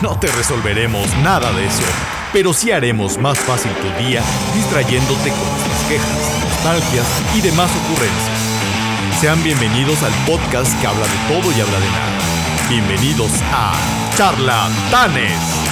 [0.00, 1.82] no te resolveremos nada de eso,
[2.32, 4.22] pero sí haremos más fácil tu día
[4.54, 7.06] distrayéndote con nuestras quejas, nostalgias
[7.36, 9.20] y demás ocurrencias.
[9.20, 12.18] Sean bienvenidos al podcast que habla de todo y habla de nada.
[12.68, 13.74] Bienvenidos a
[14.16, 15.71] Charlatanes.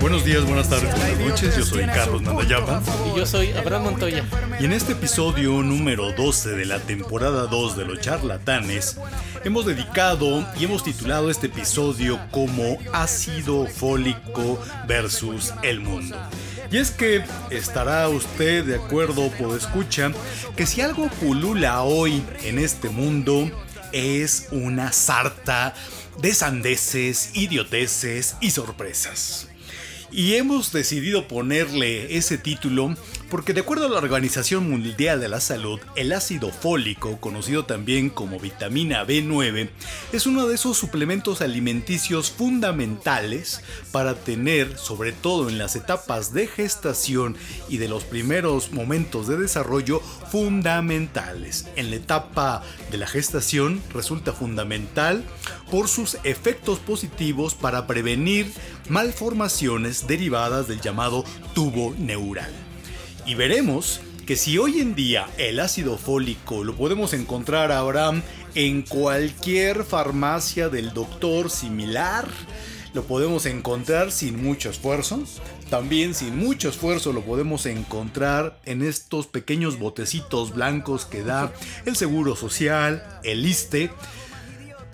[0.00, 1.56] Buenos días, buenas tardes, buenas noches.
[1.58, 2.82] Yo soy Carlos Nandayapa.
[3.12, 4.24] Y yo soy Abraham Montoya.
[4.58, 8.96] Y en este episodio número 12 de la temporada 2 de los charlatanes,
[9.44, 16.16] hemos dedicado y hemos titulado este episodio como Ácido Fólico versus el mundo.
[16.70, 20.12] Y es que estará usted de acuerdo, por escucha,
[20.56, 23.50] que si algo pulula hoy en este mundo
[23.92, 25.74] es una sarta
[26.22, 29.49] de sandeces, idioteces y sorpresas.
[30.12, 32.96] Y hemos decidido ponerle ese título
[33.30, 38.10] porque de acuerdo a la Organización Mundial de la Salud, el ácido fólico, conocido también
[38.10, 39.70] como vitamina B9,
[40.12, 46.48] es uno de esos suplementos alimenticios fundamentales para tener, sobre todo en las etapas de
[46.48, 47.36] gestación
[47.68, 51.68] y de los primeros momentos de desarrollo, fundamentales.
[51.76, 55.24] En la etapa de la gestación resulta fundamental
[55.70, 58.52] por sus efectos positivos para prevenir
[58.88, 61.24] malformaciones derivadas del llamado
[61.54, 62.69] tubo neural.
[63.26, 68.12] Y veremos que si hoy en día el ácido fólico lo podemos encontrar ahora
[68.54, 72.28] en cualquier farmacia del doctor similar,
[72.92, 75.22] lo podemos encontrar sin mucho esfuerzo.
[75.68, 81.52] También sin mucho esfuerzo lo podemos encontrar en estos pequeños botecitos blancos que da
[81.86, 83.90] el Seguro Social, el ISTE.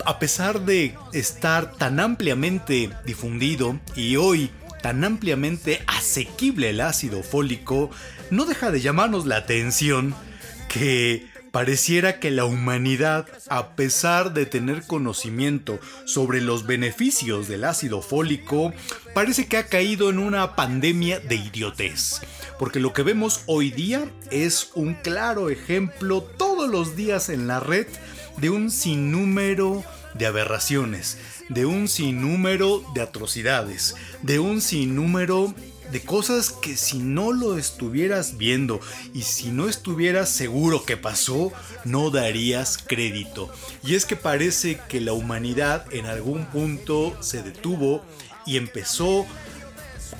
[0.05, 4.51] A pesar de estar tan ampliamente difundido y hoy
[4.81, 7.89] tan ampliamente asequible el ácido fólico,
[8.31, 10.15] no deja de llamarnos la atención
[10.67, 18.01] que pareciera que la humanidad, a pesar de tener conocimiento sobre los beneficios del ácido
[18.01, 18.73] fólico,
[19.13, 22.21] parece que ha caído en una pandemia de idiotez.
[22.59, 27.59] Porque lo que vemos hoy día es un claro ejemplo todos los días en la
[27.59, 27.87] red
[28.37, 29.83] de un sinnúmero
[30.13, 31.17] de aberraciones,
[31.49, 35.53] de un sinnúmero de atrocidades, de un sinnúmero
[35.91, 38.79] de cosas que si no lo estuvieras viendo
[39.13, 41.51] y si no estuvieras seguro que pasó,
[41.85, 43.49] no darías crédito.
[43.83, 48.03] Y es que parece que la humanidad en algún punto se detuvo
[48.45, 49.25] y empezó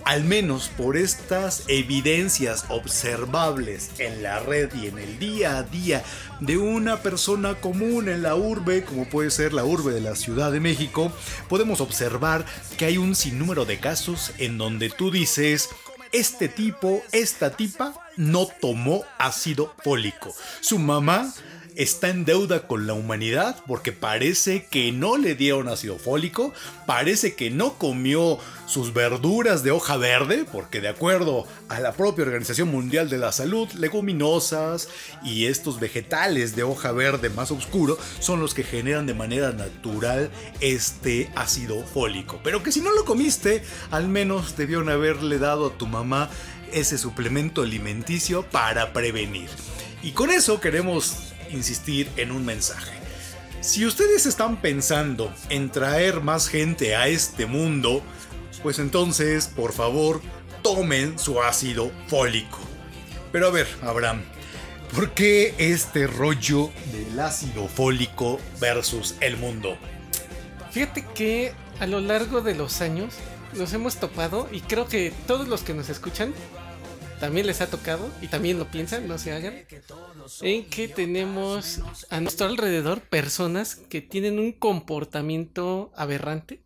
[0.08, 6.02] al menos por estas evidencias observables en la red y en el día a día
[6.40, 10.50] de una persona común en la urbe, como puede ser la urbe de la Ciudad
[10.54, 11.12] de México,
[11.50, 12.46] podemos observar
[12.78, 15.68] que hay un sinnúmero de casos en donde tú dices,
[16.14, 20.34] este tipo, esta tipa, no tomó ácido fólico.
[20.62, 21.34] Su mamá
[21.78, 26.52] está en deuda con la humanidad porque parece que no le dieron ácido fólico,
[26.88, 32.26] parece que no comió sus verduras de hoja verde, porque de acuerdo a la propia
[32.26, 34.90] Organización Mundial de la Salud, leguminosas
[35.24, 40.32] y estos vegetales de hoja verde más oscuro son los que generan de manera natural
[40.60, 42.40] este ácido fólico.
[42.44, 46.30] Pero que si no lo comiste, al menos debieron haberle dado a tu mamá
[46.74, 49.50] ese suplemento alimenticio para prevenir.
[50.04, 52.92] Y con eso queremos insistir en un mensaje.
[53.62, 58.02] Si ustedes están pensando en traer más gente a este mundo,
[58.64, 60.22] pues entonces, por favor,
[60.62, 62.60] tomen su ácido fólico.
[63.32, 64.22] Pero a ver, Abraham,
[64.94, 69.78] ¿por qué este rollo del ácido fólico versus el mundo?
[70.72, 73.16] Fíjate que a lo largo de los años
[73.54, 76.34] nos hemos topado y creo que todos los que nos escuchan
[77.20, 79.56] también les ha tocado y también lo piensan, no se hagan,
[80.42, 86.62] en que tenemos a nuestro alrededor personas que tienen un comportamiento aberrante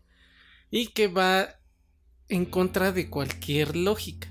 [0.70, 1.60] y que va
[2.30, 4.28] en contra de cualquier lógica.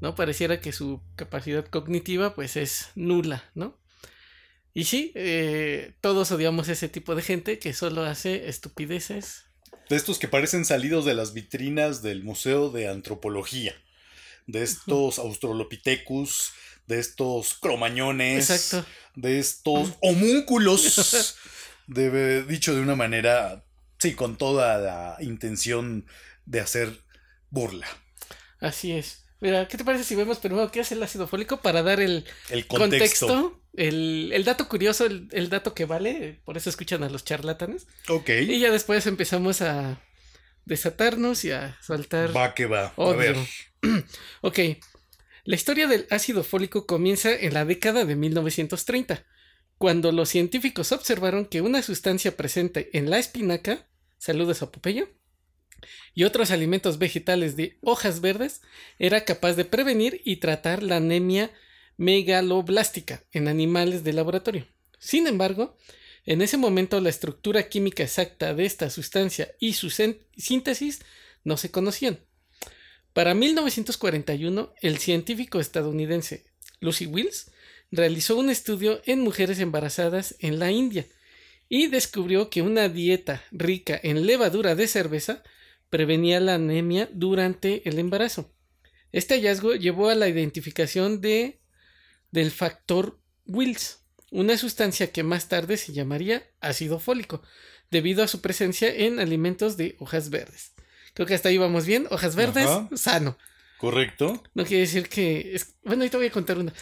[0.00, 0.14] ¿No?
[0.14, 3.78] Pareciera que su capacidad cognitiva pues es nula, ¿no?
[4.74, 9.44] Y sí, eh, todos odiamos ese tipo de gente que solo hace estupideces.
[9.88, 13.74] De estos que parecen salidos de las vitrinas del Museo de Antropología.
[14.46, 16.52] De estos Australopithecus,
[16.86, 18.88] de estos cromañones, Exacto.
[19.14, 21.36] de estos homúnculos.
[21.86, 23.64] de, dicho de una manera,
[23.98, 26.06] sí, con toda la intención
[26.44, 27.00] de hacer
[27.50, 27.86] burla.
[28.60, 29.24] Así es.
[29.40, 32.24] Mira, ¿qué te parece si vemos primero qué es el ácido fólico para dar el,
[32.48, 33.26] El contexto.
[33.26, 36.40] contexto, el, el dato curioso, el, el dato que vale?
[36.44, 37.86] Por eso escuchan a los charlatanes.
[38.08, 38.30] Ok.
[38.30, 40.00] Y ya después empezamos a
[40.64, 42.94] desatarnos y a soltar Va que va.
[42.96, 43.36] A ver.
[44.40, 44.58] ok.
[45.46, 49.24] La historia del ácido fólico comienza en la década de 1930,
[49.78, 53.86] cuando los científicos observaron que una sustancia presente en la espinaca,
[54.18, 55.08] saludos a Popeyo,
[56.14, 58.60] y otros alimentos vegetales de hojas verdes
[58.98, 61.52] era capaz de prevenir y tratar la anemia
[61.96, 64.66] megaloblástica en animales de laboratorio.
[64.98, 65.78] Sin embargo,
[66.24, 71.02] en ese momento la estructura química exacta de esta sustancia y su síntesis
[71.44, 72.18] no se conocían.
[73.16, 76.44] Para 1941, el científico estadounidense
[76.80, 77.50] Lucy Wills
[77.90, 81.06] realizó un estudio en mujeres embarazadas en la India
[81.70, 85.42] y descubrió que una dieta rica en levadura de cerveza
[85.88, 88.52] prevenía la anemia durante el embarazo.
[89.12, 91.62] Este hallazgo llevó a la identificación de,
[92.32, 97.40] del factor Wills, una sustancia que más tarde se llamaría ácido fólico,
[97.90, 100.75] debido a su presencia en alimentos de hojas verdes.
[101.16, 102.06] Creo que hasta ahí vamos bien.
[102.10, 102.88] Hojas verdes, Ajá.
[102.94, 103.36] sano.
[103.78, 104.42] Correcto.
[104.54, 105.54] No quiere decir que...
[105.56, 106.72] es- Bueno, ahorita voy a contar una.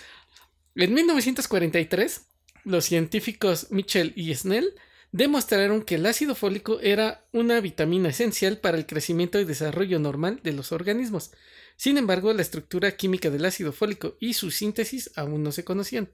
[0.74, 2.20] En 1943,
[2.64, 4.74] los científicos Mitchell y Snell
[5.12, 10.40] demostraron que el ácido fólico era una vitamina esencial para el crecimiento y desarrollo normal
[10.42, 11.30] de los organismos.
[11.76, 16.08] Sin embargo, la estructura química del ácido fólico y su síntesis aún no se conocían.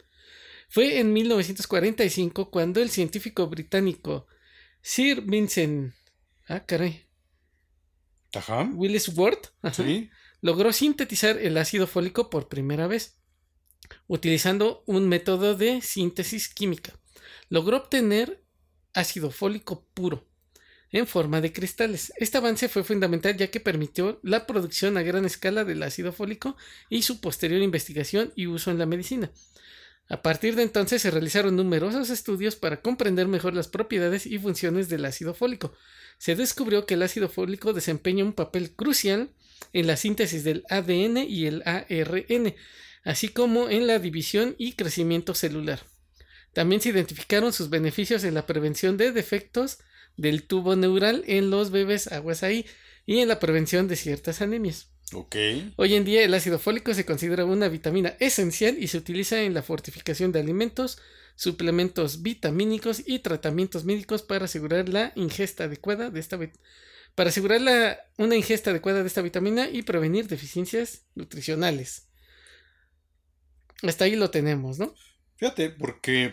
[0.69, 4.27] Fue en 1945 cuando el científico británico
[4.83, 5.95] Sir Vincent...
[6.47, 7.07] Ah, caray.
[8.35, 8.71] Ajá.
[8.75, 9.39] Willis Ward.
[9.63, 10.11] ajá, Sí.
[10.41, 13.19] logró sintetizar el ácido fólico por primera vez,
[14.07, 16.99] utilizando un método de síntesis química.
[17.49, 18.43] Logró obtener
[18.95, 20.27] ácido fólico puro
[20.93, 22.13] en forma de cristales.
[22.17, 26.57] Este avance fue fundamental ya que permitió la producción a gran escala del ácido fólico
[26.89, 29.31] y su posterior investigación y uso en la medicina.
[30.11, 34.89] A partir de entonces se realizaron numerosos estudios para comprender mejor las propiedades y funciones
[34.89, 35.73] del ácido fólico.
[36.19, 39.31] Se descubrió que el ácido fólico desempeña un papel crucial
[39.73, 42.57] en la síntesis del ADN y el ARN,
[43.05, 45.79] así como en la división y crecimiento celular.
[46.53, 49.79] También se identificaron sus beneficios en la prevención de defectos
[50.17, 52.67] del tubo neural en los bebés aguas ahí
[53.07, 54.89] y en la prevención de ciertas anemias.
[55.13, 55.37] Ok.
[55.77, 59.55] Hoy en día el ácido fólico se considera una vitamina esencial y se utiliza en
[59.55, 60.99] la fortificación de alimentos,
[61.35, 66.39] suplementos vitamínicos y tratamientos médicos para asegurar la ingesta adecuada de esta
[67.17, 72.09] para asegurar la- una ingesta adecuada de esta vitamina y prevenir deficiencias nutricionales.
[73.83, 74.95] Hasta ahí lo tenemos, ¿no?
[75.37, 76.33] Fíjate, porque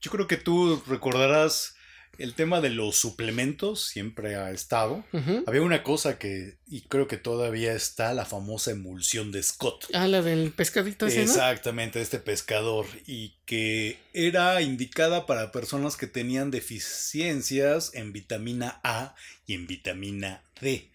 [0.00, 1.74] yo creo que tú recordarás
[2.18, 5.04] el tema de los suplementos, siempre ha estado.
[5.46, 9.86] Había una cosa que, y creo que todavía está, la famosa emulsión de Scott.
[9.94, 11.22] Ah, la del pescadito ese, ¿no?
[11.22, 12.86] Exactamente, este pescador.
[13.06, 19.14] Y que era indicada para personas que tenían deficiencias en vitamina A
[19.46, 20.90] y en vitamina D.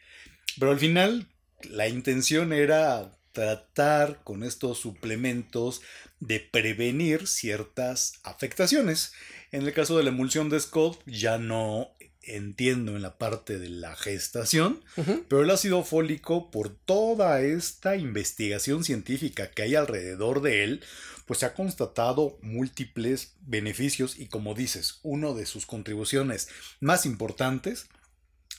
[0.60, 1.28] Pero al final,
[1.64, 5.82] la intención era tratar con estos suplementos
[6.20, 9.14] de prevenir ciertas afectaciones.
[9.54, 13.70] En el caso de la emulsión de Scott, ya no entiendo en la parte de
[13.70, 14.84] la gestación,
[15.28, 20.84] pero el ácido fólico, por toda esta investigación científica que hay alrededor de él,
[21.28, 26.48] pues se ha constatado múltiples beneficios y como dices, una de sus contribuciones
[26.80, 27.90] más importantes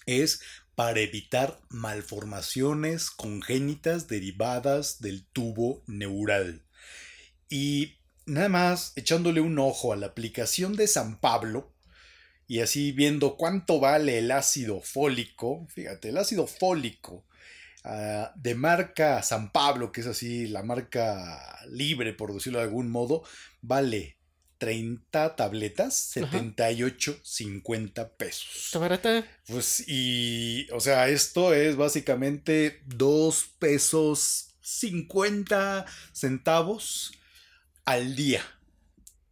[0.06, 0.42] es
[0.76, 6.62] para evitar malformaciones congénitas derivadas del tubo neural.
[7.48, 7.96] Y
[8.26, 11.74] nada más echándole un ojo a la aplicación de San Pablo,
[12.46, 17.24] y así viendo cuánto vale el ácido fólico, fíjate, el ácido fólico
[17.84, 22.90] ah, de marca San Pablo, que es así la marca libre, por decirlo de algún
[22.90, 23.22] modo,
[23.62, 24.18] vale
[24.58, 28.48] 30 tabletas, 78, 50 pesos.
[28.66, 29.26] Está barata.
[29.46, 37.12] Pues y, o sea, esto es básicamente 2 pesos 50 centavos
[37.84, 38.42] al día.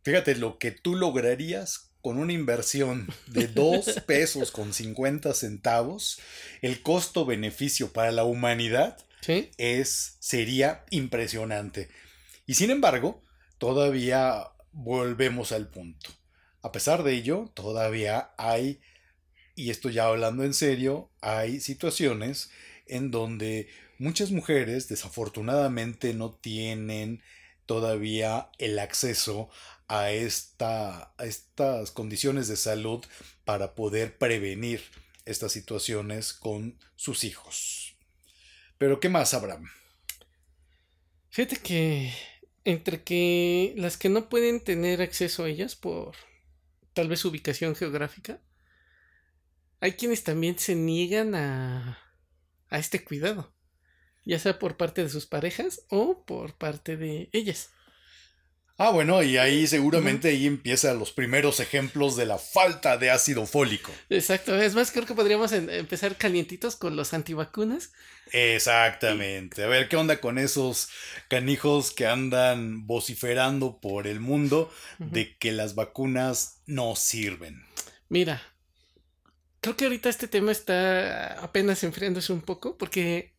[0.03, 6.19] Fíjate lo que tú lograrías con una inversión de 2 pesos con 50 centavos.
[6.61, 9.51] El costo-beneficio para la humanidad Sí.
[9.57, 11.89] es, sería impresionante.
[12.45, 13.23] Y sin embargo,
[13.59, 16.11] todavía volvemos al punto.
[16.61, 18.81] A pesar de ello, todavía hay,
[19.55, 22.51] y esto ya hablando en serio, hay situaciones
[22.89, 23.69] en donde
[23.99, 27.23] muchas mujeres desafortunadamente no tienen
[27.73, 29.49] todavía el acceso
[29.89, 33.03] a, esta, a estas condiciones de salud
[33.47, 34.83] para poder prevenir
[35.25, 37.97] estas situaciones con sus hijos.
[38.77, 39.71] Pero ¿qué más, Abraham?
[41.31, 42.13] Fíjate que
[42.65, 46.15] entre que las que no pueden tener acceso a ellas por
[46.93, 48.39] tal vez ubicación geográfica,
[49.81, 51.99] hay quienes también se niegan a,
[52.69, 53.52] a este cuidado,
[54.25, 57.71] ya sea por parte de sus parejas o por parte de ellas.
[58.79, 63.47] Ah, bueno, y ahí seguramente ahí empiezan los primeros ejemplos de la falta de ácido
[63.47, 63.93] fólico.
[64.09, 67.93] Exacto, es más, creo que podríamos en- empezar calientitos con los antivacunas.
[68.33, 69.63] Exactamente.
[69.63, 70.89] A ver, ¿qué onda con esos
[71.29, 77.63] canijos que andan vociferando por el mundo de que las vacunas no sirven?
[78.09, 78.43] Mira,
[79.61, 83.32] creo que ahorita este tema está apenas enfriándose un poco porque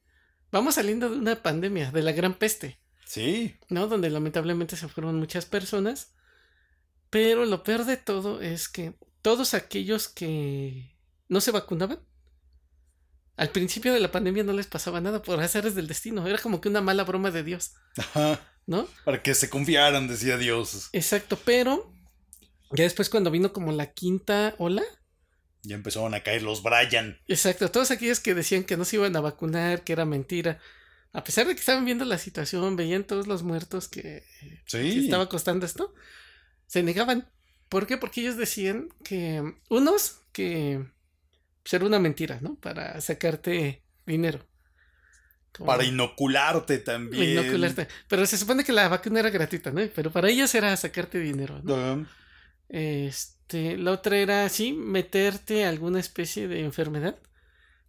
[0.54, 2.80] vamos saliendo de una pandemia, de la gran peste.
[3.06, 3.88] Sí, ¿no?
[3.88, 6.14] Donde lamentablemente se fueron muchas personas.
[7.10, 10.96] Pero lo peor de todo es que todos aquellos que
[11.28, 12.00] no se vacunaban,
[13.36, 16.26] al principio de la pandemia no les pasaba nada por azares del destino.
[16.28, 18.88] Era como que una mala broma de Dios, ajá, ¿no?
[19.06, 20.90] para que se confiaran, decía Dios.
[20.94, 21.92] Exacto, pero
[22.72, 24.84] ya después cuando vino como la quinta ola,
[25.64, 27.18] Ya empezaron a caer los Brian.
[27.28, 30.60] exacto, todos aquellos que decían que no se iban a vacunar, que era mentira,
[31.14, 35.06] a pesar de que estaban viendo la situación, veían todos los muertos que que Sí.
[35.06, 35.94] estaba costando esto,
[36.68, 37.30] se negaban.
[37.70, 37.98] ¿Por qué?
[37.98, 40.84] Porque ellos decían que unos que
[41.64, 42.56] pues, era una mentira, ¿no?
[42.56, 44.46] Para sacarte dinero.
[45.56, 47.40] Como Para inocularte también.
[47.46, 47.88] inocularte.
[48.08, 49.82] Pero se supone que la vacuna era gratuita, ¿no?
[49.96, 52.06] Pero para ellos era sacarte dinero, ¿no?
[52.70, 57.20] Este, la otra era así, meterte alguna especie de enfermedad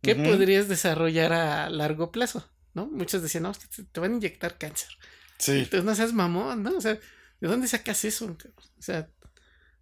[0.02, 2.86] que podrías desarrollar a largo plazo, ¿no?
[2.86, 3.52] Muchos decían, no,
[3.90, 4.90] te van a inyectar cáncer.
[5.38, 5.52] Sí.
[5.52, 6.76] Entonces no seas mamón, ¿no?
[6.76, 6.98] O sea,
[7.40, 8.26] ¿de dónde sacas eso?
[8.26, 9.08] O sea,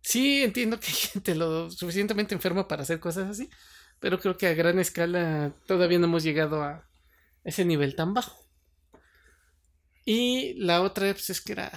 [0.00, 3.50] sí entiendo que hay gente lo suficientemente enferma para hacer cosas así,
[3.99, 6.88] pero creo que a gran escala todavía no hemos llegado a
[7.44, 8.46] ese nivel tan bajo.
[10.04, 11.70] Y la otra, pues es que era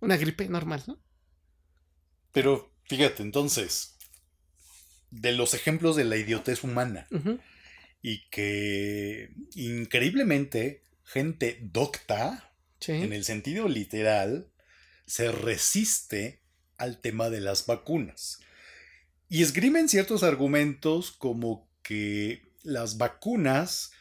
[0.00, 0.98] una gripe normal, ¿no?
[2.36, 3.96] Pero fíjate, entonces,
[5.10, 7.08] de los ejemplos de la idiotez humana
[8.02, 12.92] y que increíblemente gente docta, Sí.
[12.92, 14.50] en el sentido literal,
[15.06, 16.42] se resiste
[16.76, 18.38] al tema de las vacunas.
[19.30, 23.92] Y esgrimen ciertos argumentos como que las vacunas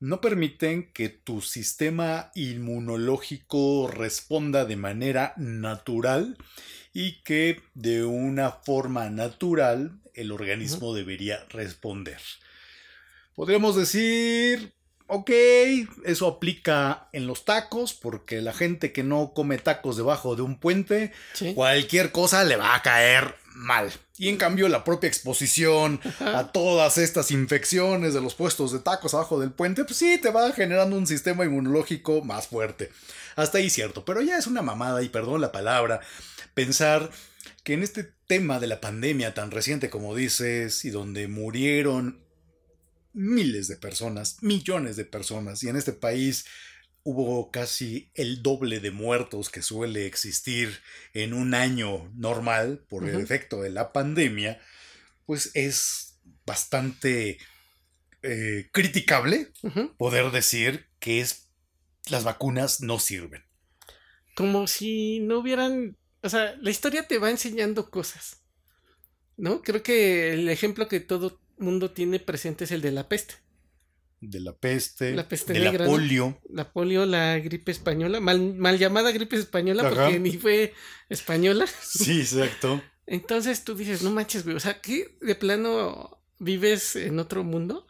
[0.00, 6.38] no permiten que tu sistema inmunológico responda de manera natural
[6.94, 12.20] y que de una forma natural el organismo debería responder.
[13.34, 14.72] Podríamos decir,
[15.08, 15.30] ok,
[16.04, 20.58] eso aplica en los tacos porque la gente que no come tacos debajo de un
[20.58, 21.52] puente Sí.
[21.54, 23.92] cualquier cosa le va a caer mal.
[24.18, 29.14] Y en cambio la propia exposición a todas estas infecciones de los puestos de tacos
[29.14, 32.90] abajo del puente, pues sí, te va generando un sistema inmunológico más fuerte.
[33.36, 36.00] Hasta ahí cierto, pero ya es una mamada, y perdón la palabra,
[36.54, 37.10] pensar
[37.64, 42.22] que en este tema de la pandemia tan reciente como dices, y donde murieron
[43.12, 46.44] miles de personas, millones de personas, y en este país
[47.04, 50.80] hubo casi el doble de muertos que suele existir
[51.12, 54.58] en un año normal por el efecto de la pandemia,
[55.26, 57.38] pues es bastante
[58.22, 59.52] eh, criticable
[59.98, 61.50] poder decir que es
[62.08, 63.44] las vacunas no sirven.
[64.34, 68.42] Como si no hubieran, o sea, la historia te va enseñando cosas,
[69.36, 69.62] ¿no?
[69.62, 73.43] Creo que el ejemplo que todo mundo tiene presente es el de la peste.
[74.30, 75.90] De la peste, La peste de negra, la ¿no?
[75.90, 76.40] polio.
[76.48, 79.94] La polio, la gripe española, mal, mal llamada gripe española Ajá.
[79.94, 80.72] porque ni fue
[81.08, 81.66] española.
[81.82, 82.82] Sí, exacto.
[83.06, 87.86] Entonces tú dices, no manches, güey, o sea, ¿qué de plano vives en otro mundo?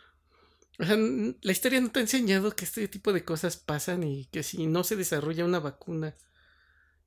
[0.78, 4.26] O sea, la historia no te ha enseñado que este tipo de cosas pasan y
[4.26, 6.16] que si no se desarrolla una vacuna,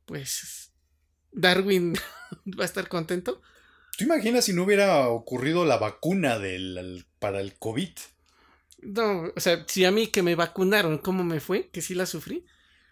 [0.06, 0.72] pues
[1.34, 1.96] Darwin
[2.60, 3.42] va a estar contento.
[3.98, 7.90] ¿Tú imaginas si no hubiera ocurrido la vacuna del, para el COVID?
[8.80, 11.70] No, o sea, si a mí que me vacunaron, ¿cómo me fue?
[11.70, 12.46] Que sí la sufrí.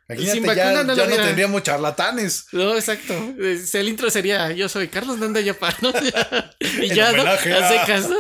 [0.08, 2.48] Imagínate, ya, ya no, tendríamos charlatanes.
[2.52, 3.14] No, exacto.
[3.14, 5.90] El intro sería Yo soy Carlos Nanda Yapar, ¿no?
[6.60, 7.24] y ya, ¿no?
[7.24, 8.18] Hace ¿no?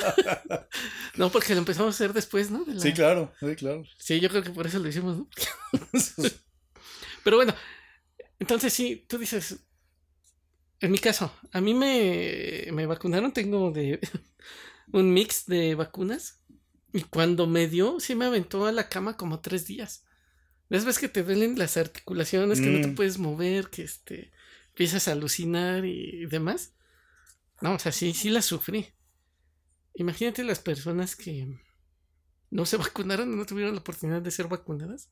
[1.16, 2.66] no, porque lo empezamos a hacer después, ¿no?
[2.80, 3.84] Sí, claro, sí, claro.
[4.00, 5.30] Sí, yo creo que por eso lo hicimos, ¿no?
[7.24, 7.54] Pero bueno,
[8.40, 9.58] entonces sí, tú dices,
[10.80, 14.00] en mi caso, a mí me, me vacunaron, tengo de
[14.92, 16.40] un mix de vacunas.
[16.96, 20.06] Y cuando me dio, sí me aventó a la cama como tres días.
[20.70, 22.96] Ves que te duelen las articulaciones, que no te mm.
[22.96, 24.32] puedes mover, que este,
[24.70, 26.72] empiezas a alucinar y demás.
[27.60, 28.94] No, o sea, sí, sí la sufrí.
[29.94, 31.60] Imagínate las personas que
[32.50, 35.10] no se vacunaron, no tuvieron la oportunidad de ser vacunadas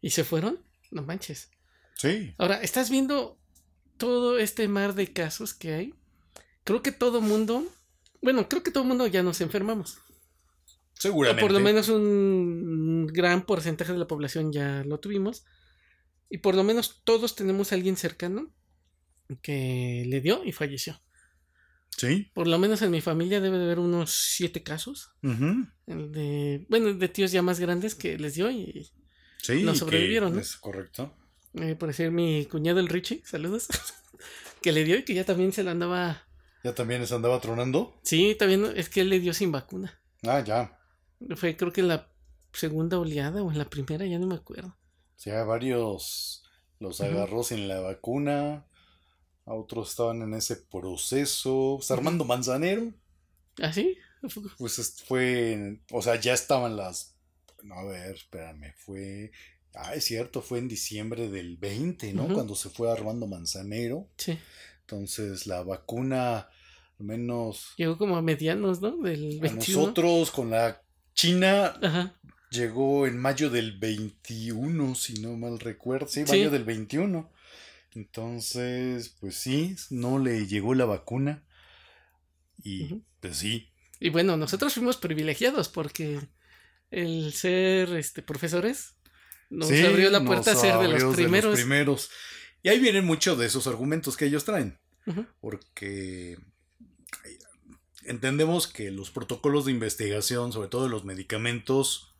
[0.00, 0.64] y se fueron.
[0.90, 1.50] No manches.
[1.98, 2.34] Sí.
[2.38, 3.38] Ahora, estás viendo
[3.98, 5.94] todo este mar de casos que hay.
[6.64, 7.70] Creo que todo mundo,
[8.22, 9.98] bueno, creo que todo mundo ya nos enfermamos.
[10.98, 11.42] Seguramente.
[11.42, 15.44] por lo menos un gran porcentaje de la población ya lo tuvimos.
[16.28, 18.50] Y por lo menos todos tenemos a alguien cercano
[19.42, 21.00] que le dio y falleció.
[21.96, 22.30] Sí.
[22.34, 25.10] Por lo menos en mi familia debe de haber unos siete casos.
[25.22, 28.90] de, bueno, de tíos ya más grandes que les dio y
[29.62, 30.34] no sobrevivieron.
[30.34, 30.40] ¿no?
[30.40, 31.14] Es correcto.
[31.54, 33.68] Eh, por decir mi cuñado el Richie, saludos.
[34.62, 36.26] que le dio y que ya también se lo andaba.
[36.64, 37.98] ¿Ya también se andaba tronando?
[38.02, 39.98] Sí, también es que él le dio sin vacuna.
[40.22, 40.75] Ah, ya.
[41.36, 42.10] Fue creo que la
[42.52, 44.76] segunda oleada o en la primera, ya no me acuerdo.
[45.16, 46.44] Sí, a varios
[46.78, 48.66] los agarró sin la vacuna,
[49.46, 51.76] a otros estaban en ese proceso.
[51.78, 52.92] Pues, Armando Manzanero.
[53.62, 53.96] ¿Ah, sí?
[54.58, 57.14] Pues fue, o sea, ya estaban las...
[57.62, 59.30] No, a ver, espérame, fue...
[59.72, 62.26] Ah, es cierto, fue en diciembre del 20, ¿no?
[62.32, 64.08] Cuando se fue Armando Manzanero.
[64.16, 64.36] Sí.
[64.80, 66.48] Entonces la vacuna,
[66.98, 67.74] al menos...
[67.76, 68.96] Llegó como a medianos, ¿no?
[68.96, 69.80] Del 21.
[69.80, 70.82] Nosotros con la
[71.16, 72.12] China
[72.50, 76.06] llegó en mayo del 21, si no mal recuerdo.
[76.06, 77.32] Sí, mayo del 21.
[77.94, 81.42] Entonces, pues sí, no le llegó la vacuna.
[82.62, 83.72] Y pues sí.
[83.98, 86.20] Y bueno, nosotros fuimos privilegiados porque
[86.90, 88.96] el ser este, profesores
[89.48, 91.44] nos abrió la puerta a ser de los primeros.
[91.44, 92.10] De los primeros.
[92.62, 94.78] Y ahí vienen muchos de esos argumentos que ellos traen.
[95.40, 96.36] Porque
[98.06, 102.12] entendemos que los protocolos de investigación, sobre todo de los medicamentos,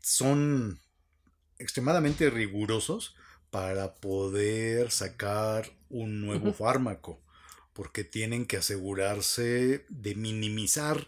[0.00, 0.80] son
[1.58, 3.14] extremadamente rigurosos
[3.50, 7.22] para poder sacar un nuevo fármaco,
[7.72, 11.06] porque tienen que asegurarse de minimizar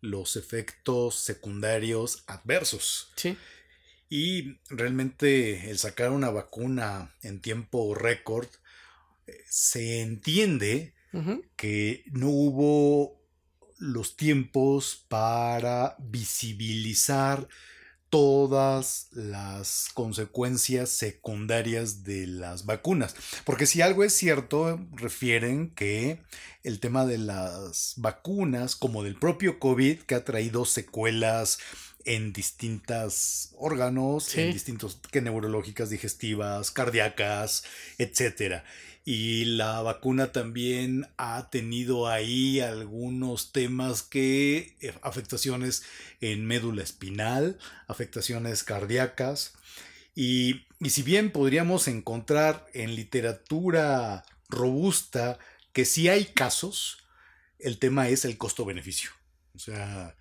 [0.00, 3.12] los efectos secundarios adversos.
[3.16, 3.36] Sí.
[4.08, 8.48] Y realmente el sacar una vacuna en tiempo récord
[9.26, 10.94] eh, se entiende
[11.56, 13.18] que no hubo
[13.78, 17.48] los tiempos para visibilizar
[18.10, 23.14] todas las consecuencias secundarias de las vacunas.
[23.44, 26.20] Porque si algo es cierto, refieren que
[26.62, 31.58] el tema de las vacunas, como del propio COVID, que ha traído secuelas
[32.04, 37.64] en distintos órganos, en distintos que neurológicas, digestivas, cardíacas,
[37.98, 38.64] etcétera.
[39.10, 45.82] Y la vacuna también ha tenido ahí algunos temas que, eh, afectaciones
[46.20, 49.54] en médula espinal, afectaciones cardíacas.
[50.14, 55.38] Y, si bien podríamos encontrar en literatura robusta
[55.72, 56.98] que sí hay casos,
[57.58, 59.08] el tema es el costo-beneficio.
[59.54, 60.16] O sea,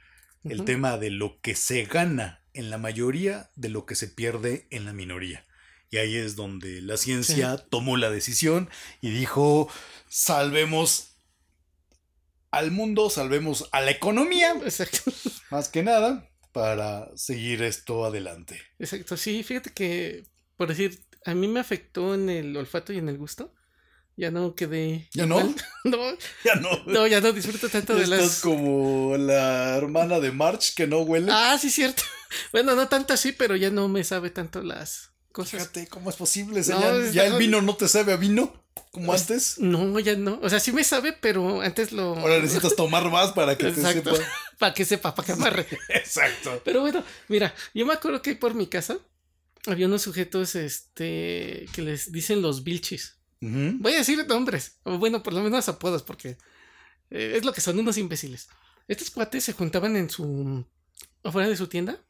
[0.45, 4.65] el tema de lo que se gana en la mayoría de lo que se pierde
[4.69, 5.45] en la minoría.
[5.89, 8.69] Y ahí es donde la ciencia tomó la decisión
[9.01, 9.69] y dijo,
[10.09, 11.15] salvemos
[12.51, 14.53] al mundo, salvemos a la economía.
[14.63, 15.11] Exacto.
[15.51, 18.61] Más que nada, para seguir esto adelante.
[18.79, 20.25] Exacto, sí, fíjate que,
[20.57, 23.53] por decir, a mí me afectó en el olfato y en el gusto.
[24.17, 25.07] Ya no quedé.
[25.13, 25.39] ¿Ya no?
[25.85, 26.17] no.
[26.43, 26.83] Ya no.
[26.85, 28.19] No, ya no disfruto tanto de las.
[28.19, 31.31] Estás como la hermana de March que no huele.
[31.31, 32.03] Ah, sí, cierto.
[32.51, 35.11] Bueno, no tanto así, pero ya no me sabe tanto las
[35.45, 36.63] Fíjate, ¿cómo es posible?
[36.63, 38.53] ya, el vino no te sabe a vino
[38.91, 39.59] como antes.
[39.59, 40.39] No, ya no.
[40.41, 42.15] O sea, sí me sabe, pero antes lo.
[42.15, 44.11] Ahora necesitas tomar más para que te sepa.
[44.57, 45.67] para que sepa, para que amarre.
[45.89, 46.61] Exacto.
[46.65, 48.97] Pero bueno, mira, yo me acuerdo que por mi casa
[49.65, 53.17] había unos sujetos este que les dicen los bilchis.
[53.39, 56.37] Voy a decir nombres, o bueno, por lo menos apodos, porque
[57.11, 58.47] eh, es lo que son unos imbéciles.
[58.87, 60.65] Estos cuates se juntaban en su.
[61.23, 62.01] afuera de su tienda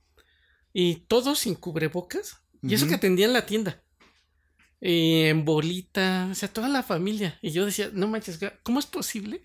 [0.72, 3.82] y todos sin cubrebocas y eso que atendían la tienda.
[4.80, 7.38] y en bolita, o sea, toda la familia.
[7.42, 9.42] Y yo decía, no manches, ¿cómo es posible?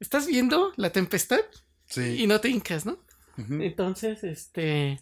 [0.00, 1.40] ¿Estás viendo la tempestad?
[1.86, 2.22] Sí.
[2.22, 2.98] Y no te hincas, ¿no?
[3.36, 5.00] Entonces, este,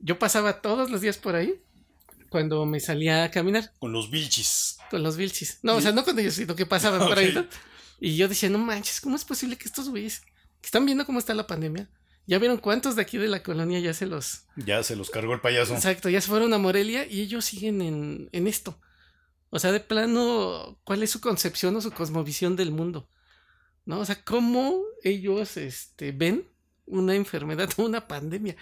[0.00, 1.62] yo pasaba todos los días por ahí
[2.28, 4.78] cuando me salía a caminar Con los vilchis.
[4.90, 5.58] con los vilchis.
[5.62, 7.46] No, o sea, no con ellos, sino que pasaban por ahí, ¿no?
[8.00, 10.20] Y yo decía, no manches, ¿cómo es posible que estos güeyes
[10.60, 11.88] que están viendo cómo está la pandemia?
[12.26, 14.44] ¿Ya vieron cuántos de aquí de la colonia ya se los...
[14.56, 15.74] Ya se los cargó el payaso.
[15.74, 18.80] Exacto, ya se fueron a Morelia y ellos siguen en, en esto.
[19.50, 23.08] O sea, de plano, ¿cuál es su concepción o su cosmovisión del mundo?
[23.84, 24.00] ¿No?
[24.00, 26.48] O sea, ¿cómo ellos este, ven
[26.86, 28.56] una enfermedad o una pandemia?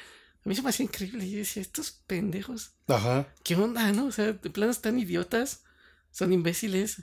[0.45, 1.29] A mí se me hacía increíble.
[1.31, 3.29] Yo decía, estos pendejos, Ajá.
[3.45, 4.07] ¿qué onda, no?
[4.07, 5.65] O sea, de plano están idiotas,
[6.11, 7.03] son imbéciles.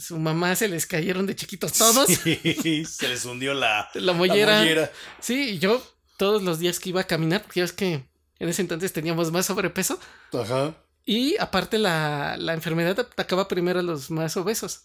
[0.00, 2.08] Su mamá se les cayeron de chiquitos todos.
[2.08, 4.90] Sí, se les hundió la, La la mollera.
[5.20, 5.82] Sí, y yo
[6.16, 8.08] todos los días que iba a caminar, porque ya ves que
[8.38, 9.98] en ese entonces teníamos más sobrepeso.
[10.32, 10.74] Ajá.
[11.04, 14.82] Y aparte la, la enfermedad atacaba primero a los más obesos.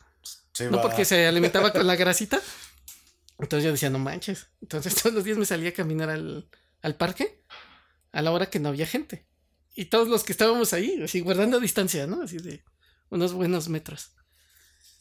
[0.53, 0.83] Se No va.
[0.83, 2.41] porque se alimentaba con la grasita.
[3.37, 4.47] Entonces yo decía, no manches.
[4.61, 6.49] Entonces todos los días me salía a caminar al,
[6.81, 7.43] al parque
[8.11, 9.27] a la hora que no había gente.
[9.75, 12.21] Y todos los que estábamos ahí, así guardando distancia, ¿no?
[12.21, 12.63] Así de
[13.09, 14.11] unos buenos metros.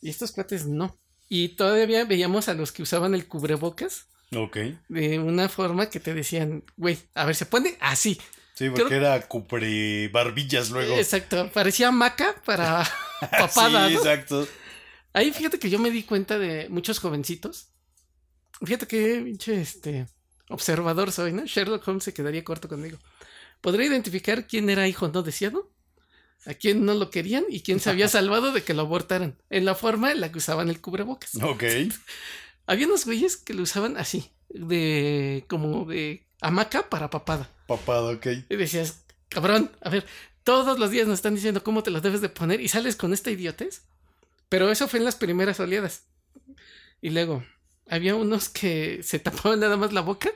[0.05, 0.99] Y estos cuates no.
[1.29, 4.59] Y todavía veíamos a los que usaban el cubrebocas Ok.
[4.89, 8.21] de una forma que te decían, güey, a ver, se pone así.
[8.55, 10.97] Sí, porque Creo- era cupre barbillas luego.
[10.97, 12.85] Exacto, parecía maca para
[13.31, 14.01] papada, sí, ¿no?
[14.01, 14.47] exacto.
[15.15, 17.69] Ahí fíjate que yo me di cuenta de muchos jovencitos.
[18.63, 20.07] Fíjate que pinche este
[20.51, 21.45] observador soy, ¿no?
[21.47, 22.99] Sherlock Holmes se quedaría corto conmigo.
[23.61, 25.73] Podría identificar quién era hijo no deseado,
[26.47, 29.65] a quién no lo querían y quién se había salvado de que lo abortaran, en
[29.65, 31.35] la forma en la que usaban el cubrebocas.
[31.43, 31.65] Ok.
[32.67, 37.51] Había unos güeyes que lo usaban así, de como de hamaca para papada.
[37.67, 38.27] Papado, ok.
[38.49, 40.07] Y decías, cabrón, a ver,
[40.45, 43.13] todos los días nos están diciendo cómo te lo debes de poner y sales con
[43.13, 43.83] esta idiotez.
[44.49, 46.05] Pero eso fue en las primeras oleadas.
[47.03, 47.45] Y luego,
[47.89, 50.31] había unos que se tapaban nada más la boca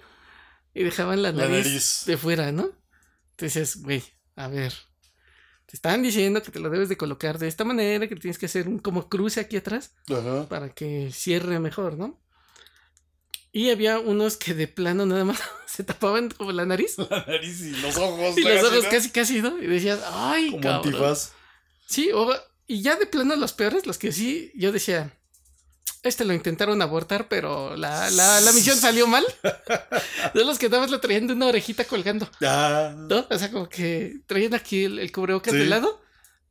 [0.74, 2.02] y dejaban la La nariz, nariz.
[2.06, 2.70] de fuera, ¿no?
[3.30, 4.02] Entonces, güey,
[4.36, 4.74] a ver.
[5.70, 8.46] Te están diciendo que te lo debes de colocar de esta manera, que tienes que
[8.46, 10.48] hacer un como cruce aquí atrás Ajá.
[10.48, 12.18] para que cierre mejor, ¿no?
[13.52, 17.60] Y había unos que de plano nada más se tapaban como la nariz La nariz
[17.60, 18.38] y los ojos.
[18.38, 19.58] y los ojos casi casi, ¿no?
[19.62, 20.86] Y decías, ay, Como cabrón.
[20.94, 21.32] antifaz.
[21.86, 22.34] Sí, o-
[22.66, 25.17] y ya de plano los peores, los que sí, yo decía,
[26.02, 29.24] este lo intentaron abortar, pero la, la, la misión salió mal.
[30.34, 32.94] De los que nada más lo traían de una orejita colgando, Ah.
[32.96, 33.26] ¿no?
[33.30, 35.58] O sea, como que traían aquí el, el cubrebocas Sí.
[35.60, 36.00] de lado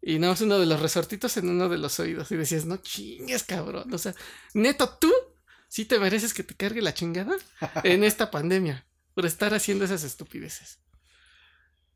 [0.01, 2.31] y nada más uno de los resortitos en uno de los oídos.
[2.31, 3.93] Y decías, no chingues, cabrón.
[3.93, 4.13] O sea,
[4.53, 5.11] neto, tú
[5.67, 7.35] sí te mereces que te cargue la chingada
[7.83, 10.77] en esta pandemia por estar haciendo esas estupideces.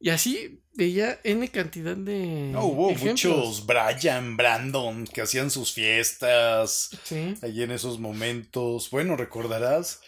[0.01, 2.49] Y así veía N cantidad de.
[2.51, 3.11] No, hubo ejemplos.
[3.11, 7.35] muchos Brian, Brandon, que hacían sus fiestas Sí.
[7.41, 8.89] allí en esos momentos.
[8.89, 10.01] Bueno, recordarás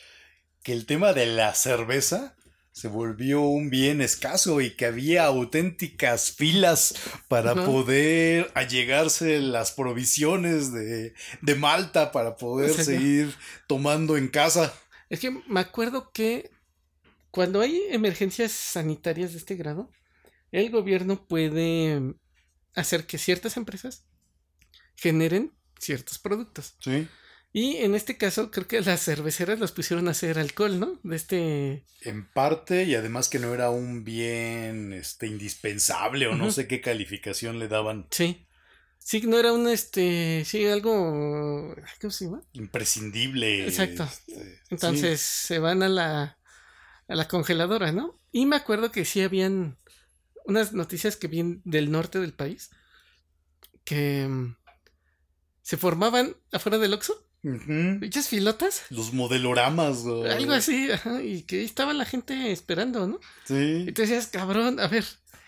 [0.63, 2.36] que el tema de la cerveza
[2.71, 6.95] se volvió un bien escaso y que había auténticas filas
[7.27, 13.36] para poder allegarse las provisiones de, de Malta para poder O sea, seguir
[13.67, 14.73] tomando en casa.
[15.12, 16.49] Es que me acuerdo que
[17.34, 19.89] cuando hay emergencias sanitarias de este grado,
[20.52, 22.13] el gobierno puede
[22.76, 24.06] hacer que ciertas empresas
[24.96, 26.76] generen ciertos productos.
[26.80, 27.08] Sí.
[27.52, 31.00] Y en este caso, creo que las cerveceras los pusieron a hacer alcohol, ¿no?
[31.02, 31.86] De este.
[32.02, 36.82] En parte, y además que no era un bien este, indispensable o no sé qué
[36.82, 38.06] calificación le daban.
[38.12, 38.46] Sí.
[39.00, 40.46] Sí, no era un este.
[40.46, 41.76] Sí, algo.
[42.00, 42.43] ¿Cómo se llama?
[42.54, 43.65] Imprescindible.
[43.65, 44.04] Exacto.
[44.04, 46.38] este, Entonces se van a la,
[47.13, 48.19] a la congeladora, ¿no?
[48.32, 49.78] Y me acuerdo que sí habían
[50.45, 52.71] unas noticias que vienen del norte del país
[53.86, 54.56] que mm,
[55.62, 57.49] se formaban afuera del Oxxo, sí.
[57.49, 57.99] Ujú.
[58.02, 59.99] muchas filotas, Los modeloramas.
[60.06, 63.19] algo así, ajá, y que estaba la gente esperando, ¿no?
[63.45, 63.86] Sí.
[63.88, 65.06] Y tú decías, cabrón, a ver,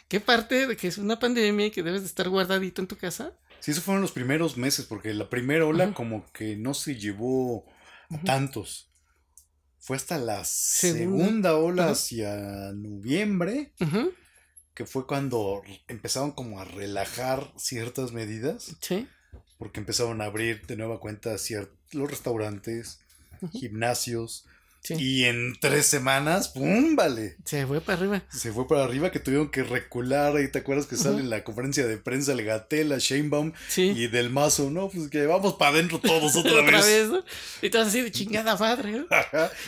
[0.08, 2.98] ¿qué parte de que es una pandemia y que debes de estar guardadito en tu
[2.98, 3.34] casa?
[3.60, 7.66] Sí, esos fueron los primeros meses, porque la primera ola como que no se llevó
[8.12, 8.92] a tantos.
[9.86, 11.26] Fue hasta la Segunda.
[11.26, 13.72] segunda ola hacia noviembre,
[14.74, 19.08] que fue cuando empezaron como a relajar ciertas medidas, Sí,
[19.60, 21.36] porque empezaron a abrir de nueva cuenta
[21.92, 23.00] los restaurantes,
[23.52, 24.48] gimnasios,
[24.86, 24.94] sí.
[24.98, 26.96] y en tres semanas, ¡pum!
[26.96, 27.36] Vale.
[27.44, 28.24] Se fue para arriba.
[28.30, 30.36] Se fue para arriba que tuvieron que recular.
[30.36, 33.94] Ahí te acuerdas que sale en la conferencia de prensa el Gatel, la Sheinbaum Sí.
[33.96, 34.90] y del Mazo, ¿no?
[34.90, 36.86] Pues que vamos para adentro todos otra, Otra vez.
[36.86, 37.24] vez, ¿no?
[37.62, 39.06] Y todas así de chingada madre, ¿no?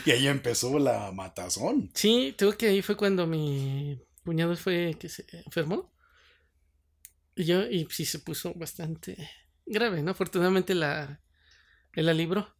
[0.06, 1.90] Y ahí empezó la matazón.
[1.94, 5.92] Sí, tengo que ahí fue cuando mi cuñado fue que se enfermó.
[7.34, 9.16] Y yo, y sí se puso bastante
[9.64, 10.10] grave, ¿no?
[10.10, 11.20] Afortunadamente la,
[11.94, 12.54] la libró.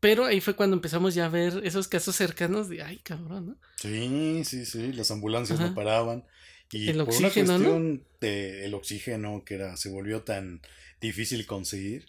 [0.00, 3.56] Pero ahí fue cuando empezamos ya a ver esos casos cercanos de, ay, cabrón, ¿no?
[3.76, 6.24] Sí, sí, sí, las ambulancias no paraban.
[6.70, 10.60] Y el por oxígeno, una cuestión del oxígeno que era, se volvió tan
[11.00, 12.06] difícil conseguir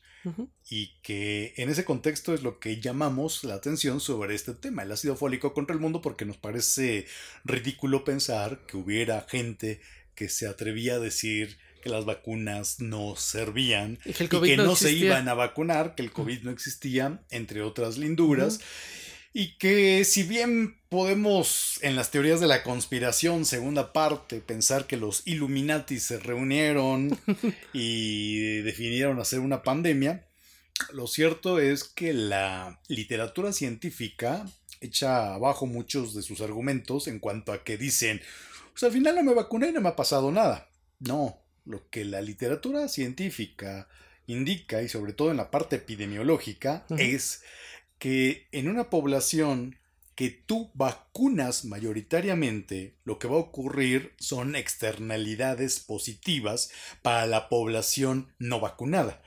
[0.70, 4.92] y que en ese contexto es lo que llamamos la atención sobre este tema, el
[4.92, 7.08] ácido fólico contra el mundo, porque nos parece
[7.46, 9.80] ridículo pensar que hubiera gente
[10.16, 15.28] que se atrevía a decir que las vacunas no servían y que, no, se iban
[15.28, 18.60] a vacunar, que el COVID no existía, entre otras linduras.
[19.32, 24.98] Y que si bien podemos en las teorías de la conspiración, segunda parte, pensar que
[24.98, 27.18] los Illuminati se reunieron
[27.74, 30.26] y definieron hacer una pandemia,
[30.94, 34.46] lo cierto es que la literatura científica
[34.82, 38.22] echa abajo muchos de sus argumentos en cuanto a que dicen,
[38.72, 40.70] pues al final no me vacuné y no me ha pasado nada.
[41.00, 43.88] No, lo que la literatura científica
[44.28, 47.44] indica, y sobre todo en la parte epidemiológica, es
[47.98, 49.78] que en una población
[50.16, 58.28] que tú vacunas mayoritariamente, lo que va a ocurrir son externalidades positivas para la población
[58.38, 59.22] no vacunada.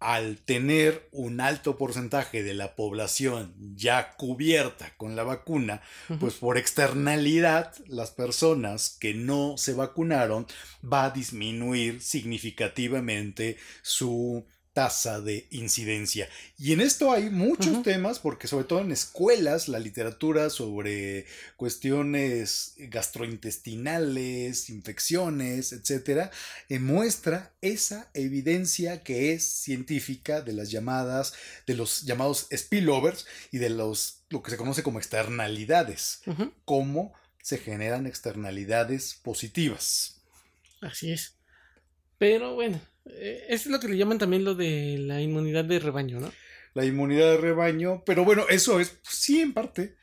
[0.00, 5.82] Al tener un alto porcentaje de la población ya cubierta con la vacuna,
[6.18, 10.46] pues por externalidad las personas que no se vacunaron
[10.84, 16.28] va a disminuir significativamente su tasa de incidencia.
[16.58, 22.74] Y en esto hay muchos temas, porque sobre todo en escuelas, la literatura sobre cuestiones
[22.78, 26.30] gastrointestinales, infecciones, etcétera,
[26.68, 31.34] eh, muestra esa evidencia que es científica de las llamadas,
[31.66, 36.22] de los llamados spillovers y de los, lo que se conoce como externalidades,
[36.64, 40.22] cómo se generan externalidades positivas.
[40.80, 41.34] Así es.
[42.18, 46.32] Pero bueno, es lo que le llaman también lo de la inmunidad de rebaño, ¿no?
[46.74, 49.96] La inmunidad de rebaño, pero bueno, eso es, sí, en parte.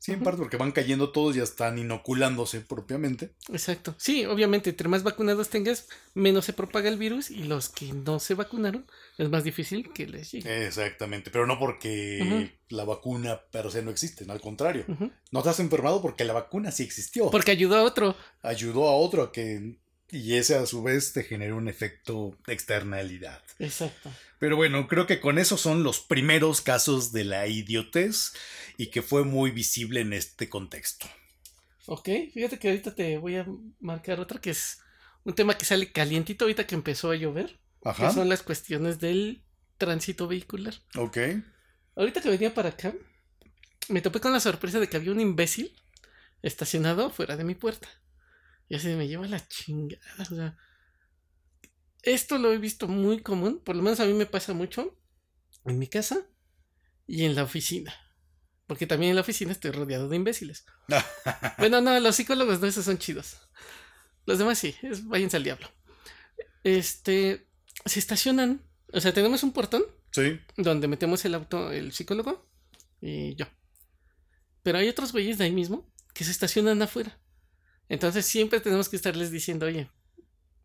[0.00, 3.32] Sí, en parte porque van cayendo todos, ya están inoculándose propiamente.
[3.50, 3.96] Exacto.
[3.98, 8.20] Sí, obviamente, entre más vacunados tengas, menos se propaga el virus y los que no
[8.20, 8.86] se vacunaron
[9.18, 10.66] es más difícil que les llegue.
[10.66, 14.84] Exactamente, pero no porque la vacuna per se no existe, al contrario.
[15.32, 17.30] No te has enfermado porque la vacuna sí existió.
[17.30, 18.14] Porque ayudó a otro.
[18.42, 19.78] Ayudó a otro a que
[20.10, 23.42] y ese a su vez te genera un efecto de externalidad.
[23.58, 24.10] Exacto.
[24.38, 28.32] Pero bueno, creo que con eso son los primeros casos de la idiotez
[28.76, 31.06] y que fue muy visible en este contexto.
[31.86, 33.46] Ok, fíjate que ahorita te voy a
[33.80, 34.80] marcar otra que es
[35.24, 37.58] un tema que sale calientito ahorita que empezó a llover.
[37.84, 38.08] Ajá.
[38.08, 39.42] Que son las cuestiones del
[39.76, 40.74] tránsito vehicular.
[40.96, 41.18] Ok.
[41.96, 42.94] Ahorita que venía para acá,
[43.88, 45.74] me topé con la sorpresa de que había un imbécil
[46.42, 47.88] estacionado fuera de mi puerta.
[48.68, 50.02] Y así me lleva la chingada.
[50.18, 50.56] O sea,
[52.02, 54.98] esto lo he visto muy común, por lo menos a mí me pasa mucho
[55.64, 56.26] en mi casa
[57.06, 57.94] y en la oficina.
[58.66, 60.66] Porque también en la oficina estoy rodeado de imbéciles.
[61.58, 63.38] bueno, no, los psicólogos no, esos son chidos.
[64.26, 65.68] Los demás sí, es, váyanse al diablo.
[66.64, 67.48] Este,
[67.86, 69.84] se estacionan, o sea, tenemos un portón.
[70.12, 70.38] Sí.
[70.56, 72.46] Donde metemos el auto, el psicólogo
[73.00, 73.46] y yo.
[74.62, 77.18] Pero hay otros güeyes de ahí mismo que se estacionan afuera.
[77.88, 79.90] Entonces siempre tenemos que estarles diciendo, oye,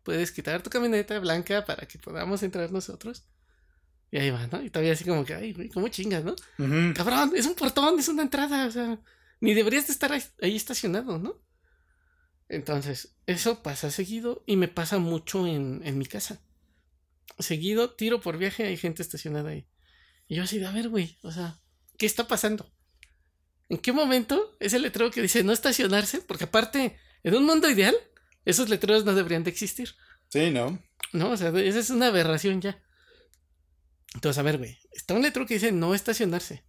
[0.02, 3.26] puedes quitar tu camioneta blanca para que podamos entrar nosotros.
[4.10, 4.62] Y ahí va, ¿no?
[4.62, 6.36] Y todavía así como que, ay, güey, ¿cómo chingas, no?
[6.94, 9.00] Cabrón, es un portón, es una entrada, o sea,
[9.40, 11.42] ni deberías de estar ahí, estacionado, ¿no?
[12.48, 16.40] Entonces, eso pasa seguido y me pasa mucho en, en mi casa.
[17.38, 19.66] Seguido, tiro por viaje, hay gente estacionada ahí.
[20.28, 21.58] Y yo así de, a ver, güey, o sea,
[21.98, 22.70] ¿qué está pasando?
[23.68, 26.20] ¿En qué momento ese letrero que dice no estacionarse?
[26.20, 27.96] Porque aparte, en un mundo ideal,
[28.44, 29.94] esos letreros no deberían de existir.
[30.28, 30.78] Sí, ¿no?
[31.12, 32.80] No, o sea, esa es una aberración ya.
[34.14, 36.62] Entonces, a ver, güey, está un letrero que dice no estacionarse.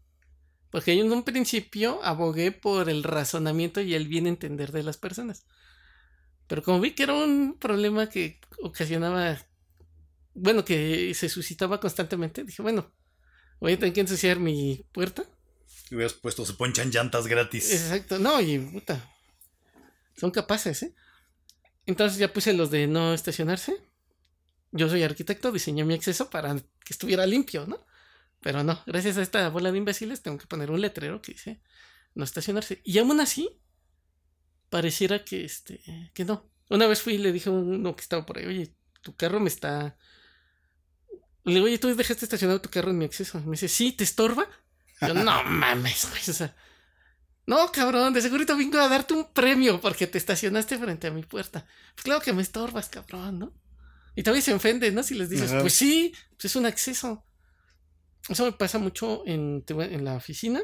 [0.71, 4.97] Porque yo en un principio abogué por el razonamiento y el bien entender de las
[4.97, 5.45] personas.
[6.47, 9.37] Pero como vi que era un problema que ocasionaba,
[10.33, 12.91] bueno, que se suscitaba constantemente, dije, bueno,
[13.59, 15.23] voy a tener que ensuciar mi puerta.
[15.89, 17.71] Y hubieras puesto, se ponchan llantas gratis.
[17.71, 19.14] Exacto, no, y puta,
[20.15, 20.95] son capaces, ¿eh?
[21.85, 23.77] Entonces ya puse los de no estacionarse.
[24.71, 27.85] Yo soy arquitecto, diseñé mi acceso para que estuviera limpio, ¿no?
[28.41, 31.61] Pero no, gracias a esta bola de imbéciles tengo que poner un letrero que dice
[32.15, 32.81] no estacionarse.
[32.83, 33.61] Y aún así,
[34.69, 35.81] pareciera que este,
[36.13, 36.49] que no.
[36.69, 39.39] Una vez fui y le dije a uno que estaba por ahí, oye, tu carro
[39.39, 39.97] me está.
[41.43, 43.39] Le digo, oye, tú dejaste estacionado tu carro en mi acceso.
[43.41, 44.47] me dice, sí, ¿te estorba?
[45.01, 46.05] Yo, no mames.
[46.05, 46.55] O sea,
[47.47, 51.23] no, cabrón, de seguro vengo a darte un premio porque te estacionaste frente a mi
[51.23, 51.65] puerta.
[51.93, 53.53] Pues claro que me estorbas, cabrón, ¿no?
[54.15, 55.03] Y todavía se ofende, ¿no?
[55.03, 55.61] Si les dices, Ajá.
[55.61, 57.23] pues sí, pues es un acceso.
[58.27, 59.63] Eso me pasa mucho en,
[60.03, 60.61] la oficina,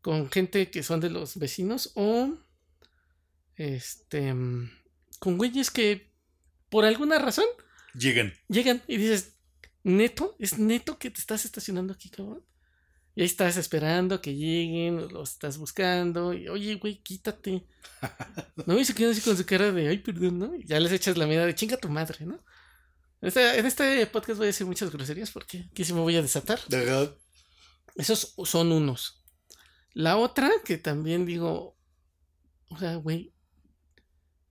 [0.00, 2.36] con gente que son de los vecinos o
[3.54, 4.34] este
[5.18, 6.12] con güeyes que
[6.68, 7.46] por alguna razón
[7.94, 8.34] Llegan.
[8.48, 9.38] llegan y dices,
[9.82, 12.44] neto, es neto que te estás estacionando aquí, cabrón.
[13.16, 17.66] Y ahí estás esperando que lleguen, los estás buscando, y oye, güey, quítate.
[18.66, 20.54] No, y se quedan así con su cara de, ay, perdón, ¿no?
[20.54, 22.34] Y ya les echas la mirada de chinga tu madre, ¿no?
[23.20, 26.16] En este, en este podcast voy a decir muchas groserías porque aquí sí me voy
[26.16, 26.58] a desatar.
[26.58, 27.10] Ajá.
[27.94, 29.24] Esos son unos.
[29.94, 31.78] La otra que también digo,
[32.68, 33.32] o sea, güey,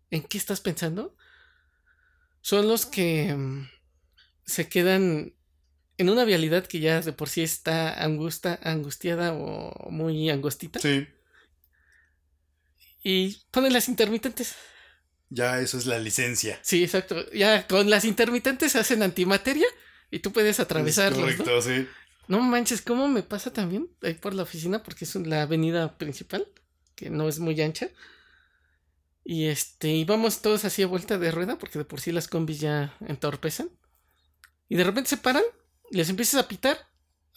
[0.09, 1.15] ¿en qué estás pensando?
[2.41, 3.69] Son los que mm,
[4.45, 5.35] se quedan
[5.97, 11.07] en una vialidad que ya de por sí está angusta, angustiada o muy angostita Sí.
[13.03, 14.55] y ponen las intermitentes.
[15.29, 16.59] Ya eso es la licencia.
[16.61, 17.29] Sí, exacto.
[17.31, 19.67] Ya con las intermitentes hacen antimateria
[20.11, 21.19] y tú puedes atravesarlos.
[21.19, 21.25] ¿no?
[21.43, 21.87] Correcto, sí.
[22.27, 24.81] No manches, ¿cómo me pasa también ahí por la oficina?
[24.83, 26.47] Porque es la avenida principal,
[26.95, 27.89] que no es muy ancha.
[29.23, 32.27] Y este, y vamos todos así a vuelta de rueda, porque de por sí las
[32.27, 33.69] combis ya entorpecen.
[34.69, 35.43] Y de repente se paran,
[35.95, 36.77] y les empiezas a pitar.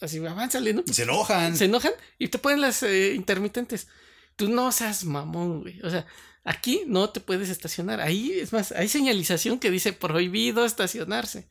[0.01, 0.83] Así, avánzale, ¿no?
[0.85, 1.55] Se enojan.
[1.55, 3.87] Se enojan y te ponen las eh, intermitentes.
[4.35, 5.79] Tú no seas mamón, güey.
[5.81, 6.05] O sea,
[6.43, 8.01] aquí no te puedes estacionar.
[8.01, 11.47] Ahí, es más, hay señalización que dice prohibido estacionarse.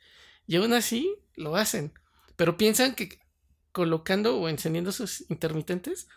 [0.47, 1.95] Y aún así lo hacen.
[2.37, 3.19] Pero piensan que
[3.73, 6.09] colocando o encendiendo sus intermitentes,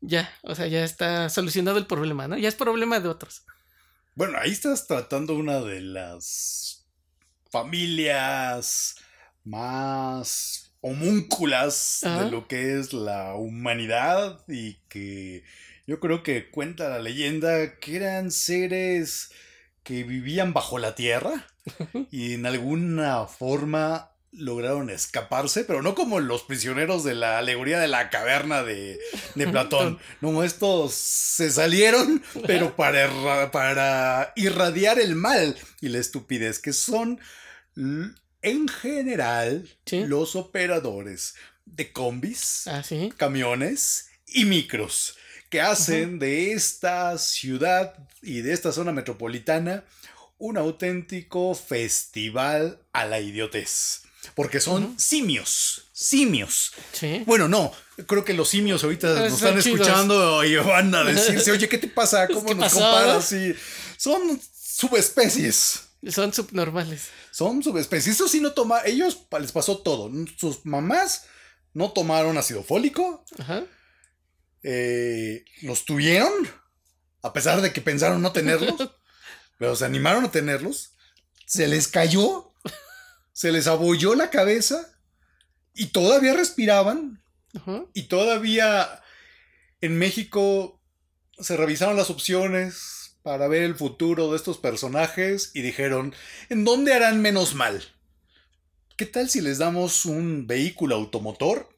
[0.00, 2.38] ya, o sea, ya está solucionado el problema, ¿no?
[2.38, 3.44] Ya es problema de otros.
[4.14, 6.86] Bueno, ahí estás tratando una de las
[7.50, 8.96] familias
[9.44, 12.24] más homúnculas Ajá.
[12.24, 15.44] de lo que es la humanidad y que
[15.86, 19.30] yo creo que cuenta la leyenda que eran seres
[19.82, 21.46] que vivían bajo la tierra
[22.10, 27.88] y en alguna forma lograron escaparse, pero no como los prisioneros de la alegoría de
[27.88, 28.98] la caverna de,
[29.34, 29.98] de Platón.
[30.20, 37.20] No, estos se salieron, pero para, para irradiar el mal y la estupidez, que son
[38.42, 40.04] en general Sí.
[40.06, 43.12] los operadores de combis, Ah, sí.
[43.16, 45.16] camiones y micros
[45.48, 49.84] que hacen de esta ciudad y de esta zona metropolitana
[50.38, 54.02] un auténtico festival a la idiotez.
[54.34, 56.72] Porque son simios, simios.
[56.92, 57.22] Sí.
[57.26, 57.72] Bueno, no,
[58.06, 59.80] creo que los simios ahorita Ah, nos están chidos.
[59.80, 62.26] escuchando y van a decirse, oye, ¿qué te pasa?
[62.32, 62.78] ¿Cómo ¿Qué nos pasó?
[62.80, 63.34] comparas?
[63.96, 65.80] Son subespecies.
[66.10, 67.10] Son subnormales.
[67.30, 68.16] Son subespecies.
[68.16, 70.10] Eso sí no toma, ellos les pasó todo.
[70.36, 71.26] Sus mamás
[71.74, 73.64] no tomaron ácido fólico, Ajá.
[74.62, 76.32] eh, los tuvieron,
[77.22, 78.74] a pesar de que pensaron no tenerlos,
[79.58, 80.94] pero se animaron a tenerlos,
[81.46, 82.52] se les cayó,
[83.32, 84.92] se les abolló la cabeza
[85.74, 87.22] y todavía respiraban
[87.54, 87.84] Ajá.
[87.94, 89.02] y todavía
[89.80, 90.80] en México
[91.38, 96.14] se revisaron las opciones para ver el futuro de estos personajes y dijeron,
[96.48, 97.82] ¿en dónde harán menos mal?
[98.96, 101.68] ¿Qué tal si les damos un vehículo automotor,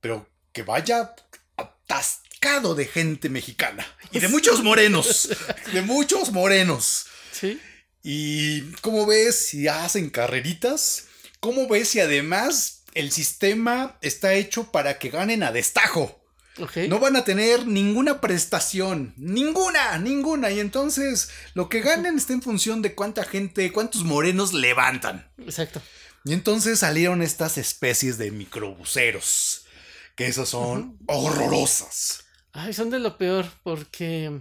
[0.00, 1.14] pero que vaya
[1.56, 5.30] atascado de gente mexicana y de muchos morenos,
[5.72, 7.06] de muchos morenos?
[7.32, 7.60] Sí.
[8.02, 11.06] ¿Y cómo ves si hacen carreritas?
[11.40, 16.22] ¿Cómo ves si además el sistema está hecho para que ganen a destajo?
[16.88, 20.50] No van a tener ninguna prestación, ninguna, ninguna.
[20.50, 25.30] Y entonces lo que ganen está en función de cuánta gente, cuántos morenos levantan.
[25.38, 25.82] Exacto.
[26.24, 29.66] Y entonces salieron estas especies de microbuseros,
[30.16, 32.24] que esas son horrorosas.
[32.52, 34.40] Ay, son de lo peor porque...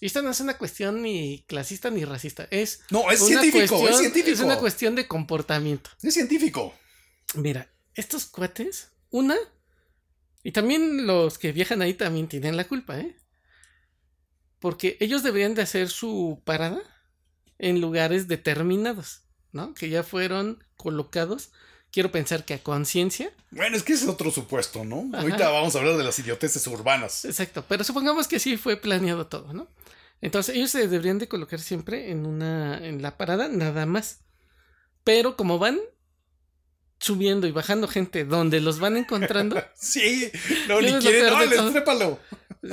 [0.00, 2.48] Esta no es una cuestión ni clasista ni racista.
[2.50, 4.34] Es No, es científico, es científico.
[4.34, 5.90] Es una cuestión de comportamiento.
[6.02, 6.74] Es científico.
[7.34, 9.36] Mira, estos cuates, una,
[10.42, 13.16] y también los que viajan ahí también tienen la culpa, ¿eh?
[14.58, 16.80] Porque ellos deberían de hacer su parada
[17.58, 19.22] en lugares determinados,
[19.52, 19.74] ¿no?
[19.74, 21.52] Que ya fueron colocados,
[21.90, 23.32] quiero pensar que a conciencia.
[23.50, 25.08] Bueno, es que ese es otro supuesto, ¿no?
[25.12, 25.22] Ajá.
[25.22, 27.24] Ahorita vamos a hablar de las idioteces urbanas.
[27.24, 29.68] Exacto, pero supongamos que sí fue planeado todo, ¿no?
[30.20, 34.20] Entonces ellos se deberían de colocar siempre en una, en la parada, nada más.
[35.04, 35.80] Pero como van
[37.02, 40.30] subiendo y bajando gente donde los van encontrando, Sí,
[40.68, 42.20] no, ¿Qué ni quieren, no, les trépalo.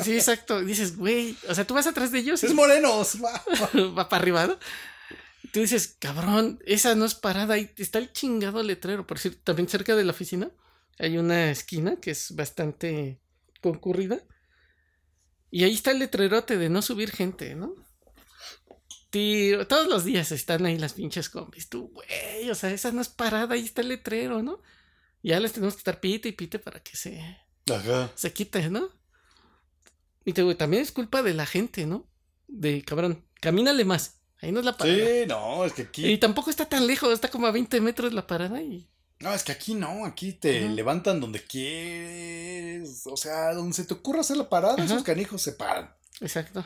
[0.04, 0.62] Sí, exacto.
[0.62, 3.18] Dices, güey, o sea, tú vas atrás de ellos y Es morenos.
[3.24, 3.44] va.
[3.98, 4.60] va para arriba, ¿no?
[5.52, 9.08] Tú dices, cabrón, esa no es parada, ahí está el chingado letrero.
[9.08, 10.52] Por cierto, también cerca de la oficina
[11.00, 13.20] hay una esquina que es bastante
[13.62, 14.20] concurrida.
[15.50, 17.74] Y ahí está el letrerote de no subir gente, ¿no?
[19.10, 19.68] Tiro.
[19.68, 21.70] Todos los días están ahí las pinches combis.
[21.70, 24.62] Tú, güey, o sea, esa no es parada, ahí está el letrero, ¿no?
[25.24, 27.20] Ya les tenemos que estar pite y pite para que se,
[27.74, 28.12] Ajá.
[28.16, 28.90] se quite, ¿no?
[30.26, 32.08] Y te digo, también es culpa de la gente, ¿no?
[32.48, 34.16] De cabrón, camínale más.
[34.42, 34.98] Ahí no es la parada.
[34.98, 36.06] Sí, no, es que aquí.
[36.06, 38.90] Y tampoco está tan lejos, está como a 20 metros la parada y.
[39.20, 43.06] No, es que aquí no, aquí te levantan donde quieres.
[43.06, 44.86] O sea, donde se te ocurra hacer la parada, Ajá.
[44.86, 45.94] esos canijos se paran.
[46.22, 46.66] Exacto.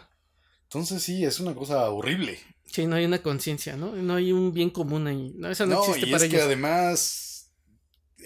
[0.73, 2.39] Entonces sí, es una cosa horrible.
[2.65, 3.95] Sí, no hay una conciencia, ¿no?
[3.95, 5.31] No hay un bien común ahí.
[5.35, 7.51] No, eso no, No, existe y para es que además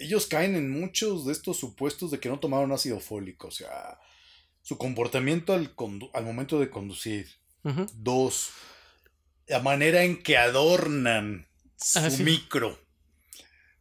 [0.00, 3.48] ellos caen en muchos de estos supuestos de que no tomaron ácido fólico.
[3.48, 3.98] O sea,
[4.62, 5.74] su comportamiento al,
[6.14, 7.28] al momento de conducir.
[7.96, 8.50] Dos,
[9.46, 11.46] la manera en que adornan
[11.76, 12.22] su Ah, sí.
[12.22, 12.78] micro.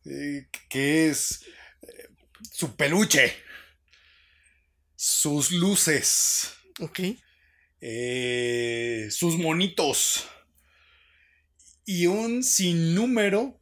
[0.04, 1.44] eh, que es
[1.84, 2.10] eh,
[2.52, 3.34] su peluche.
[4.96, 6.52] Sus luces.
[6.82, 7.00] Ok.
[7.82, 10.26] Eh, sus monitos
[11.86, 13.60] y un sinnúmero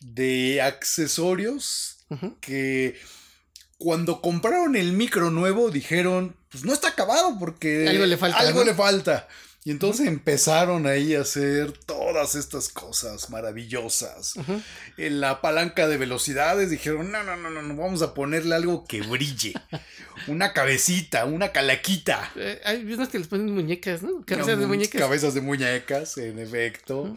[0.00, 2.06] de accesorios
[2.40, 2.96] que
[3.76, 8.60] cuando compraron el micro nuevo dijeron, pues no está acabado porque Algo le falta, algo
[8.60, 8.66] ¿no?
[8.66, 9.28] le falta.
[9.68, 14.32] Y entonces empezaron ahí a hacer todas estas cosas maravillosas.
[14.96, 18.86] En la palanca de velocidades dijeron, no, no, no, no, no, vamos a ponerle algo
[18.86, 19.52] que brille.
[20.26, 22.32] Una cabecita, una calaquita.
[22.36, 24.24] Eh, hay unos que les ponen muñecas, ¿no?
[24.24, 25.00] Cabezas de Unas muñecas.
[25.02, 27.14] Cabezas de muñecas, en efecto.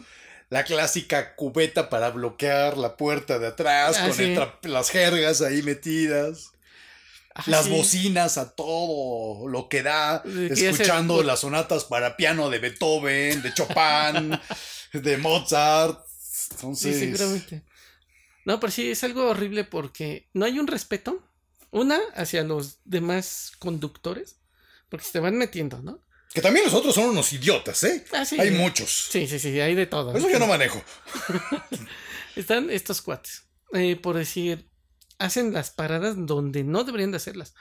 [0.49, 4.23] La clásica cubeta para bloquear la puerta de atrás, Ah, con sí.
[4.23, 6.51] el tra- las jergas ahí metidas.
[7.33, 7.71] Ah, las sí.
[7.71, 10.21] bocinas a todo lo que da.
[10.25, 14.37] Escuchando las sonatas para piano de Beethoven, de Chopin,
[14.93, 16.05] de Mozart.
[16.07, 17.63] Sí, Entonces, seguramente.
[18.43, 21.23] No, pero sí, es algo horrible porque no hay un respeto.
[21.69, 24.35] Una, hacia los demás conductores.
[24.89, 26.03] Porque se te van metiendo, ¿no?
[26.33, 28.05] que también los otros son unos idiotas, ¿eh?
[28.13, 28.39] Ah, sí.
[28.39, 29.07] Hay muchos.
[29.09, 30.15] Sí, sí, sí, hay de todo.
[30.15, 30.81] Eso yo no manejo.
[32.35, 33.43] Están estos cuates.
[33.73, 34.70] eh, por decir,
[35.21, 37.53] hacen las paradas donde no deberían de hacerlas.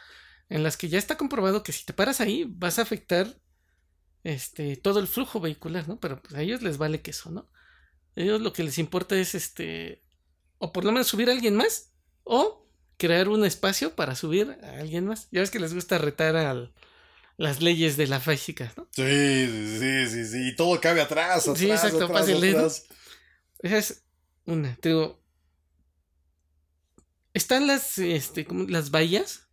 [0.49, 3.39] En las que ya está comprobado que si te paras ahí vas a afectar
[4.25, 6.01] este todo el flujo vehicular, ¿no?
[6.01, 7.51] Pero pues, a ellos les vale queso, ¿no?
[8.17, 10.03] A ellos lo que les importa es este
[10.59, 11.93] o por lo menos subir a alguien más
[12.25, 15.29] o crear un espacio para subir a alguien más.
[15.31, 16.71] Ya ves que les gusta retar a
[17.37, 18.89] las leyes de la física, ¿no?
[18.91, 19.47] Sí,
[19.79, 20.49] sí, sí, sí.
[20.49, 22.87] Y todo cabe atrás, atrás, Sí, exacto, atrás, atrás.
[23.61, 24.05] Esa es
[24.47, 24.77] una.
[24.77, 25.20] Te digo.
[27.33, 29.49] Están las, este, como las bahías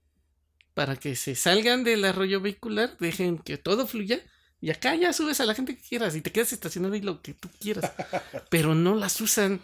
[0.74, 4.22] para que se salgan del arroyo vehicular, dejen que todo fluya.
[4.60, 7.22] Y acá ya subes a la gente que quieras y te quedas estacionado y lo
[7.22, 7.92] que tú quieras.
[8.50, 9.60] Pero no las usan.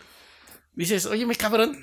[0.74, 1.78] Dices, óyeme cabrón,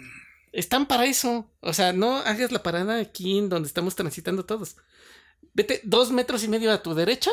[0.52, 1.50] están para eso.
[1.60, 4.76] O sea, no hagas la parada aquí en donde estamos transitando todos.
[5.54, 7.30] Vete dos metros y medio a tu derecha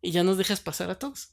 [0.00, 1.30] y ya nos dejas pasar a todos.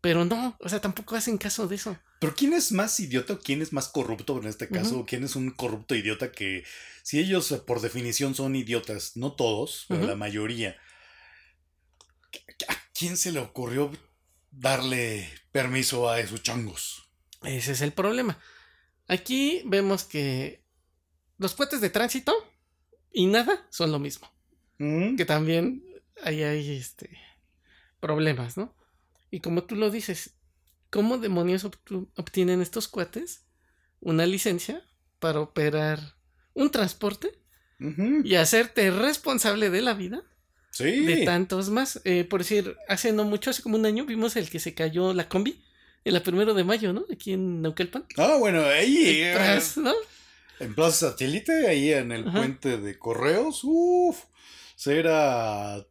[0.00, 1.98] Pero no, o sea, tampoco hacen caso de eso.
[2.24, 4.94] Pero ¿quién es más idiota o quién es más corrupto en este caso?
[4.96, 5.06] Ujú.
[5.06, 6.64] ¿Quién es un corrupto idiota que,
[7.02, 10.74] si ellos eh, por definición son idiotas, no todos, pero la mayoría,
[12.66, 13.90] ¿a quién se le ocurrió
[14.50, 17.10] darle permiso a esos changos?
[17.42, 18.38] Ese es el problema.
[19.06, 20.64] Aquí vemos que
[21.36, 22.34] los puentes de tránsito
[23.12, 24.32] y nada son lo mismo.
[24.78, 25.16] ¿Mm?
[25.16, 25.84] Que también
[26.22, 27.18] ahí hay este
[28.00, 28.74] problemas, ¿no?
[29.30, 30.38] Y como tú lo dices,
[30.94, 31.64] ¿cómo demonios
[32.14, 33.42] obtienen estos cuates
[34.00, 34.80] una licencia
[35.18, 35.98] para operar
[36.52, 37.32] un transporte
[38.22, 40.22] y hacerte responsable de la vida
[40.70, 41.04] Sí.
[41.04, 42.00] de tantos más?
[42.04, 45.12] Eh, por decir, hace no mucho, hace como un año, vimos el que se cayó
[45.12, 45.60] la combi
[46.04, 47.04] en la primero de mayo, ¿no?
[47.12, 48.04] Aquí en Naucalpan.
[48.16, 49.92] Ah, bueno, ahí, eh, Tras, ¿no?
[50.60, 52.38] en Plaza Satélite, ahí en el Ajá.
[52.38, 54.22] puente de Correos, uff,
[54.86, 55.84] era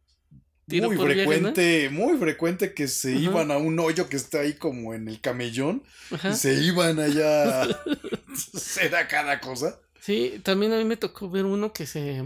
[0.66, 1.52] Tiro muy por viaje, ¿no?
[1.52, 3.20] frecuente, muy frecuente que se Ajá.
[3.20, 6.30] iban a un hoyo que está ahí como en el camellón Ajá.
[6.30, 7.62] y se iban allá
[8.98, 9.78] a cada cosa.
[10.00, 12.22] Sí, también a mí me tocó ver uno que se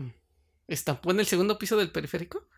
[0.68, 2.48] estampó en el segundo piso del periférico.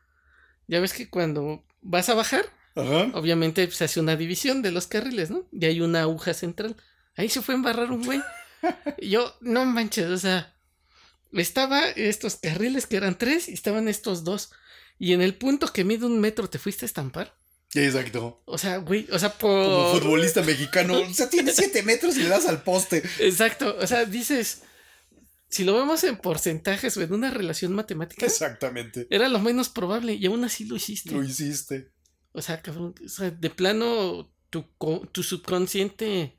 [0.67, 3.11] Ya ves que cuando vas a bajar, Ajá.
[3.15, 5.47] obviamente se hace una división de los carriles, ¿no?
[5.53, 6.77] Y hay una aguja central.
[7.17, 8.21] Ahí se fue a embarrar un güey.
[9.03, 10.55] Yo, no manches, o sea,
[11.33, 14.53] estaba estos carriles que eran tres y estaban estos dos.
[15.01, 17.35] Y en el punto que mide un metro te fuiste a estampar.
[17.75, 18.43] Exacto.
[18.45, 20.03] O sea, güey, o sea, Como por...
[20.03, 23.03] futbolista mexicano, o sea, tiene siete metros y le das al poste.
[23.19, 24.63] Exacto, o sea, dices,
[25.49, 29.07] si lo vemos en porcentajes o en una relación matemática, Exactamente.
[29.09, 31.13] era lo menos probable y aún así lo hiciste.
[31.13, 31.93] Lo hiciste.
[32.33, 36.37] O sea, cabrón, o sea, de plano tu, co- tu subconsciente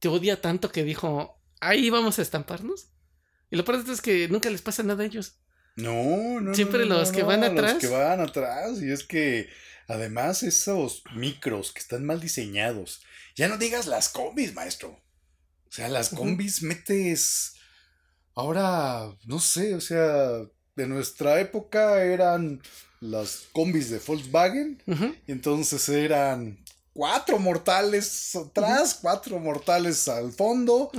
[0.00, 2.88] te odia tanto que dijo, ahí vamos a estamparnos.
[3.50, 5.36] Y lo peor es que nunca les pasa nada a ellos.
[5.76, 6.54] No, no.
[6.54, 7.74] Siempre no, no, los que van Los atrás.
[7.78, 8.82] que van atrás.
[8.82, 9.48] Y es que
[9.88, 13.02] Además, esos micros que están mal diseñados.
[13.34, 14.90] Ya no digas las combis, maestro.
[14.90, 17.56] O sea, las combis metes.
[18.34, 20.38] Ahora, no sé, o sea,
[20.76, 22.62] de nuestra época eran
[23.00, 24.82] las combis de Volkswagen.
[25.26, 26.61] Entonces eran
[26.92, 30.90] cuatro mortales atrás, cuatro mortales al fondo,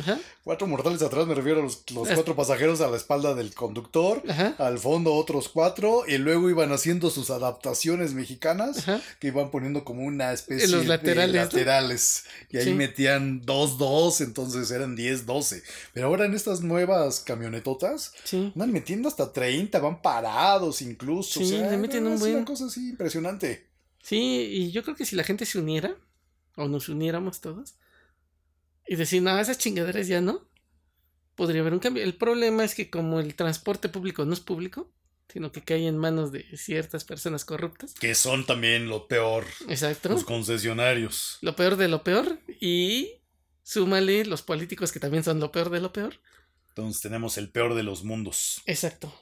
[0.43, 4.23] cuatro mortales atrás, me refiero a los, cuatro pasajeros a la espalda del conductor,
[4.57, 8.85] al fondo otros cuatro, y luego iban haciendo sus adaptaciones mexicanas,
[9.19, 14.21] que iban poniendo como una especie los laterales, de laterales, y ahí metían dos, dos,
[14.21, 15.63] entonces eran diez, doce.
[15.93, 18.13] Pero ahora en estas nuevas camionetotas,
[18.55, 21.39] van metiendo hasta 30, van parados incluso.
[21.39, 22.35] Sí, le meten un buen...
[22.37, 23.72] una cosa así impresionante.
[24.03, 25.95] Sí, y yo creo que si la gente se uniera,
[26.55, 27.75] o nos uniéramos todos,
[28.85, 30.47] y decir, no, esas chingaderas ya no,
[31.35, 32.03] podría haber un cambio.
[32.03, 34.91] El problema es que como el transporte público no es público,
[35.31, 37.93] sino que cae en manos de ciertas personas corruptas.
[37.93, 39.45] Que son también lo peor.
[39.67, 40.09] Exacto.
[40.09, 41.37] Los concesionarios.
[41.41, 42.39] Lo peor de lo peor.
[42.59, 43.21] Y
[43.63, 46.19] súmale los políticos que también son lo peor de lo peor.
[46.69, 48.61] Entonces tenemos el peor de los mundos.
[48.65, 49.13] Exacto.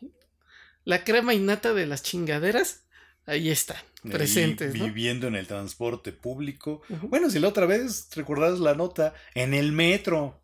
[0.84, 2.84] La crema innata de las chingaderas
[3.26, 4.74] ahí están, presentes.
[4.74, 6.82] Viviendo en el transporte público.
[7.04, 10.42] Bueno, si la otra vez, recordás la nota, en el metro.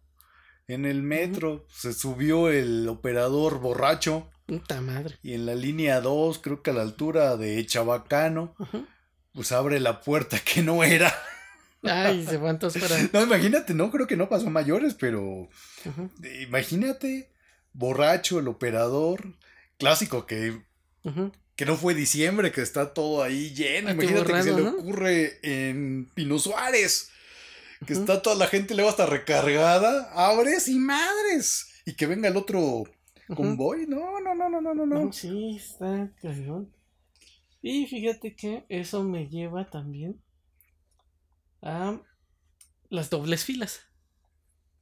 [0.67, 4.29] En el metro se subió el operador borracho.
[4.45, 5.17] Puta madre.
[5.23, 8.55] Y en la línea 2, creo que a la altura de Chabacano,
[9.33, 11.13] pues abre la puerta que no era.
[11.83, 12.97] Ay, se van todos para.
[13.13, 15.49] No, imagínate, no creo que no pasó mayores, pero.
[16.41, 17.31] Imagínate,
[17.73, 19.35] borracho el operador.
[19.77, 20.63] Clásico que
[21.57, 23.89] que no fue diciembre, que está todo ahí lleno.
[23.89, 27.09] Imagínate que se le ocurre en Pino Suárez,
[27.85, 31.67] que está toda la gente luego hasta recargada, abres y madres.
[31.83, 32.83] Y que venga el otro
[33.35, 33.87] convoy.
[33.87, 35.11] No, no, no, no, no, no, no.
[35.11, 36.71] Sí, está cañón.
[37.63, 40.21] Y fíjate que eso me lleva también
[41.63, 41.99] a
[42.89, 43.81] las dobles filas.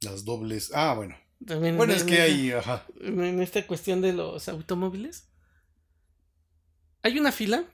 [0.02, 0.72] Las dobles.
[0.74, 1.16] Ah, bueno.
[1.40, 2.86] bueno, es que hay, ajá.
[3.00, 5.30] En esta cuestión de los automóviles
[7.06, 7.64] hay una fila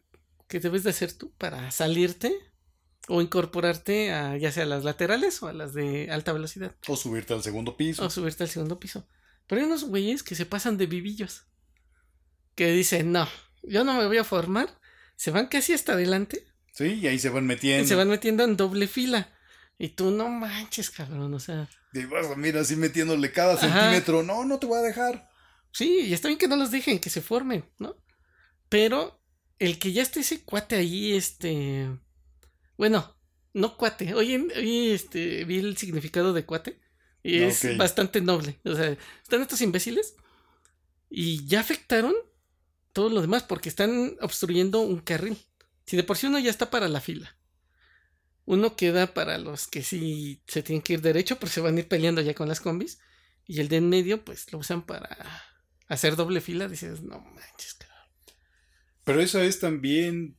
[0.47, 2.37] que debes de hacer tú para salirte
[3.09, 6.77] o incorporarte a ya sea a las laterales o a las de alta velocidad.
[6.87, 8.05] O subirte al segundo piso.
[8.05, 9.09] O subirte al segundo piso.
[9.47, 11.47] Pero hay unos güeyes que se pasan de vivillos.
[12.55, 13.27] Que dicen, no,
[13.63, 14.79] yo no me voy a formar.
[15.17, 16.47] Se van casi hasta adelante.
[16.75, 17.85] Sí, y ahí se van metiendo.
[17.85, 19.33] Y se van metiendo en doble fila.
[19.79, 21.71] Y tú no manches, cabrón, o sea.
[21.95, 24.23] Y vas, mira, así metiéndole cada centímetro.
[24.23, 25.31] No, no te voy a dejar.
[25.73, 27.97] Sí, y está bien que no los dejen, que se formen, ¿no?
[28.69, 29.22] Pero
[29.63, 31.89] el que ya esté ese cuate ahí, este.
[32.77, 33.17] Bueno,
[33.55, 34.13] no cuate.
[34.13, 36.81] Hoy, hoy este, vi el significado de cuate.
[37.23, 38.59] Y es bastante noble.
[38.65, 40.17] O sea, están estos imbéciles.
[41.09, 42.13] Y ya afectaron
[42.93, 45.39] todo lo demás porque están obstruyendo un carril.
[45.87, 47.37] Si de por sí uno ya está para la fila.
[48.45, 51.81] Uno queda para los que sí se tienen que ir derecho, pero se van a
[51.81, 52.99] ir peleando ya con las combis.
[53.47, 55.17] Y el de en medio, pues lo usan para
[55.87, 56.67] hacer doble fila.
[56.67, 57.77] Dices, no manches,
[59.05, 60.37] pero eso es también.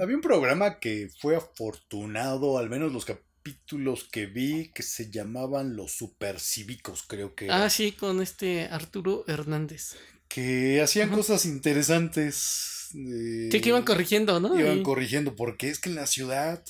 [0.00, 5.76] Había un programa que fue afortunado, al menos los capítulos que vi, que se llamaban
[5.76, 7.50] Los Supercívicos, creo que.
[7.50, 9.96] Ah, sí, con este Arturo Hernández.
[10.26, 12.88] Que hacían cosas interesantes.
[12.90, 14.58] sí, que iban corrigiendo, ¿no?
[14.58, 16.62] Iban corrigiendo, porque es que en la ciudad,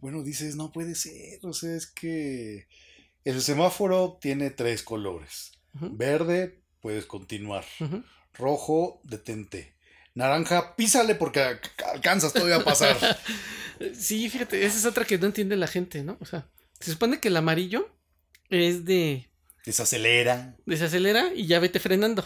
[0.00, 2.68] bueno, dices, no puede ser, o sea, es que
[3.24, 5.52] el semáforo tiene tres colores.
[5.72, 7.64] Verde, puedes continuar.
[8.34, 9.75] Rojo, detente
[10.16, 11.58] naranja, písale porque
[11.92, 12.96] alcanzas todavía a pasar.
[13.94, 16.16] sí, fíjate, esa es otra que no entiende la gente, ¿no?
[16.20, 16.48] O sea,
[16.80, 17.88] se supone que el amarillo
[18.48, 19.30] es de...
[19.64, 20.56] Desacelera.
[20.64, 22.24] Desacelera y ya vete frenando.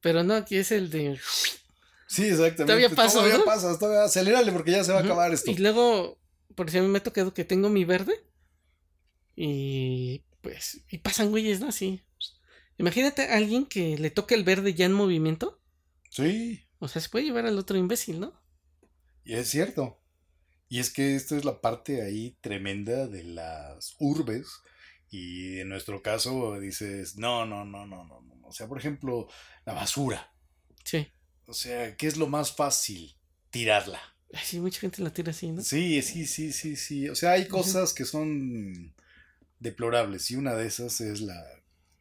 [0.00, 1.18] Pero no, aquí es el de...
[2.08, 2.64] Sí, exactamente.
[2.64, 3.18] Todavía pasa.
[3.18, 5.50] Todavía pasas, todavía acelérale porque ya se va a acabar esto.
[5.50, 6.18] Y luego,
[6.56, 8.14] por si a mí me ha tocado que tengo mi verde.
[9.36, 11.68] Y pues, y pasan güeyes, ¿no?
[11.68, 12.02] Así.
[12.78, 15.60] Imagínate a alguien que le toque el verde ya en movimiento.
[16.08, 16.64] Sí.
[16.80, 18.32] O sea, se puede llevar al otro imbécil, ¿no?
[19.22, 20.00] Y es cierto.
[20.68, 24.48] Y es que esto es la parte ahí tremenda de las urbes.
[25.10, 28.48] Y en nuestro caso dices, no, no, no, no, no, no.
[28.48, 29.28] O sea, por ejemplo,
[29.66, 30.32] la basura.
[30.84, 31.06] Sí.
[31.46, 33.14] O sea, ¿qué es lo más fácil?
[33.50, 34.00] Tirarla.
[34.42, 35.62] sí, mucha gente la tira así, ¿no?
[35.62, 37.08] Sí, sí, sí, sí, sí.
[37.08, 38.94] O sea, hay cosas que son
[39.58, 40.30] deplorables.
[40.30, 41.44] Y una de esas es la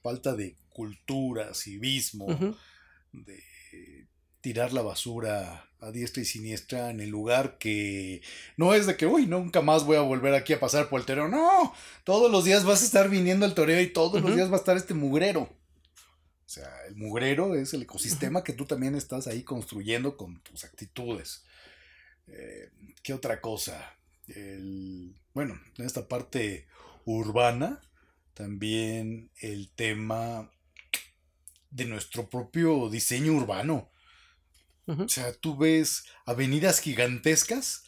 [0.02, 2.28] falta de cultura, civismo,
[3.12, 3.44] de
[4.42, 8.22] tirar la basura a diestra y siniestra en el lugar que
[8.58, 11.06] no es de que, uy, nunca más voy a volver aquí a pasar por el
[11.06, 11.28] toreo.
[11.28, 11.74] No,
[12.04, 14.60] todos los días vas a estar viniendo al toreo y todos los días va a
[14.60, 15.42] estar este mugrero.
[15.42, 20.64] O sea, el mugrero es el ecosistema que tú también estás ahí construyendo con tus
[20.64, 21.44] actitudes.
[22.28, 22.72] Eh,
[23.04, 23.96] ¿Qué otra cosa?
[25.34, 26.68] bueno, en esta parte
[27.04, 27.82] urbana,
[28.36, 30.52] también el tema
[31.72, 33.90] de nuestro propio diseño urbano.
[34.98, 37.84] O sea, tú ves avenidas gigantescas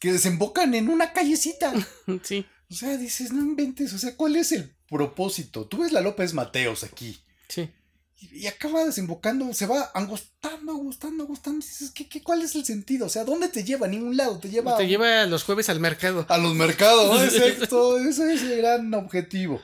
[0.00, 1.72] que desembocan en una callecita.
[2.24, 2.44] Sí.
[2.70, 5.66] O sea, dices, no inventes, o sea, ¿cuál es el propósito?
[5.66, 7.20] Tú ves la López Mateos aquí.
[7.48, 7.68] Sí.
[8.16, 11.66] Y, acaba desembocando, se va angostando, angostando, angostando.
[11.66, 13.06] Dices, ¿qué, qué, cuál es el sentido?
[13.06, 13.86] O sea, ¿dónde te lleva?
[13.86, 14.38] A ningún lado.
[14.38, 14.76] Te lleva.
[14.76, 16.26] Te lleva los jueves al mercado.
[16.28, 17.98] A los mercados, exacto.
[17.98, 19.60] ese es el gran objetivo.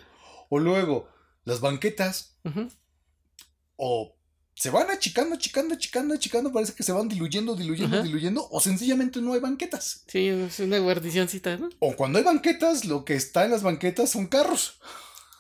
[0.49, 1.09] O luego,
[1.45, 2.39] las banquetas.
[3.77, 4.16] O
[4.57, 9.21] se van achicando, achicando, achicando, achicando, parece que se van diluyendo, diluyendo, diluyendo, o sencillamente
[9.21, 10.03] no hay banquetas.
[10.07, 11.69] Sí, es una guardicióncita, ¿no?
[11.79, 14.79] O cuando hay banquetas, lo que está en las banquetas son carros.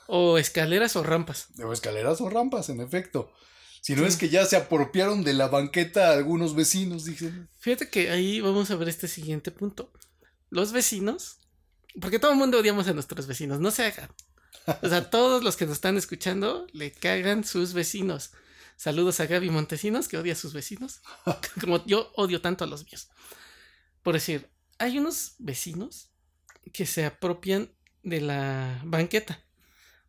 [0.07, 1.49] O escaleras o rampas.
[1.65, 3.33] O escaleras o rampas, en efecto.
[3.81, 7.49] Si no es que ya se apropiaron de la banqueta algunos vecinos, dicen.
[7.59, 9.91] Fíjate que ahí vamos a ver este siguiente punto.
[10.51, 11.39] Los vecinos,
[12.03, 14.11] porque todo el mundo odiamos a nuestros vecinos, no se hagan.
[14.83, 18.33] O sea, todos los que nos están escuchando le cagan sus vecinos.
[18.77, 21.01] Saludos a Gaby Montesinos, que odia a sus vecinos.
[21.61, 23.09] Como yo odio tanto a los míos.
[24.03, 26.11] Por decir, hay unos vecinos
[26.73, 27.71] que se apropian
[28.03, 29.43] de la banqueta.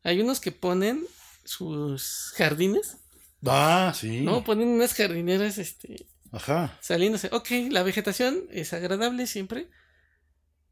[0.03, 1.05] Hay unos que ponen
[1.45, 2.97] sus jardines.
[3.45, 4.21] Ah, sí.
[4.21, 6.05] No, ponen unas jardineras, este.
[6.31, 6.77] Ajá.
[6.81, 7.29] Saliéndose.
[7.31, 9.69] Ok, la vegetación es agradable siempre.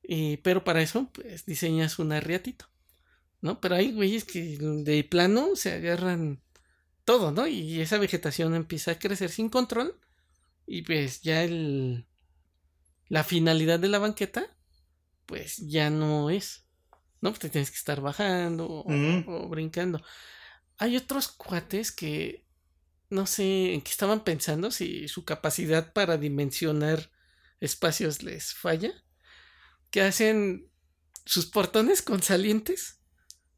[0.03, 2.67] Y, pero para eso, pues diseñas un arriatito.
[3.41, 3.61] ¿No?
[3.61, 6.41] Pero hay güeyes que de plano se agarran
[7.05, 7.47] todo, ¿no?
[7.47, 9.99] Y esa vegetación empieza a crecer sin control
[10.67, 12.05] y pues ya el
[13.07, 14.47] la finalidad de la banqueta
[15.25, 16.65] pues ya no es,
[17.21, 17.31] ¿no?
[17.31, 20.03] Pues te tienes que estar bajando o, brincando.
[20.77, 22.45] Hay otros cuates que
[23.09, 27.11] no sé en qué estaban pensando, si su capacidad para dimensionar
[27.59, 28.91] espacios les falla,
[29.89, 30.69] que hacen
[31.25, 32.99] sus portones con salientes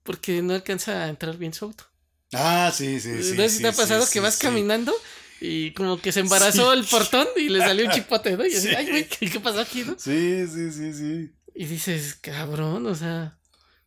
[0.04, 1.86] porque no alcanza a entrar bien su auto.
[2.34, 3.38] Ah, sí, sí, sí.
[3.38, 4.94] ¿No si te ha pasado que vas caminando
[5.40, 8.46] y como que se embarazó el portón y le salió un chipote, ¿no?
[8.46, 9.96] Y así, ay, güey, ¿qué pasó aquí, no?
[9.98, 11.32] Sí, sí, sí, sí.
[11.54, 13.40] Y dices, cabrón, o sea,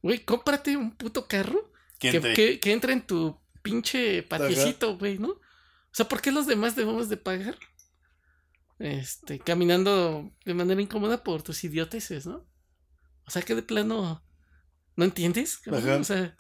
[0.03, 5.29] güey, cómprate un puto carro que, que, entre en tu pinche patiecito, güey, ¿no?
[5.29, 7.59] O sea, ¿por qué los demás debemos de pagar?
[8.79, 12.49] Este, caminando de manera incómoda por tus idioteces, ¿no?
[13.27, 14.25] O sea, que de plano,
[14.97, 15.61] ¿no entiendes?
[15.67, 16.37] O sea,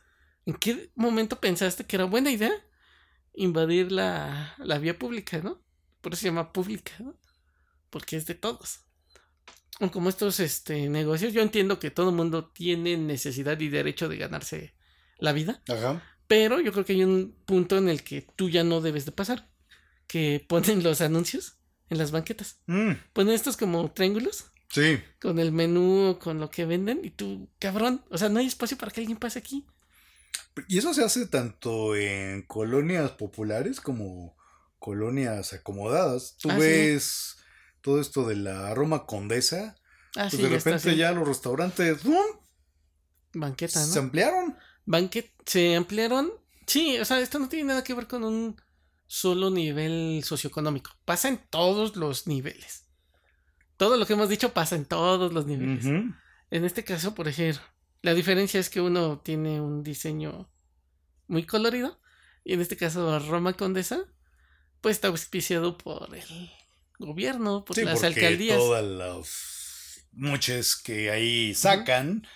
[0.46, 2.52] ¿En qué momento pensaste que era buena idea
[3.34, 5.62] invadir la, vía pública, ¿no?
[6.00, 7.16] Por eso se llama pública, ¿no?
[7.90, 8.80] Porque es de todos.
[9.92, 14.18] Como estos este, negocios, yo entiendo que todo el mundo tiene necesidad y derecho de
[14.18, 14.74] ganarse
[15.18, 15.62] la vida.
[15.68, 16.02] Ajá.
[16.26, 19.12] Pero yo creo que hay un punto en el que tú ya no debes de
[19.12, 19.48] pasar.
[20.06, 21.56] Que ponen los anuncios
[21.88, 22.60] en las banquetas.
[22.66, 22.92] Mm.
[23.12, 24.46] Ponen estos como triángulos.
[24.68, 25.00] Sí.
[25.20, 27.00] Con el menú, con lo que venden.
[27.02, 29.66] Y tú, cabrón, o sea, no hay espacio para que alguien pase aquí.
[30.68, 34.36] Y eso se hace tanto en colonias populares como
[34.78, 36.36] colonias acomodadas.
[36.38, 37.36] Tú ah, ves
[37.80, 39.76] todo esto de la Roma Condesa.
[40.16, 42.00] Ah, pues de repente ya los restaurantes
[43.32, 43.86] Banqueta, ¿no?
[43.86, 44.56] Se ampliaron.
[44.86, 46.32] Banquet se ampliaron.
[46.66, 48.60] Sí, o sea, esto no tiene nada que ver con un
[49.06, 50.90] solo nivel socioeconómico.
[51.04, 52.86] Pasa en todos los niveles.
[53.76, 55.84] Todo lo que hemos dicho pasa en todos los niveles.
[56.50, 57.62] En este caso, por ejemplo,
[58.02, 60.50] la diferencia es que uno tiene un diseño
[61.26, 62.00] muy colorido.
[62.44, 64.04] Y en este caso, Roma Condesa,
[64.80, 66.50] pues está auspiciado por el
[66.98, 68.56] gobierno, por las alcaldías.
[68.56, 72.26] Todas las muchas que ahí sacan.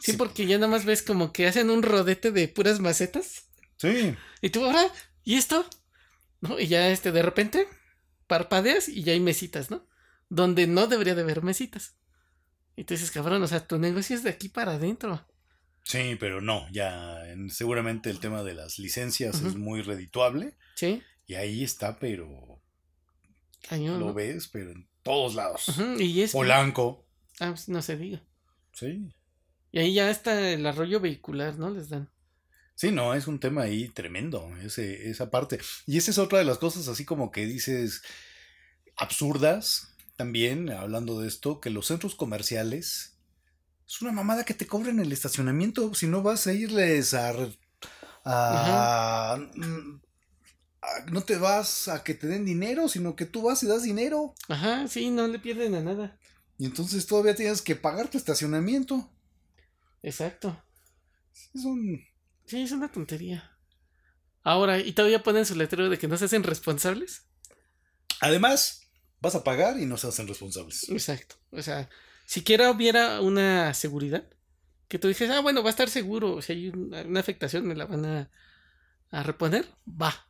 [0.00, 3.48] Sí, porque ya nada más ves como que hacen un rodete de puras macetas.
[3.76, 4.14] Sí.
[4.42, 4.86] Y tú ahora,
[5.24, 5.68] ¿y esto?
[6.40, 6.60] ¿No?
[6.60, 7.66] Y ya este de repente
[8.26, 9.86] parpadeas y ya hay mesitas, ¿no?
[10.28, 11.96] Donde no debería de haber mesitas.
[12.76, 15.26] Y tú dices, cabrón, o sea, tu negocio es de aquí para adentro.
[15.84, 20.56] Sí, pero no, ya seguramente el tema de las licencias es muy redituable.
[20.76, 21.02] Sí.
[21.26, 22.62] Y ahí está, pero
[23.70, 25.66] lo ves, pero en todos lados.
[25.98, 27.06] Y es Polanco.
[27.40, 28.22] Ah, pues no se diga.
[28.72, 29.12] Sí.
[29.72, 31.70] Y ahí ya está el arroyo vehicular, ¿no?
[31.70, 32.10] Les dan.
[32.74, 35.60] Sí, no, es un tema ahí tremendo, ese, esa parte.
[35.86, 38.02] Y esa es otra de las cosas así como que dices
[38.96, 39.89] absurdas,
[40.20, 43.16] también, hablando de esto, que los centros comerciales
[43.88, 45.94] es una mamada que te cobran el estacionamiento.
[45.94, 47.32] Si no vas a irles a.
[49.56, 50.02] Mm,
[51.10, 54.34] no te vas a que te den dinero, sino que tú vas y das dinero.
[54.50, 56.18] Ajá, sí, no le pierden a nada.
[56.58, 59.10] Y entonces todavía tienes que pagar tu estacionamiento.
[60.02, 60.62] Exacto.
[61.54, 61.98] Es un.
[62.44, 63.56] Sí, es una tontería.
[64.42, 67.22] Ahora, ¿y todavía ponen su letrero de que no se hacen responsables?
[68.20, 68.79] Además,
[69.20, 70.88] Vas a pagar y no se hacen responsables.
[70.88, 71.36] Exacto.
[71.50, 71.88] O sea,
[72.26, 74.24] siquiera hubiera una seguridad
[74.88, 76.42] que tú dices, ah, bueno, va a estar seguro.
[76.42, 78.30] Si hay una, una afectación, me la van a,
[79.10, 79.66] a reponer.
[79.86, 80.26] Va.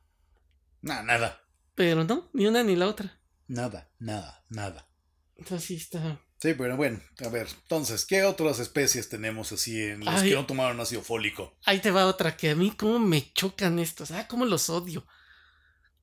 [0.82, 1.40] Nada, nada.
[1.74, 3.20] Pero no, ni una ni la otra.
[3.46, 4.88] Nada, nada, nada.
[5.36, 6.20] Entonces está.
[6.40, 10.30] Sí, pero bueno, a ver, entonces, ¿qué otras especies tenemos así en las Ay.
[10.30, 11.56] que no tomaron ácido fólico?
[11.64, 14.10] Ahí te va otra que a mí cómo me chocan estos.
[14.10, 15.06] Ah, cómo los odio.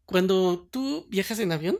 [0.05, 1.79] Cuando tú viajas en avión,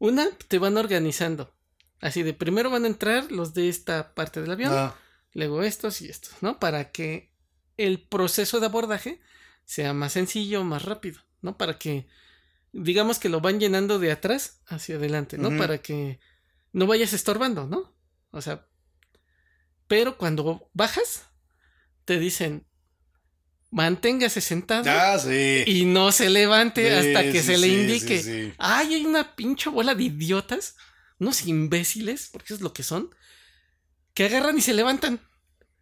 [0.00, 1.54] una te van organizando.
[2.00, 4.96] Así de primero van a entrar los de esta parte del avión, Ah,
[5.34, 6.58] luego estos y estos, ¿no?
[6.58, 7.30] Para que
[7.76, 9.20] el proceso de abordaje
[9.64, 11.56] sea más sencillo, más rápido, ¿no?
[11.58, 12.08] Para que,
[12.72, 15.56] digamos que lo van llenando de atrás hacia adelante, ¿no?
[15.56, 16.18] Para que
[16.72, 17.94] no vayas estorbando, ¿no?
[18.30, 18.66] O sea,
[19.86, 21.26] pero cuando bajas,
[22.06, 22.66] te dicen,
[23.70, 25.62] manténgase sentado ah, sí.
[25.66, 28.22] y no se levante Sí, hasta que sí, se le indique.
[28.22, 28.52] sí, sí.
[28.58, 30.76] Ay, hay una pinche bola de idiotas,
[31.18, 33.14] unos imbéciles, porque eso es lo que son,
[34.14, 35.20] que agarran y se levantan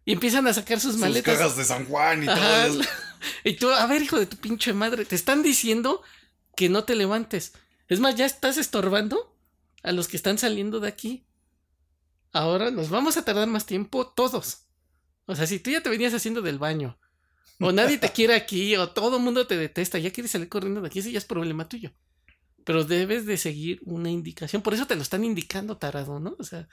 [0.05, 1.37] y empiezan a sacar sus Sus maletas.
[1.37, 2.65] cajas de San Juan y todo.
[2.81, 2.81] eso.
[3.43, 6.01] Y tú, a ver, hijo de tu pinche madre, te están diciendo
[6.55, 7.51] que no te levantes.
[7.89, 9.37] Es más, ya estás estorbando
[9.83, 11.25] a los que están saliendo de aquí.
[12.31, 14.67] Ahora nos vamos a tardar más tiempo todos.
[15.25, 16.97] O sea, si tú ya te venías haciendo del baño,
[17.59, 20.81] o nadie te quiere aquí, o todo el mundo te detesta, ya quieres salir corriendo
[20.81, 21.91] de aquí, ese ya es problema tuyo.
[22.65, 24.61] Pero debes de seguir una indicación.
[24.61, 26.35] Por eso te lo están indicando, tarado, ¿no?
[26.39, 26.67] O sea,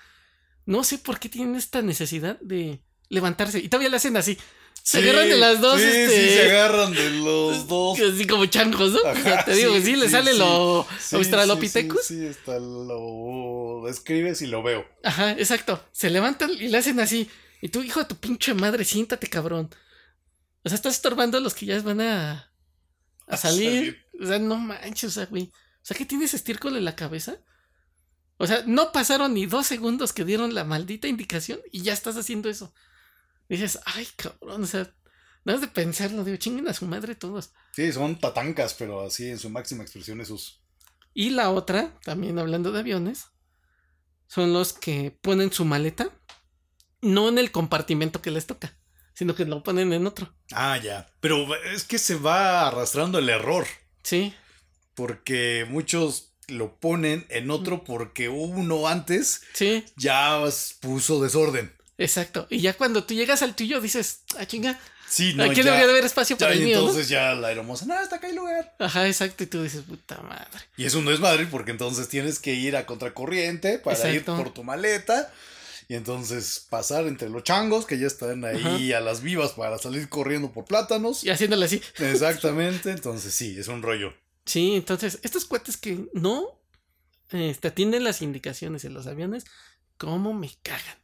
[0.67, 3.59] no sé por qué tienen esta necesidad de levantarse.
[3.61, 4.37] Y todavía le hacen así.
[4.83, 6.09] Se Sí, agarran de las dos, Sí, este.
[6.29, 7.99] sí, se agarran de los dos.
[7.99, 8.99] Así como changos, ¿no?
[8.99, 12.03] O sea, Ajá, te digo, sí, sí, le sale lo Australopithecus.
[12.05, 14.85] Sí, sí, hasta lo escribes y lo veo.
[15.03, 15.83] Ajá, exacto.
[15.93, 17.29] Se levantan y le hacen así.
[17.63, 19.71] Y tú, hijo de tu pinche madre, siéntate, cabrón.
[20.67, 22.53] O sea, estás estorbando a los que ya van a,
[23.29, 24.05] a salir.
[24.21, 25.45] O sea, no manches, o sea, güey.
[25.45, 27.39] O sea, ¿qué tienes estiércol en la cabeza?
[28.37, 32.17] O sea, no pasaron ni dos segundos que dieron la maldita indicación y ya estás
[32.17, 32.75] haciendo eso.
[33.49, 34.93] dices, ay, cabrón, o sea,
[35.45, 37.53] nada de pensarlo, digo, chinguen a su madre todos.
[37.71, 40.65] Sí, son tatancas, pero así en su máxima expresión esos.
[41.15, 43.27] Y la otra, también hablando de aviones,
[44.27, 46.11] son los que ponen su maleta,
[47.03, 48.77] no en el compartimento que les toca,
[49.17, 50.33] sino que lo ponen en otro.
[50.53, 51.09] Ah, ya.
[51.21, 53.67] Pero es que se va arrastrando el error.
[54.05, 54.33] Sí,
[54.95, 60.41] Porque muchos lo ponen en otro porque uno antes sí, ya
[60.81, 61.75] puso desorden.
[61.99, 62.47] exacto.
[62.51, 65.87] Y ya cuando tú llegas al tuyo dices, ah, chinga, Sí, no, aquí ya, debería
[65.87, 66.83] de haber espacio ya, para el y mío, ¿no?
[66.83, 68.75] entonces ya la hermosa, no, hasta acá hay lugar.
[68.81, 69.45] Ajá, exacto.
[69.45, 70.65] Y tú dices, puta madre.
[70.77, 74.17] Y eso no es madre porque entonces tienes que ir a contracorriente para Exacto.
[74.37, 75.33] ir por tu maleta.
[75.89, 80.09] Y entonces pasar entre los changos que ya están ahí a las vivas para salir
[80.09, 81.23] corriendo por plátanos.
[81.23, 81.81] Y haciéndole así.
[81.99, 84.13] Exactamente, entonces sí, es un rollo.
[84.45, 86.61] Sí, entonces, estos cuates que no
[87.31, 89.45] este, atienden las indicaciones en los aviones,
[89.97, 90.99] ¿cómo me cagan?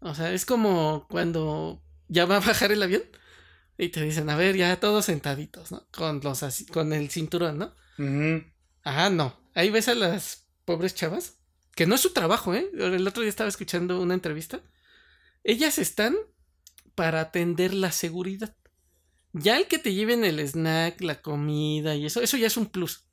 [0.00, 3.02] O sea, es como cuando ya va a bajar el avión
[3.78, 5.86] y te dicen, a ver, ya todos sentaditos, ¿no?
[5.92, 7.74] Con los así, con el cinturón, ¿no?
[7.98, 8.44] Ujú.
[8.84, 9.40] Ajá, no.
[9.54, 11.34] Ahí ves a las pobres chavas,
[11.74, 12.70] que no es su trabajo, ¿eh?
[12.74, 14.60] El otro día estaba escuchando una entrevista.
[15.44, 16.16] Ellas están
[16.94, 18.54] para atender la seguridad.
[19.32, 22.66] Ya el que te lleven el snack, la comida y eso, eso ya es un
[22.66, 23.04] plus.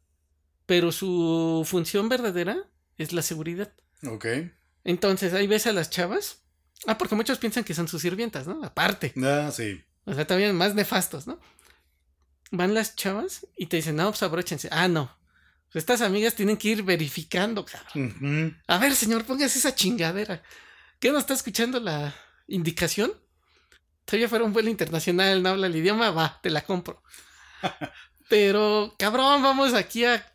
[0.66, 3.72] Pero su función verdadera es la seguridad.
[4.06, 4.26] Ok.
[4.84, 6.44] Entonces, ahí ves a las chavas.
[6.86, 8.64] Ah, porque muchos piensan que son sus sirvientas, ¿no?
[8.64, 9.14] Aparte.
[9.24, 9.82] Ah, sí.
[10.06, 11.40] O sea, todavía más nefastos, ¿no?
[12.52, 14.70] Van las chavas y te dicen, no, pues abróchense.
[14.72, 15.19] Ah, no.
[15.74, 18.60] Estas amigas tienen que ir verificando, cabrón.
[18.68, 20.42] A ver, señor, póngase esa chingadera.
[21.00, 22.14] ¿Qué no está escuchando la
[22.48, 23.14] indicación?
[24.06, 27.04] Todavía fuera un vuelo internacional, no habla el idioma, va, te la compro.
[28.30, 30.26] Pero, cabrón, vamos aquí a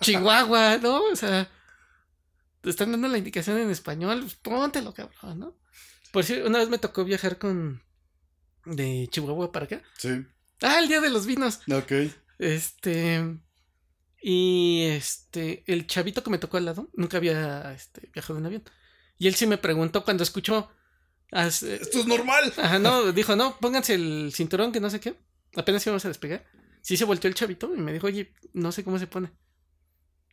[0.00, 1.02] Chihuahua, ¿no?
[1.04, 1.50] O sea,
[2.60, 5.58] te están dando la indicación en español, pues póntelo, cabrón, ¿no?
[6.12, 7.82] Por si una vez me tocó viajar con.
[8.64, 9.82] de Chihuahua para acá.
[9.98, 10.24] Sí.
[10.62, 11.60] Ah, el día de los vinos.
[11.70, 11.92] Ok.
[12.38, 13.38] Este.
[14.20, 15.62] Y este.
[15.66, 18.62] El chavito que me tocó al lado nunca había este, viajado en avión.
[19.18, 20.70] Y él sí me preguntó cuando escuchó.
[21.30, 22.52] as- eh, Esto es normal.
[22.56, 25.14] Ajá, no, dijo, no, pónganse el cinturón que no sé qué.
[25.56, 26.44] Apenas íbamos a despegar.
[26.82, 29.30] Sí se volteó el chavito y me dijo, oye, no sé cómo se pone.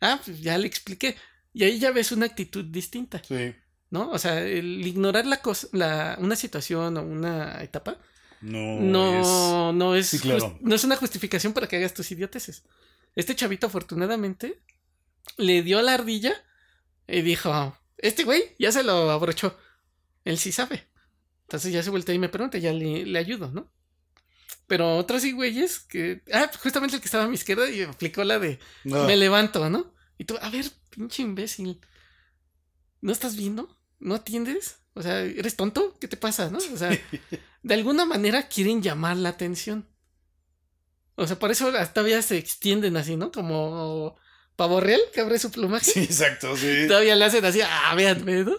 [0.01, 1.15] Ah, pues ya le expliqué.
[1.53, 3.55] Y ahí ya ves una actitud distinta, Sí.
[3.89, 4.09] ¿no?
[4.11, 7.97] O sea, el ignorar la cosa, la, una situación o una etapa
[8.41, 8.79] No.
[8.81, 10.39] no, no es Sí, claro.
[10.51, 12.63] jus- no es una justificación para que hagas tus idioteces.
[13.15, 14.61] Este chavito, afortunadamente,
[15.37, 16.33] le dio la ardilla
[17.07, 19.57] y dijo: Este güey ya se lo abrochó.
[20.23, 20.87] Él sí sabe.
[21.43, 23.71] Entonces ya se voltea y me pregunta, ya le, le ayudo, ¿no?
[24.67, 26.23] Pero otros sí güeyes que.
[26.33, 29.05] Ah, justamente el que estaba a mi izquierda y aplicó la de No.
[29.05, 29.93] me levanto, ¿no?
[30.17, 31.79] Y tú, a ver, pinche imbécil.
[33.01, 33.77] ¿No estás viendo?
[33.99, 34.77] ¿No atiendes?
[34.93, 35.95] O sea, ¿eres tonto?
[35.99, 36.57] ¿Qué te pasa, no?
[36.57, 36.89] O sea,
[37.63, 39.87] de alguna manera quieren llamar la atención.
[41.15, 43.31] O sea, por eso todavía se extienden así, ¿no?
[43.31, 44.17] Como
[44.55, 45.91] pavo real que abre su plumaje.
[45.91, 46.85] Sí, exacto, sí.
[46.87, 48.55] Todavía le hacen así, ah, véanme, ¿no?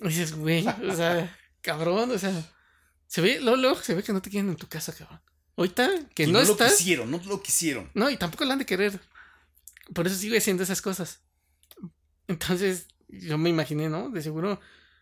[0.00, 2.32] Y dices, güey, o sea, cabrón, o sea,
[3.06, 5.20] se ve, luego, se ve que no te quieren en tu casa, cabrón.
[5.56, 6.76] Ahorita que Y no, no lo estás.
[6.76, 7.90] quisieron, no lo quisieron.
[7.94, 9.00] No, y tampoco la han de querer.
[9.92, 11.20] Por eso sigue haciendo esas cosas.
[12.28, 14.10] Entonces, yo me imaginé, ¿no?
[14.10, 14.60] De seguro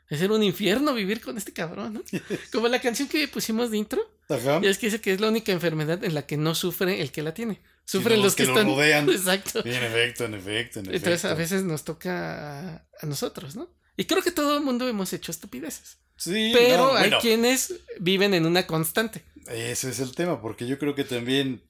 [0.09, 2.03] es ser un infierno vivir con este cabrón, ¿no?
[2.53, 4.16] Como la canción que pusimos de intro.
[4.29, 4.61] Ajá.
[4.61, 7.13] Ya es que dice que es la única enfermedad en la que no sufre el
[7.13, 7.61] que la tiene.
[7.85, 8.67] Sufren los que, lo están.
[8.67, 9.09] rodean.
[9.11, 9.63] Exacto.
[9.63, 13.71] Sí, en efecto, en efecto, en Entonces a veces nos toca a, a nosotros, ¿no?
[13.97, 15.99] Y creo que todo el mundo hemos hecho estupideces.
[16.17, 19.25] Sí, Pero no, hay bueno, quienes viven en una constante.
[19.49, 21.63] Ese es el tema, porque yo creo que también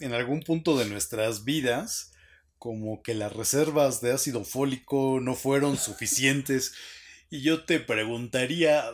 [0.00, 2.12] en algún punto de nuestras vidas,
[2.58, 6.72] como que las reservas de ácido fólico no fueron suficientes.
[7.30, 8.84] Y yo te preguntaría,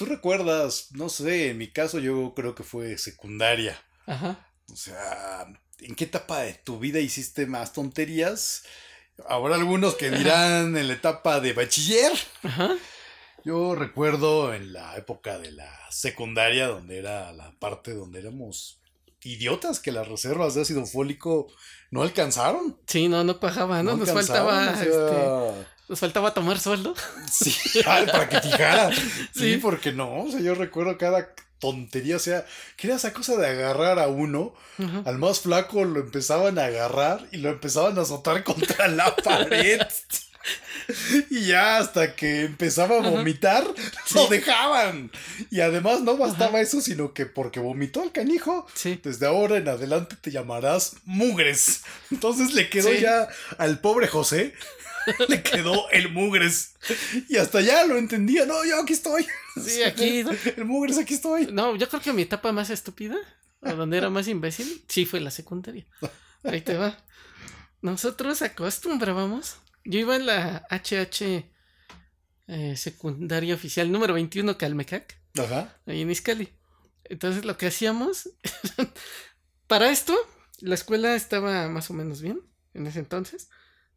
[0.00, 0.92] ¿tú recuerdas?
[0.92, 3.78] No sé, en mi caso yo creo que fue secundaria.
[4.06, 4.48] Ajá.
[4.72, 5.44] O sea,
[5.78, 8.62] ¿en qué etapa de tu vida hiciste más tonterías?
[9.28, 12.12] Habrá algunos que dirán en la etapa de bachiller.
[12.42, 12.78] Ajá.
[13.44, 18.80] Yo recuerdo en la época de la secundaria, donde era la parte donde éramos
[19.22, 21.52] idiotas, que las reservas de ácido fólico
[21.90, 22.80] no alcanzaron.
[22.86, 23.98] Sí, no, no cuajaba, ¿no?
[23.98, 26.94] nos faltaba, o sea, este, nos faltaba tomar sueldo.
[27.30, 28.90] Sí, para que fijara.
[29.34, 29.56] Sí, Sí.
[29.60, 31.28] porque no, o sea, yo recuerdo cada
[31.58, 34.54] tontería, o sea, que era esa cosa de agarrar a uno,
[35.04, 39.80] al más flaco lo empezaban a agarrar y lo empezaban a azotar contra la pared.
[41.28, 43.62] Y ya hasta que empezaba a vomitar,
[44.14, 45.10] lo dejaban.
[45.50, 48.98] Y además no bastaba eso, sino que porque vomitó el canijo, Sí.
[49.04, 51.82] desde ahora en adelante te llamarás Mugres.
[52.10, 53.00] Entonces le quedó Sí.
[53.00, 53.28] ya
[53.58, 54.54] al pobre José,
[55.28, 56.74] le quedó el Mugres.
[57.28, 59.26] Y hasta ya lo entendía, no, yo aquí estoy.
[59.62, 60.30] Sí, aquí, ¿no?
[60.56, 61.46] El Mugres, aquí estoy.
[61.52, 63.16] No, yo creo que mi etapa más estúpida,
[63.60, 65.86] o donde era más imbécil, sí fue la secundaria.
[66.44, 66.96] Ahí te va.
[67.82, 69.56] Nosotros acostumbrábamos.
[69.84, 71.44] Yo iba en la HH
[72.48, 75.78] eh, secundaria oficial número 21 Calmecac, Ajá.
[75.86, 76.48] ahí en Iscali.
[77.04, 78.30] Entonces lo que hacíamos.
[79.66, 80.16] para esto,
[80.58, 82.40] la escuela estaba más o menos bien
[82.74, 83.48] en ese entonces.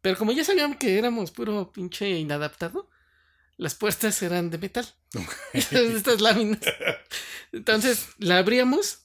[0.03, 2.87] Pero como ya sabían que éramos puro pinche inadaptado,
[3.57, 4.85] las puertas eran de metal.
[5.53, 6.59] Estas láminas.
[7.51, 8.99] Entonces la abríamos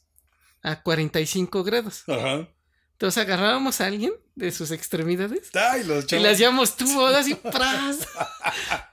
[0.63, 2.03] a 45 grados.
[2.09, 2.49] Ajá.
[2.93, 6.23] Entonces agarrábamos a alguien de sus extremidades Ay, los y chavos.
[6.25, 8.01] le hacíamos tubos así ¡pras!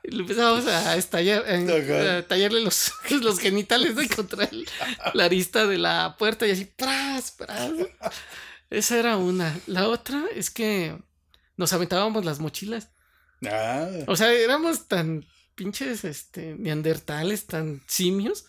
[0.03, 2.17] Y empezábamos a estallar, Ajá.
[2.19, 3.95] a tallarle los, los genitales.
[3.99, 4.69] Y contra el-
[5.15, 7.31] la arista de la puerta y así ¡pras!
[7.31, 7.71] ¡pras!
[8.69, 9.57] Esa era una.
[9.65, 10.95] La otra es que
[11.57, 12.89] nos aventábamos las mochilas.
[13.45, 15.25] Ah, O sea, éramos tan
[15.55, 18.45] pinches este, neandertales, tan simios,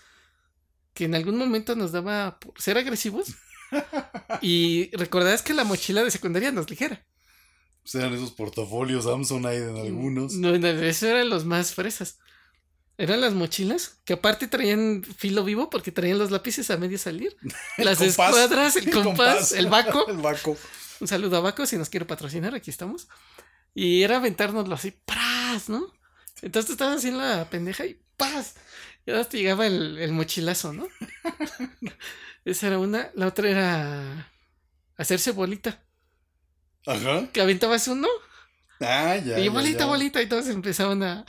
[0.95, 3.29] que en algún momento nos daba por ser agresivos.
[4.43, 7.05] Y recordarás que la mochila de secundaria nos ligera.
[7.83, 10.35] pues eran esos portafolios Samsonite en algunos.
[10.35, 12.19] No, no, eso eran los más fresas.
[12.99, 17.37] Eran las mochilas que aparte traían filo vivo porque traían los lápices a medio salir.
[17.77, 18.09] Las compás.
[18.09, 20.07] escuadras, el compás, el baco.
[20.09, 20.57] El baco.
[20.99, 23.07] Un saludo a Baco si nos quiere patrocinar, aquí estamos.
[23.75, 25.69] Y era aventárnoslo así, ¡pras!
[25.69, 25.93] ¿no?
[26.41, 28.55] Entonces estabas así en la pendeja y ¡paz!
[29.05, 30.89] Y ahora te llegaba el, el mochilazo, ¿no?
[32.47, 33.11] Esa era una.
[33.15, 34.33] La otra era
[34.97, 35.85] hacerse bolita.
[36.87, 37.29] Ajá.
[37.33, 38.09] Que aventabas uno
[38.81, 39.39] Ah, ya.
[39.39, 39.87] y bolita, ya.
[39.87, 40.23] bolita.
[40.23, 41.25] Y todos empezaban a,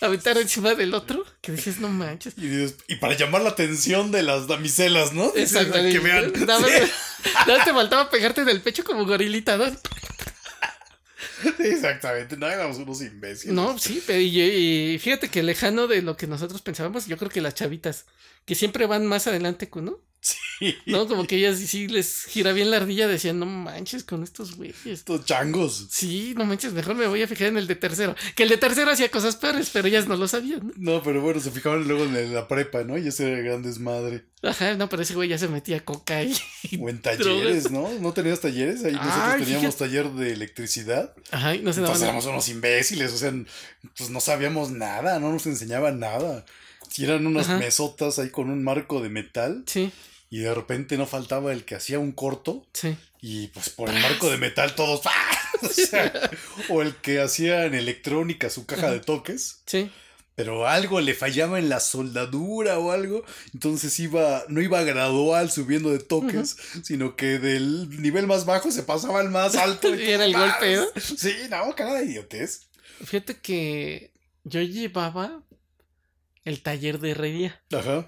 [0.00, 1.24] aventar encima del otro.
[1.40, 2.34] Que dices, no manches.
[2.36, 5.32] Y, dices- y para llamar la atención de las damiselas, ¿no?
[5.34, 5.74] Exacto.
[5.74, 6.32] Que vean.
[6.46, 9.64] Nada más, nada más te faltaba pegarte en el pecho como gorilita, ¿no?
[11.58, 12.36] Exactamente.
[12.36, 13.54] No éramos unos imbéciles.
[13.54, 17.30] No, sí, pero y, y fíjate que lejano de lo que nosotros pensábamos, yo creo
[17.30, 18.06] que las chavitas,
[18.44, 19.98] que siempre van más adelante que uno,
[20.58, 20.74] Sí.
[20.86, 21.06] ¿no?
[21.06, 24.86] Como que ellas sí les gira bien la ardilla, decían, no manches con estos güeyes.
[24.86, 25.86] Estos changos.
[25.90, 28.16] Sí, no manches, mejor me voy a fijar en el de tercero.
[28.34, 30.72] Que el de tercero hacía cosas peores, pero ellas no lo sabían, ¿no?
[30.96, 32.96] No, pero bueno, se fijaban luego en la prepa, ¿no?
[32.98, 34.24] Y ese era el gran desmadre.
[34.42, 36.34] Ajá, no, pero ese güey ya se metía coca y...
[36.80, 37.88] O en talleres, ¿no?
[38.00, 38.84] ¿No tenías talleres?
[38.84, 39.78] Ahí nosotros Ay, teníamos fíjate.
[39.78, 41.12] taller de electricidad.
[41.30, 41.80] Ajá, y no se.
[41.80, 43.32] Entonces éramos unos imbéciles, o sea,
[43.96, 46.44] pues no sabíamos nada, no nos enseñaban nada.
[46.88, 47.58] Si eran unas Ajá.
[47.58, 49.90] mesotas ahí con un marco de metal Sí,
[50.30, 52.96] y de repente no faltaba el que hacía un corto sí.
[53.20, 55.02] y pues por el marco de metal todos...
[55.04, 55.32] ¡ah!
[55.62, 56.30] O, sea,
[56.68, 59.62] o el que hacía en electrónica su caja de toques.
[59.64, 59.90] Sí,
[60.36, 63.24] pero algo le fallaba en la soldadura o algo,
[63.54, 68.82] entonces iba, no iba gradual subiendo de toques, sino que del nivel más bajo se
[68.82, 69.94] pasaba al más alto.
[69.96, 70.84] Y era el golpe, ¿no?
[71.00, 72.66] Sí, no, cada idiotez.
[73.02, 74.12] Fíjate que
[74.44, 75.42] yo llevaba
[76.44, 77.62] el taller de herrería.
[77.72, 78.06] Ajá.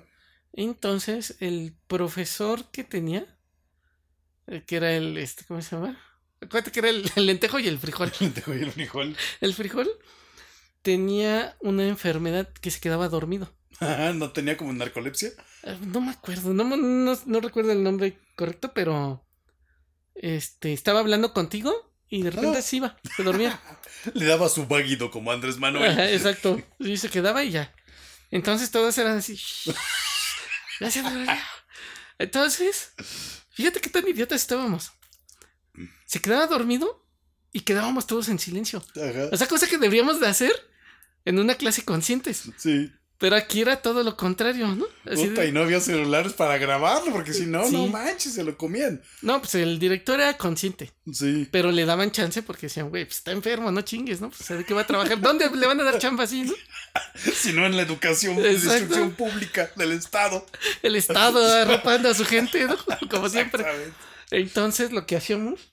[0.61, 3.25] Entonces, el profesor que tenía,
[4.49, 5.97] eh, que era el, este, ¿cómo se llama?
[6.41, 8.11] Acuérdate que era el, el lentejo y el frijol.
[8.19, 9.17] Lentejo y el frijol.
[9.41, 9.89] El frijol
[10.83, 13.55] tenía una enfermedad que se quedaba dormido.
[13.79, 15.31] Ajá, ¿No tenía como narcolepsia?
[15.63, 19.25] Eh, No me acuerdo, no, me- no, no recuerdo el nombre correcto, pero
[20.17, 22.63] este estaba hablando contigo y de repente Ah.
[22.63, 23.61] se iba, se dormía.
[24.15, 25.93] Le daba su vaguido como Andrés Manuel.
[25.93, 26.61] Ajá, exacto.
[26.81, 27.73] Y se quedaba y ya.
[28.33, 29.39] Entonces todos eran así.
[30.79, 31.33] Se durmió.
[32.19, 32.93] Entonces,
[33.51, 34.93] fíjate qué tan idiotas estábamos.
[36.07, 37.05] Se quedaba dormido
[37.53, 38.85] y quedábamos todos en silencio.
[38.97, 39.29] Ajá.
[39.33, 40.53] O sea, cosa que deberíamos de hacer
[41.25, 42.45] en una clase conscientes.
[42.57, 42.93] Sí.
[43.21, 44.87] Pero aquí era todo lo contrario, ¿no?
[45.05, 47.73] Así de- Puta, y no había celulares para grabarlo, porque si no, Sí.
[47.73, 49.03] no manches, se lo comían.
[49.23, 50.93] No, pues el director era consciente.
[51.13, 51.49] Sí.
[51.51, 54.31] Pero le daban chance porque decían, güey, pues está enfermo, no chingues, ¿no?
[54.31, 55.21] Pues ¿de qué va a trabajar?
[55.21, 56.53] ¿Dónde le van a dar chamba así, no?
[57.35, 58.77] Si no en la educación, Exacto.
[58.79, 60.47] instrucción pública del Estado.
[60.83, 62.77] El Estado arropando a su gente, ¿no?
[63.11, 63.65] Como siempre.
[64.31, 65.73] Entonces lo que hacíamos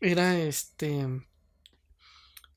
[0.00, 1.06] era este.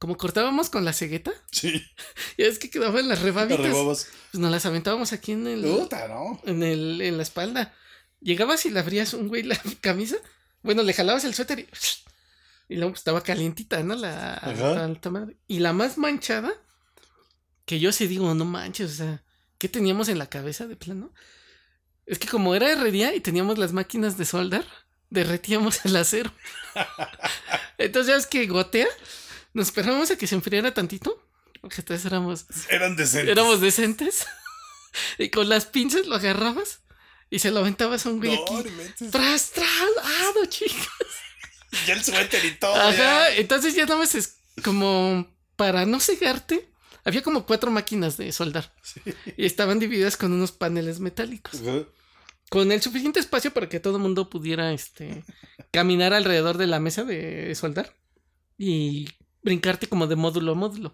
[0.04, 1.82] Como cortábamos con la cegueta, Sí.
[2.38, 3.62] ya es que quedaban las rebabitas.
[3.62, 4.10] Arrebabas.
[4.34, 5.62] Pues nos las aventábamos aquí en el.
[5.62, 6.42] Puta, ¿no?
[6.44, 7.74] En el, en la espalda.
[8.20, 10.18] Llegabas y le abrías un güey la camisa.
[10.62, 11.68] Bueno, le jalabas el suéter y.
[12.68, 13.96] Y luego estaba calientita, ¿no?
[13.96, 14.74] La, Ajá.
[14.74, 15.38] la alta madre.
[15.48, 16.52] Y la más manchada,
[17.66, 19.24] que yo sí digo, no manches, o sea,
[19.58, 21.14] ¿qué teníamos en la cabeza de plano?
[22.06, 24.66] Es que como era herrería y teníamos las máquinas de soldar,
[25.10, 26.34] derretíamos el acero.
[27.78, 28.88] Entonces ya es que gotea,
[29.54, 31.24] nos esperábamos a que se enfriara tantito,
[31.62, 33.30] porque entonces éramos Eran decentes.
[33.30, 34.26] Éramos decentes.
[35.18, 36.82] y con las pinzas lo agarrabas
[37.30, 38.70] y se lo aventabas a un güey No, aquí.
[39.12, 39.68] Tras, tras,
[40.04, 40.88] ah, no, chicas.
[41.88, 42.76] Ya el suéter y todo.
[42.76, 43.36] Ajá, ya.
[43.36, 46.70] entonces ya nada más es como para no cegarte.
[47.06, 48.74] Había como cuatro máquinas de soldar
[49.36, 51.62] y estaban divididas con unos paneles metálicos.
[52.50, 55.24] Con el suficiente espacio para que todo el mundo pudiera este,
[55.72, 57.94] caminar alrededor de la mesa de soldar
[58.58, 59.10] y
[59.44, 60.94] brincarte como de módulo a módulo.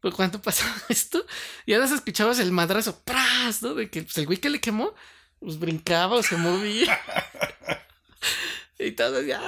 [0.00, 1.24] Pero cuando pasaba esto,
[1.64, 3.62] y ahora escuchabas el madrazo, ¡pras!
[3.62, 3.74] ¿no?
[3.74, 4.94] De que pues, el güey que le quemó,
[5.40, 6.98] pues brincaba o se movía.
[8.78, 9.40] y todo ya.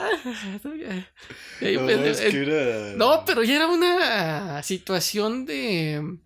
[1.60, 6.18] Y ahí, No, pues, es eh, que era- no, pero ya era una situación de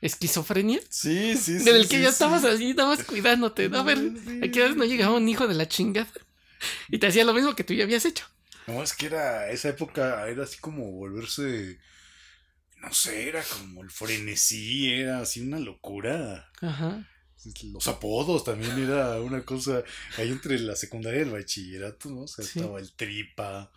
[0.00, 0.80] esquizofrenia.
[0.88, 1.68] Sí, sí, sí.
[1.68, 2.12] En el que sí, ya sí.
[2.14, 3.68] estabas así, estabas cuidándote.
[3.68, 3.78] ¿no?
[3.78, 3.98] A ver,
[4.42, 6.08] aquí no llegaba un hijo de la chingada.
[6.88, 8.24] Y te hacía lo mismo que tú ya habías hecho.
[8.66, 11.78] No, es que era, esa época era así como volverse,
[12.78, 16.50] no sé, era como el frenesí, era así una locura.
[16.60, 17.08] Ajá.
[17.72, 19.82] Los apodos también era una cosa,
[20.16, 22.20] ahí entre la secundaria y el bachillerato, ¿no?
[22.22, 22.60] O sea, Sí.
[22.60, 23.72] estaba el tripa,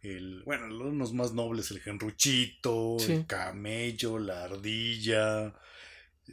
[0.00, 3.12] el, bueno, unos más nobles, el genruchito, Sí.
[3.12, 5.54] el camello, la ardilla,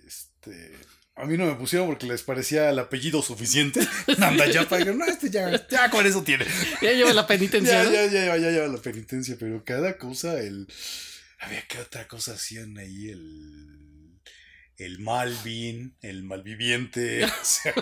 [0.05, 0.77] este...
[1.15, 3.81] A mí no me pusieron porque les parecía el apellido suficiente.
[4.17, 6.45] Nandayapa, dijeron, no, este ya, ya con eso tiene.
[6.81, 7.91] Ya lleva la penitencia, Ya, ¿no?
[7.91, 10.67] ya, ya, ya lleva la penitencia, pero cada cosa, el.
[11.39, 13.77] Había que otra cosa hacían ahí, el.
[14.77, 17.73] El Malvin, el malviviente, o sea,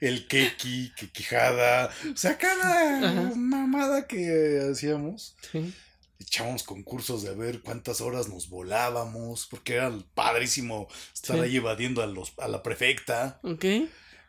[0.00, 1.90] el Keki, que quijada.
[2.12, 3.32] O sea, cada Ajá.
[3.34, 5.74] mamada que hacíamos, Sí.
[6.20, 11.42] Echábamos concursos de ver cuántas horas nos volábamos, porque era padrísimo estar Sí.
[11.42, 13.40] ahí evadiendo a, los, a la prefecta.
[13.42, 13.64] Ok.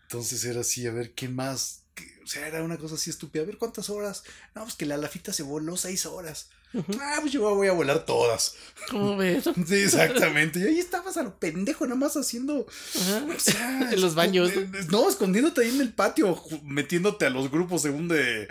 [0.03, 1.83] Entonces era así, a ver qué más.
[2.23, 3.43] o sea, era una cosa así estúpida.
[3.43, 4.23] A ver cuántas horas.
[4.55, 6.49] No, pues que la lafita se voló seis horas.
[6.99, 8.55] Ah, pues yo voy a volar todas.
[8.89, 9.43] ¿Cómo ves?
[9.67, 10.59] Sí, exactamente.
[10.59, 12.65] Y ahí estabas a lo pendejo, nada más haciendo.
[12.65, 14.51] O sea, En los baños,
[14.89, 18.47] No, escondiéndote ahí en el patio, metiéndote a los grupos según de,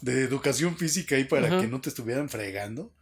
[0.00, 2.92] de educación física ahí para que no te estuvieran fregando.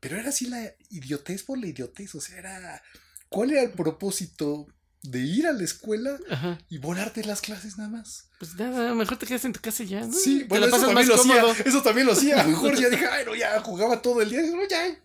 [0.00, 2.14] Pero era así la idiotez por la idiotez.
[2.14, 2.82] O sea, era.
[3.28, 4.68] ¿Cuál era el propósito
[5.04, 6.58] de ir a la escuela Ajá.
[6.70, 8.28] y volarte las clases nada más?
[8.38, 10.12] Pues nada, mejor te quedas en tu casa ya, ¿no?
[10.12, 12.42] Sí, bueno, eso también, lo hacía, eso también lo hacía.
[12.44, 14.40] Mejor ya dije, ay, no, ya jugaba todo el día.
[14.42, 14.98] No, ya.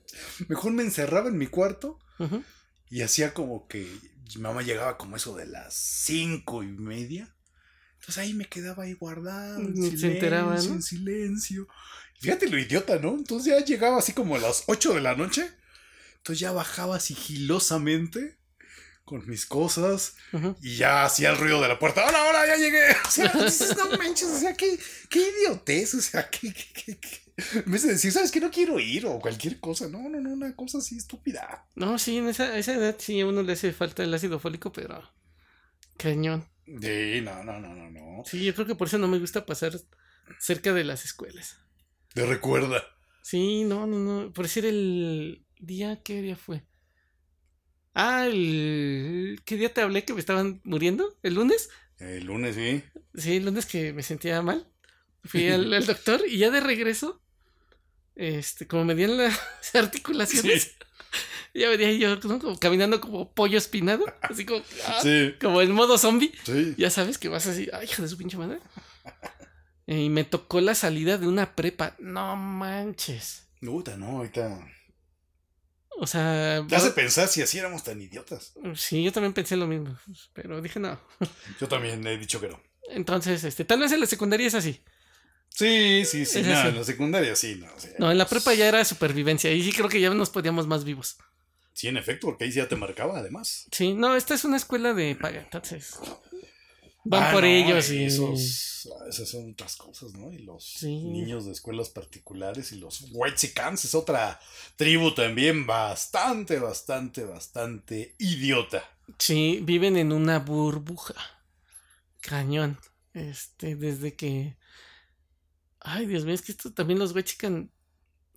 [0.47, 1.99] Mejor me encerraba en mi cuarto
[2.89, 3.87] y hacía como que
[4.35, 7.35] mi mamá llegaba como eso de las cinco y media.
[7.95, 10.61] Entonces ahí me quedaba ahí guardado, en Ni se silencio, enteraba, ¿no?
[10.63, 11.67] en silencio.
[12.21, 13.13] Fíjate lo idiota, ¿no?
[13.15, 15.51] Entonces ya llegaba así como a las 8 de la noche.
[16.17, 18.38] Entonces ya bajaba sigilosamente
[19.09, 20.15] con mis cosas
[20.61, 22.05] y ya hacía el ruido de la puerta.
[22.07, 22.45] ¡Hola, hola!
[22.45, 22.83] Ya llegué.
[23.07, 24.77] O sea, dices, no manches, o sea, qué,
[25.09, 28.51] qué idiotez, o sea, qué, qué, qué- qué- En vez de decir, ¿sabes que No
[28.51, 29.87] quiero ir o cualquier cosa.
[29.87, 31.65] No, no, no, una cosa así estúpida.
[31.73, 34.71] No, sí, en esa, esa edad sí a uno le hace falta el ácido fólico,
[34.71, 35.01] pero.
[35.97, 36.47] Cañón.
[36.65, 38.23] Sí, no, no, no, no, no.
[38.25, 39.73] Sí, yo creo que por eso no me gusta pasar
[40.39, 41.57] cerca de las escuelas.
[42.13, 42.83] Te recuerda.
[43.23, 44.31] Sí, no, no, no.
[44.33, 46.63] Por decir el día, ¿qué día fue?
[48.01, 49.41] Ah, el...
[49.43, 51.17] ¿Qué día te hablé que me estaban muriendo?
[51.21, 51.69] ¿El lunes?
[51.97, 52.81] El lunes, sí.
[53.13, 54.65] Sí, el lunes que me sentía mal.
[55.25, 57.21] Fui al, al doctor y ya de regreso,
[58.15, 59.37] este, como me dieron las
[59.75, 60.71] articulaciones, Sí.
[61.59, 62.19] ya venía yo
[62.59, 65.33] caminando como pollo espinado, así como, ah, Sí.
[65.41, 66.31] como en modo zombie.
[66.45, 66.75] Sí.
[66.77, 68.59] Ya sabes que vas así, ay, hija de su pinche madre.
[69.87, 71.95] Y me tocó la salida de una prepa.
[71.99, 73.47] No manches.
[73.59, 74.59] Puta, no, ahorita.
[76.01, 78.53] O sea, Te hace pensar si así éramos tan idiotas.
[78.75, 79.97] sí, yo también pensé lo mismo,
[80.33, 80.99] pero dije no.
[81.59, 82.61] Yo también he dicho que no.
[82.91, 84.81] Entonces, este, tal vez en la secundaria es así.
[85.49, 86.39] Sí, sí, sí.
[86.39, 86.67] Es No, así.
[86.69, 87.67] en la secundaria sí, no.
[87.97, 90.83] No, en la prepa ya era supervivencia y sí creo que ya nos podíamos más
[90.85, 91.17] vivos.
[91.73, 93.67] Sí, en efecto, porque ahí sí ya te marcaba, además.
[93.71, 95.97] Sí, no, esta es una escuela de paga, entonces
[97.03, 100.31] van Ah, por no, ellos y Esos, esas son otras cosas, ¿no?
[100.31, 101.03] Y los Sí.
[101.03, 104.39] niños de escuelas particulares y los Whitexicans es otra
[104.75, 108.83] tribu también bastante, bastante, bastante idiota.
[109.17, 111.15] sí, viven en una burbuja.
[112.21, 112.77] Cañón.
[113.13, 114.57] Este, desde que
[115.81, 117.71] Ay, Dios mío, es que esto también los chican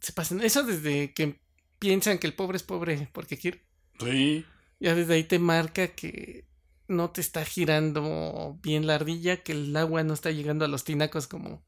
[0.01, 0.41] se pasan.
[0.41, 1.41] Eso desde que
[1.79, 3.65] piensan que el pobre es pobre porque quiere.
[4.01, 4.45] Sí.
[4.81, 6.47] Ya desde ahí te marca que
[6.93, 10.85] no te está girando bien la ardilla, que el agua no está llegando a los
[10.85, 11.65] tinacos como,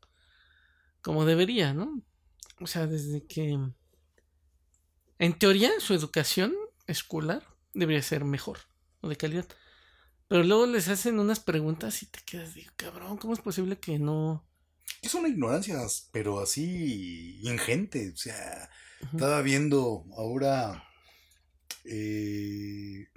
[1.02, 2.02] como debería, ¿no?
[2.60, 3.58] O sea, desde que...
[5.18, 6.54] En teoría, su educación
[6.86, 8.58] escolar debería ser mejor
[9.00, 9.46] o de calidad.
[10.28, 13.98] Pero luego les hacen unas preguntas y te quedas de, cabrón, ¿cómo es posible que
[13.98, 14.46] no?
[15.02, 15.78] Es una ignorancia,
[16.12, 18.10] pero así ingente.
[18.12, 18.70] O sea,
[19.12, 20.88] estaba viendo ahora
[21.84, 23.08] eh,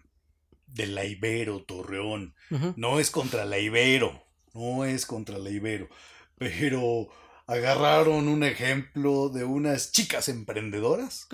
[0.68, 2.36] de la Ibero, Torreón.
[2.76, 5.90] No es contra la Ibero, no es contra la Ibero,
[6.38, 7.10] pero
[7.48, 11.28] agarraron un ejemplo de unas chicas emprendedoras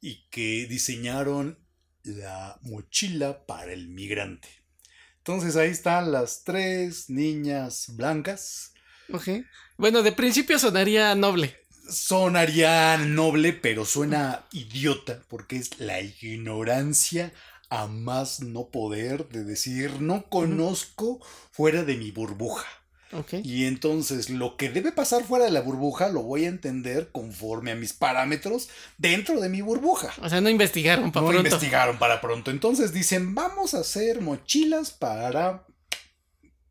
[0.00, 1.58] y que diseñaron
[2.04, 4.48] la mochila para el migrante.
[5.18, 8.74] Entonces ahí están las tres niñas blancas.
[9.10, 9.28] Ok.
[9.78, 11.56] Bueno, de principio sonaría noble.
[11.90, 17.32] Sonaría noble, pero suena idiota porque es la ignorancia
[17.70, 22.66] a más no poder de decir no conozco fuera de mi burbuja.
[23.44, 27.70] Y entonces lo que debe pasar fuera de la burbuja lo voy a entender conforme
[27.70, 30.12] a mis parámetros dentro de mi burbuja.
[30.20, 31.48] O sea, no investigaron para no pronto.
[31.48, 32.50] investigaron para pronto.
[32.50, 35.64] Entonces dicen, vamos a hacer mochilas para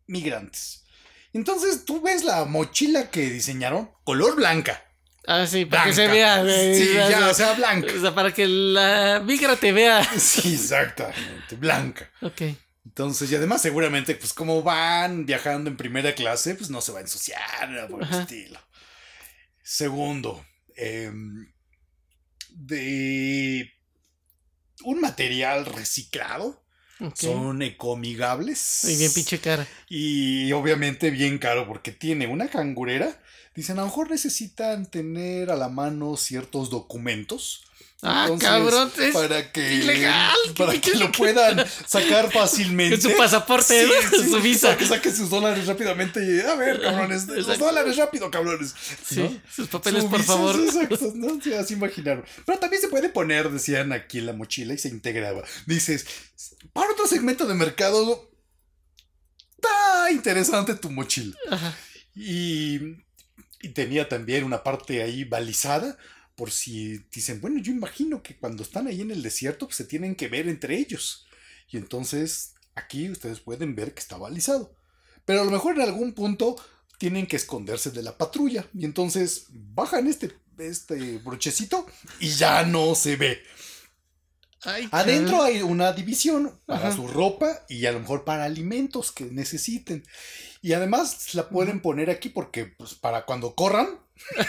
[0.06, 0.84] migrantes.
[1.32, 4.84] Entonces tú ves la mochila que diseñaron, color blanca.
[5.26, 6.44] Ah, sí, para que se vea.
[6.76, 7.94] Sí, ya, o sea, blanca.
[7.96, 10.04] O sea, para que la migra te vea.
[10.20, 12.10] Sí, exactamente, blanca.
[12.22, 12.42] Ok.
[12.86, 17.00] Entonces, y además seguramente, pues como van viajando en primera clase, pues no se va
[17.00, 18.60] a ensuciar, nada por el estilo.
[19.64, 20.46] Segundo,
[20.76, 21.52] em,
[22.50, 23.72] de
[24.84, 26.62] un material reciclado,
[27.00, 27.16] ok.
[27.16, 28.84] son ecoamigables.
[28.84, 29.66] Y bien pinche cara.
[29.88, 33.23] Y obviamente bien caro porque tiene una cangurera.
[33.56, 37.64] Dicen, a lo mejor necesitan tener a la mano ciertos documentos.
[38.06, 43.00] Ah, Entonces, cabrón, es para que ilegal, para que lo puedan sacar fácilmente.
[43.00, 44.18] Con su pasaporte, ¿no?
[44.30, 44.68] Su visa.
[44.70, 46.20] Para que saquen sus dólares rápidamente.
[46.22, 48.76] y, A ver, cabrones, los dólares rápido, cabrones.
[49.08, 49.42] Sí, ¿no?
[49.50, 50.56] sus papeles, Su por visa, favor.
[50.58, 51.40] sí, Exacto, ¿no?
[51.42, 52.26] Sí, así imaginaron.
[52.46, 55.42] Pero también se puede poner, decían aquí en la mochila y se integraba.
[55.66, 56.06] Dices,
[56.74, 58.30] para otro segmento de mercado,
[59.56, 61.38] está interesante tu mochila.
[61.50, 61.74] Ajá.
[62.16, 62.80] Y,
[63.64, 65.98] y tenía también una parte ahí balizada
[66.36, 69.86] por si dicen, bueno, yo imagino que cuando están ahí en el desierto pues, se
[69.86, 71.26] tienen que ver entre ellos.
[71.70, 74.76] Y entonces aquí ustedes pueden ver que está balizado.
[75.26, 76.58] Pero a lo mejor en algún punto
[76.98, 78.68] tienen que esconderse de la patrulla.
[78.78, 81.88] Y entonces bajan este, este brochecito
[82.20, 83.44] y ya no se ve.
[84.66, 86.96] Ay, Adentro hay una división para Ajá.
[86.96, 90.04] su ropa y a lo mejor para alimentos que necesiten.
[90.62, 93.88] Y además la pueden poner aquí porque pues, para cuando corran,
[94.40, 94.44] o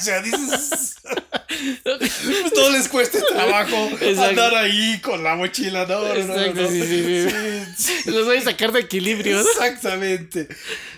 [0.00, 0.96] sea, dices,
[1.82, 4.22] pues, no les cueste trabajo Exacto.
[4.22, 5.86] andar ahí con la mochila.
[5.86, 6.68] No, no, no, no, Exacto, no.
[6.68, 7.28] sí, sí,
[7.76, 8.10] sí.
[8.10, 9.40] Los voy a sacar de equilibrio.
[9.40, 10.48] Exactamente.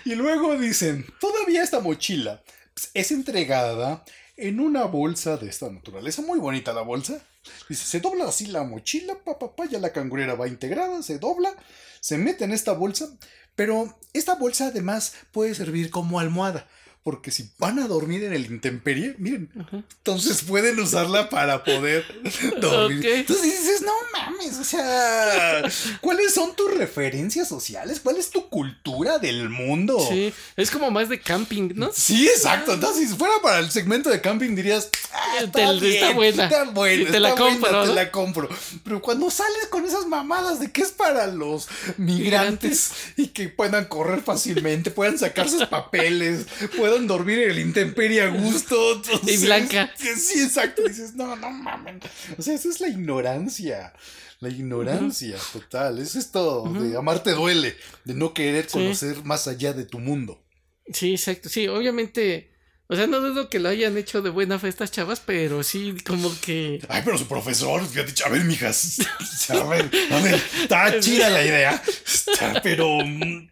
[0.05, 2.43] Y luego dicen, todavía esta mochila
[2.73, 4.03] pues, es entregada
[4.37, 6.21] en una bolsa de esta naturaleza.
[6.21, 7.21] Muy bonita la bolsa.
[7.67, 11.17] Dice, se dobla así la mochila, pa, pa, pa, ya la cangurera va integrada, se
[11.19, 11.55] dobla,
[11.99, 13.09] se mete en esta bolsa.
[13.55, 16.67] Pero esta bolsa además puede servir como almohada.
[17.03, 19.77] Porque si van a dormir en el intemperie, miren, Ajá.
[19.97, 22.05] entonces pueden usarla para poder
[22.61, 23.03] dormir.
[23.05, 25.63] Entonces dices, no mames, o sea,
[25.99, 27.99] ¿cuáles son tus referencias sociales?
[28.03, 29.97] ¿Cuál es tu cultura del mundo?
[30.09, 31.89] Sí, es como más de camping, ¿no?
[31.91, 32.73] Sí, exacto.
[32.73, 36.43] Entonces, si fuera para el segmento de camping, dirías, ah, Te- está, buena.
[36.43, 38.49] Está buena, te está la buena, compro, te la compro.
[38.83, 41.67] Pero cuando sales con esas mamadas de que es para los
[41.97, 46.45] migrantes y que puedan correr fácilmente, puedan sacar sus papeles,
[46.77, 48.95] puedan dormir en el intemperie a gusto.
[48.95, 49.91] entonces, Y blanca.
[49.97, 50.83] Sí, exacto.
[50.87, 52.03] Dices, no, no mames.
[52.37, 53.93] O sea, esa es la ignorancia.
[54.39, 55.99] La ignorancia total.
[55.99, 58.71] Es esto de amarte duele, de no querer Sí.
[58.73, 60.43] conocer más allá de tu mundo.
[60.91, 61.47] Sí, exacto.
[61.49, 62.49] Sí, obviamente.
[62.87, 65.95] O sea, no dudo que lo hayan hecho de buena fe estas chavas, pero sí,
[66.05, 66.81] como que.
[66.89, 68.97] Ay, pero su profesor ya dicho, a ver, mijas,
[69.49, 73.47] a ver, a ver, está chida la idea, está, pero mm,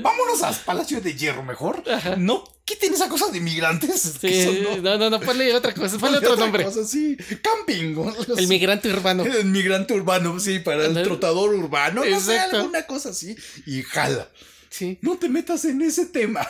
[0.00, 1.82] vámonos a Palacio de Hierro mejor.
[2.18, 4.18] No quiten esa cosa de inmigrantes.
[4.20, 6.64] que Sí, no- no, no, no, ponle otra cosa, ponle otro otra nombre.
[6.64, 7.94] cosa, sí, camping.
[7.96, 9.24] o El migrante urbano.
[9.24, 13.36] El migrante urbano, sí, para el trotador urbano, no sé, alguna cosa así.
[13.66, 14.28] Y jala,
[14.70, 14.98] Sí.
[15.02, 16.46] no te metas en ese tema.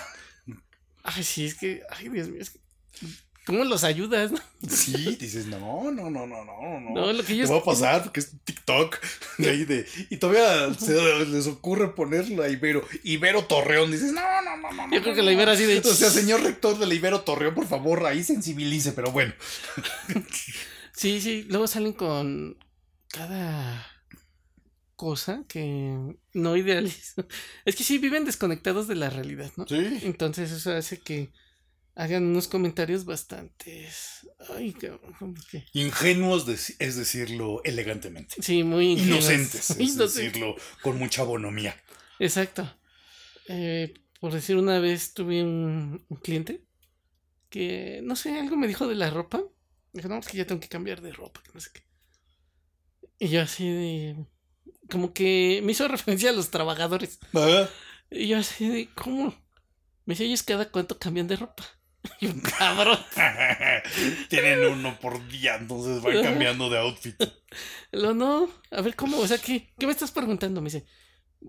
[1.05, 1.83] Ay, sí, es que.
[1.91, 2.61] Ay, Dios mío, es que.
[3.45, 4.31] ¿Cómo los ayudas?
[4.31, 4.39] no?
[4.69, 6.91] Sí, dices, no, no, no, no, no, no.
[6.95, 7.35] No, lo que.
[7.35, 8.99] Te va a pasar porque es TikTok.
[9.39, 12.87] de ahí de- y todavía se les ocurre ponerlo a Ibero.
[13.03, 13.91] Ibero Torreón.
[13.91, 14.95] Dices, no, no, no, no.
[14.95, 15.53] Yo creo que la Ibero no".
[15.53, 19.11] así de- O sea, señor rector de la Ibero Torreón, por favor, ahí sensibilice, pero
[19.11, 19.35] bueno.
[20.95, 22.59] Sí, sí, luego salen con
[23.09, 23.87] cada
[24.95, 25.97] cosa que
[26.35, 27.27] no idealizo.
[27.65, 29.67] Es que sí, viven desconectados de la realidad, ¿no?
[29.67, 29.99] Sí.
[30.03, 31.33] Entonces eso hace que
[31.95, 33.89] hagan unos comentarios bastante...
[34.57, 35.65] Ay, cabrón, ¿cómo que?
[35.73, 38.37] Ingenuos, de- es decirlo elegantemente.
[38.41, 39.25] Sí, muy ingenuos.
[39.25, 40.15] Inocentes, es Inocentes.
[40.15, 41.81] decirlo con mucha bonomía.
[42.19, 42.69] Exacto.
[43.49, 46.65] Eh, por decir, una vez tuve un, un cliente
[47.51, 49.43] que, no sé, algo me dijo de la ropa.
[49.93, 51.83] Dijo, no, es que ya tengo que cambiar de ropa, que no sé qué.
[53.19, 54.27] Y yo así de...
[54.91, 57.19] Como que me hizo referencia a los trabajadores.
[57.35, 57.69] Ah,
[58.11, 59.35] Y yo así de, ¿cómo?
[60.07, 61.65] Me dice, ellos cada cuánto cambian de ropa.
[62.21, 62.99] Y yo, cabrón.
[64.29, 67.17] Tienen uno por día, entonces van cambiando de outfit.
[67.93, 70.61] Lo no, a ver cómo, o sea, ¿qué, ¿qué me estás preguntando?
[70.61, 70.87] Me dice,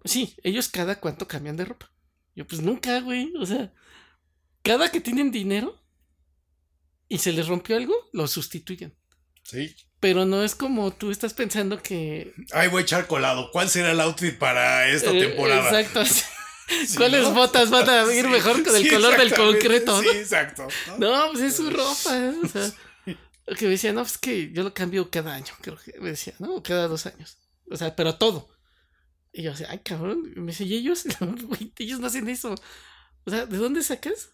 [0.06, 1.92] sí, ellos cada cuánto cambian de ropa.
[2.36, 3.74] Yo, pues nunca, güey, o sea,
[4.64, 5.84] cada que tienen dinero
[7.08, 8.96] y se les rompió algo, lo sustituyen.
[9.44, 9.76] Sí.
[10.00, 12.34] Pero no es como tú estás pensando que.
[12.52, 13.52] Ay, voy a echar colado.
[13.52, 15.70] ¿Cuál será el outfit para esta eh, temporada?
[15.70, 16.04] exacto.
[16.06, 16.24] Sí,
[16.98, 17.34] ¿Cuáles ¿no?
[17.34, 20.00] botas van a ir Sí, mejor con el sí, color del concreto?
[20.02, 20.12] Sí, ¿no?
[20.14, 20.68] exacto.
[20.98, 21.12] ¿no?
[21.26, 22.18] No, pues es su ropa.
[22.18, 22.34] ¿eh?
[22.44, 22.72] O sea,
[23.48, 26.10] lo que me decía, no, pues que yo lo cambio cada año, creo que me
[26.12, 26.62] decía, ¿no?
[26.64, 27.38] Cada dos años.
[27.70, 28.50] O sea, pero todo.
[29.32, 30.32] Y yo decía, ay, cabrón.
[30.36, 31.06] Y me dice, ¿y ellos?
[31.78, 32.54] Ellos no hacen eso.
[33.26, 34.30] O sea, ¿de dónde sacas?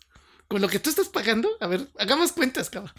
[0.48, 2.94] Con lo que tú estás pagando, a ver, hagamos cuentas, cabrón.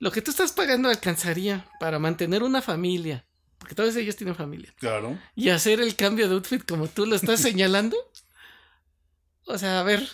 [0.00, 3.26] Lo que tú estás pagando alcanzaría para mantener una familia,
[3.58, 5.18] porque todos ellos tienen familia, Claro.
[5.36, 7.96] y hacer el cambio de outfit como tú lo estás señalando.
[9.50, 10.08] O sea, a ver,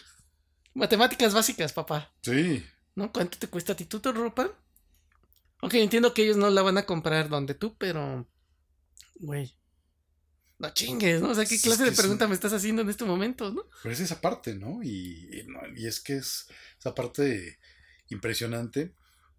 [0.74, 2.12] matemáticas básicas, papá.
[2.22, 2.64] Sí.
[2.96, 3.12] ¿no?
[3.12, 4.50] ¿Cuánto te cuesta a ti tu, ropa?
[5.60, 8.26] Ok, entiendo que ellos no la van a comprar donde tú, pero.
[9.16, 9.54] Güey.
[10.58, 11.30] No chingues, ¿no?
[11.30, 13.66] O sea, ¿qué Es clase que de pregunta me estás haciendo en este momento, no?
[13.82, 14.82] Pero es esa parte, ¿no?
[14.82, 15.46] Y,
[15.76, 16.48] y es que es
[16.78, 17.58] esa parte
[18.08, 18.94] impresionante.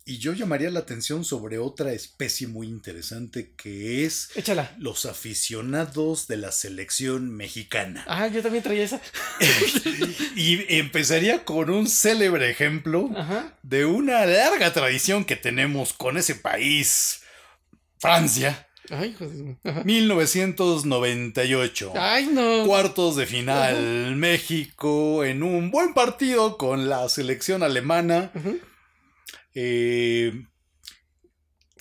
[0.10, 4.74] Y yo llamaría la atención sobre otra especie muy interesante que es Échala.
[4.80, 8.06] los aficionados de la selección mexicana.
[8.08, 9.02] Ah, yo también traía esa.
[10.38, 13.54] y empezaría con un célebre ejemplo Ajá.
[13.64, 17.20] de una larga tradición que tenemos con ese país,
[18.00, 19.58] Francia, Ay, joder.
[19.66, 19.84] Ajá.
[19.84, 21.92] 1998.
[21.98, 22.64] Ay, no.
[22.66, 28.32] Cuartos de final, México en un buen partido con la selección alemana.
[28.34, 28.62] Ujú.
[29.60, 30.46] Eh,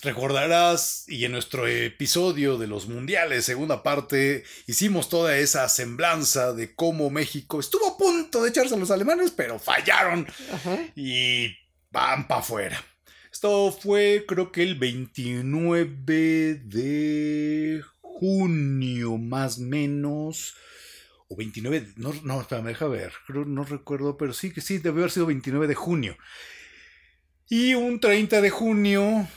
[0.03, 6.74] recordarás, y en nuestro episodio de los mundiales, segunda parte, hicimos toda esa semblanza de
[6.74, 10.78] cómo México estuvo a punto de echarse a los alemanes, pero fallaron Ajá.
[10.94, 11.48] y
[11.90, 12.82] van para afuera.
[13.31, 20.55] Esto fue creo que el 29 de junio más o menos.
[21.28, 24.61] O 29, de- no, no, espera, me deja ver, creo, no recuerdo, pero sí que
[24.62, 26.16] sí, debió haber sido 29 de junio.
[27.48, 29.28] Y un 30 de junio,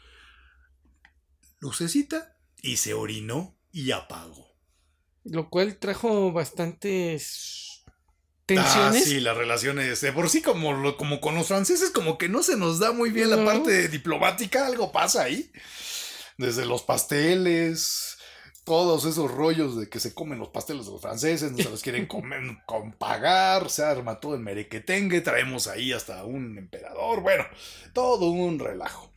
[1.61, 4.55] lucecita y se orinó y apagó.
[5.25, 7.85] Lo cual trajo bastantes
[8.47, 9.03] tensiones.
[9.03, 10.01] Ah, sí, las relaciones.
[10.01, 13.11] De por sí, como, como con los franceses, como que no se nos da muy
[13.11, 15.51] bien la parte diplomática, algo pasa ahí.
[16.37, 18.19] Desde los pasteles,
[18.65, 21.83] todos esos rollos de que se comen los pasteles de los franceses, no se los
[21.83, 27.45] quieren comer, con pagar, se arma todo el merequetengue, traemos ahí hasta un emperador, bueno,
[27.93, 29.13] todo un relajo.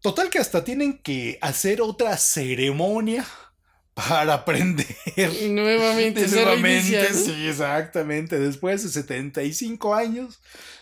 [0.00, 3.24] Total que hasta tienen que hacer otra ceremonia
[3.94, 4.86] para aprender.
[5.48, 8.38] nuevamente, nuevamente, sí, exactamente.
[8.38, 10.40] Después de 75 años,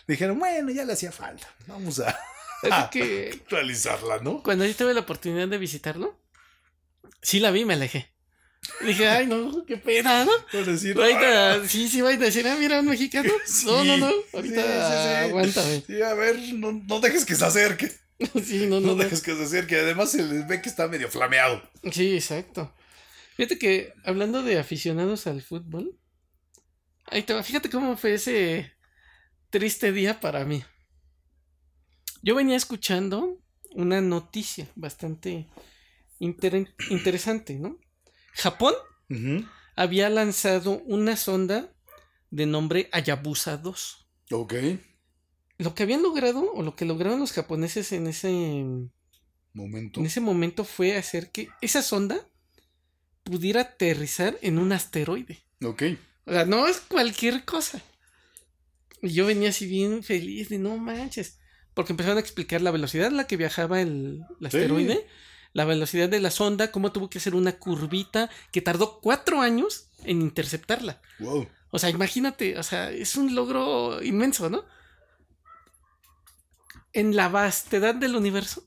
[0.08, 1.46] dijeron, bueno, ya le hacía falta.
[1.66, 2.18] Vamos a,
[2.68, 4.42] actualizarla, ¿no?
[4.42, 6.18] Cuando yo tuve la oportunidad de visitarlo,
[7.22, 8.10] sí la vi, me alejé.
[8.84, 10.32] Dije, ay, no, qué pena, ¿no?
[10.52, 13.32] Por decir, ahorita, sí, sí, va a decir, ah, mira, un mexicano.
[13.64, 15.82] no, no, no, ahorita aguántame.
[15.86, 17.90] Sí, a ver, no, no dejes que se acerque.
[18.44, 18.88] sí, no, no.
[18.88, 19.76] No dejes que se acerque.
[19.80, 21.62] Además, se les ve que está medio flameado.
[21.90, 22.74] Sí, exacto.
[23.36, 25.98] Fíjate que hablando de aficionados al fútbol,
[27.06, 28.72] ahí te fíjate cómo fue ese
[29.48, 30.62] triste día para mí.
[32.22, 33.38] Yo venía escuchando
[33.72, 35.48] una noticia bastante
[36.18, 37.78] interesante, ¿no?
[38.34, 38.74] Japón
[39.74, 41.72] había lanzado una sonda
[42.30, 44.06] de nombre Hayabusa 2.
[44.32, 44.54] Ok.
[45.58, 48.64] Lo que habían logrado, o lo que lograron los japoneses en ese
[49.52, 52.24] momento, en ese momento fue hacer que esa sonda
[53.24, 55.42] pudiera aterrizar en un asteroide.
[55.62, 55.82] Ok.
[56.26, 57.82] O sea, no es cualquier cosa.
[59.02, 61.39] Y yo venía así bien feliz de no manches.
[61.74, 65.06] Porque empezaron a explicar la velocidad a la que viajaba el, asteroide,
[65.52, 69.88] la velocidad de la sonda, cómo tuvo que hacer una curvita que tardó cuatro años
[70.04, 71.00] en interceptarla.
[71.18, 71.48] Wow.
[71.70, 74.64] O sea, imagínate, o sea, es un logro inmenso, ¿no?
[76.92, 78.66] En la vastedad del universo,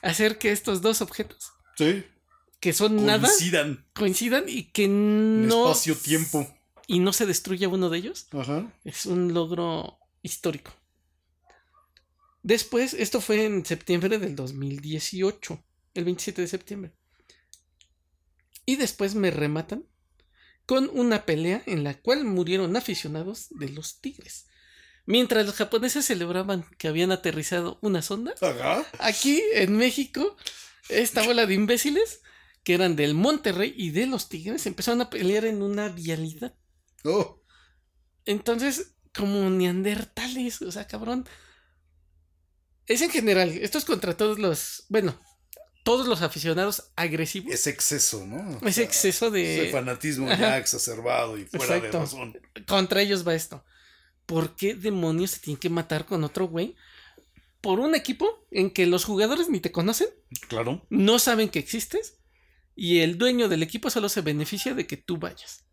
[0.00, 2.04] hacer que estos dos objetos sí
[2.60, 3.28] que son nada.
[3.94, 5.64] Coincidan y que no.
[5.64, 6.46] Espacio-tiempo.
[6.86, 8.26] Y no se destruya uno de ellos.
[8.32, 8.70] Ajá.
[8.84, 10.72] Es un logro histórico.
[12.42, 15.62] Después, esto fue en septiembre del 2018.
[15.94, 16.92] El 27 de septiembre.
[18.64, 19.84] Y después me rematan
[20.66, 24.46] con una pelea en la cual murieron aficionados de los Tigres.
[25.06, 28.86] Mientras los japoneses celebraban que habían aterrizado una sonda, Ajá.
[29.00, 30.36] aquí en México,
[30.88, 32.20] esta bola de imbéciles
[32.62, 36.54] que eran del Monterrey y de los Tigres, empezaron a pelear en una vialidad.
[37.04, 37.42] Oh.
[38.24, 41.26] Entonces, como neandertales, o sea, cabrón.
[42.90, 45.16] Es en general, esto es contra todos los, bueno,
[45.84, 47.54] todos los aficionados agresivos.
[47.54, 48.58] Es exceso, ¿no?
[48.66, 49.62] es exceso de...
[49.62, 52.36] Ese fanatismo ya exacerbado y fuera de razón.
[52.66, 53.64] Contra ellos va esto.
[54.26, 56.74] ¿Por qué demonios se tienen que matar con otro güey?
[57.60, 60.08] Por un equipo en que los jugadores ni te conocen.
[60.48, 60.84] Claro.
[60.90, 62.18] No saben que existes
[62.74, 65.64] y el dueño del equipo solo se beneficia de que tú vayas.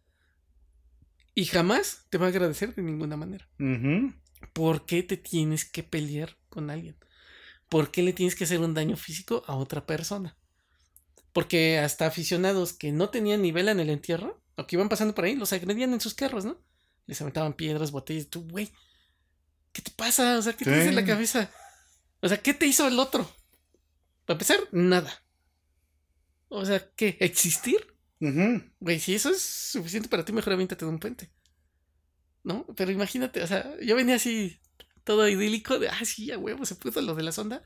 [1.33, 3.49] Y jamás te va a agradecer de ninguna manera.
[4.53, 6.95] ¿Por qué te tienes que pelear con alguien?
[7.69, 10.37] ¿Por qué le tienes que hacer un daño físico a otra persona?
[11.33, 15.25] Porque hasta aficionados que no tenían nivel en el entierro, o que iban pasando por
[15.25, 16.63] ahí, los agredían en sus carros, ¿no?
[17.05, 18.27] Les aventaban piedras, botellas.
[18.27, 18.71] Tú, güey,
[19.71, 20.37] ¿qué te pasa?
[20.37, 21.51] O sea, ¿qué te tienes en la cabeza?
[22.21, 23.29] O sea, ¿qué te hizo el otro?
[24.25, 25.23] Para empezar, nada.
[26.49, 27.17] O sea, ¿qué?
[27.19, 27.85] ¿Existir?
[28.19, 31.31] Güey, si eso es suficiente para ti, mejor aviéntate de un puente.
[32.43, 32.65] ¿No?
[32.75, 34.59] Pero imagínate, o sea, yo venía así
[35.07, 37.63] todo idílico, de, ah, sí, a huevo, se puso lo de la sonda.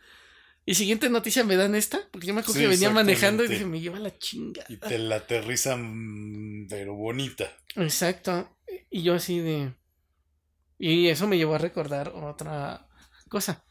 [0.63, 3.47] Y siguiente noticia me dan esta, porque yo me acuerdo Sí, que venía manejando y
[3.47, 4.63] dije, me lleva la chinga.
[4.69, 7.51] Y te la aterrizan, pero bonita.
[7.76, 8.57] Exacto.
[8.91, 9.73] Y yo así de...
[10.77, 12.88] Y eso me llevó a recordar otra
[13.27, 13.65] cosa.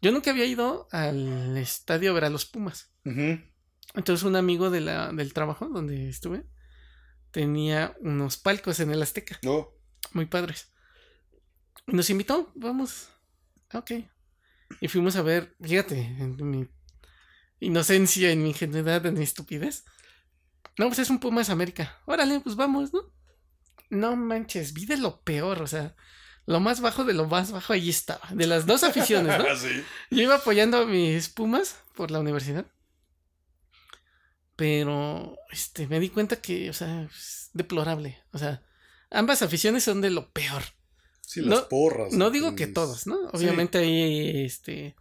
[0.00, 2.90] Yo nunca había ido al estadio a ver a los Pumas.
[3.04, 6.46] Entonces un amigo de la, del trabajo donde estuve
[7.30, 9.68] tenía unos palcos en el Azteca, No.
[10.12, 10.71] muy padres.
[11.86, 13.08] Nos invitó, vamos.
[13.72, 13.92] Ok.
[14.80, 16.68] Y fuimos a ver, fíjate, en mi
[17.60, 19.84] inocencia, en mi ingenuidad, en mi estupidez.
[20.78, 22.00] No, pues es un Pumas América.
[22.06, 23.12] Órale, pues vamos, ¿no?
[23.90, 25.94] No manches, vi de lo peor, o sea,
[26.46, 28.26] lo más bajo de lo más bajo ahí estaba.
[28.32, 29.44] De las dos aficiones, ¿no?
[29.56, 29.84] Sí.
[30.10, 32.66] Yo iba apoyando a mis Pumas por la universidad.
[34.56, 38.22] Pero, este, me di cuenta que, o sea, es deplorable.
[38.32, 38.62] O sea,
[39.10, 40.62] ambas aficiones son de lo peor.
[41.32, 42.12] Sí, las No- porras.
[42.12, 43.16] No digo que todos, ¿no?
[43.32, 44.94] Obviamente ahí, este,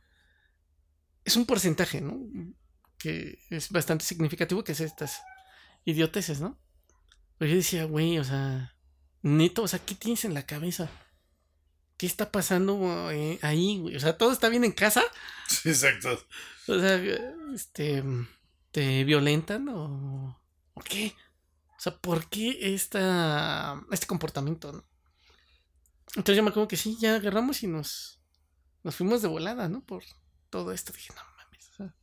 [1.26, 2.20] es un porcentaje, ¿no?
[2.98, 5.22] Que es bastante significativo que es estas
[5.84, 6.58] idioteces, ¿no?
[7.38, 8.76] Pero yo decía, güey, o sea,
[9.24, 10.90] neto, o sea, ¿qué tienes en la cabeza?
[11.98, 13.96] ¿Qué está pasando eh, ahí, güey?
[13.96, 15.04] O sea, todo está bien en casa.
[15.50, 16.18] Sí, exacto.
[16.68, 16.96] O sea,
[17.54, 18.04] este,
[18.72, 20.40] ¿te violentan o,
[20.76, 21.14] o qué?
[21.78, 24.72] O sea, ¿por qué esta, este comportamiento?
[24.72, 24.86] no?
[26.16, 28.20] Entonces yo me acuerdo que sí, ya agarramos y nos,
[28.84, 29.82] nos fuimos de volada, ¿no?
[29.86, 30.04] Por
[30.50, 30.92] todo esto.
[30.94, 31.70] Dije, no mames.
[31.72, 31.96] O sea,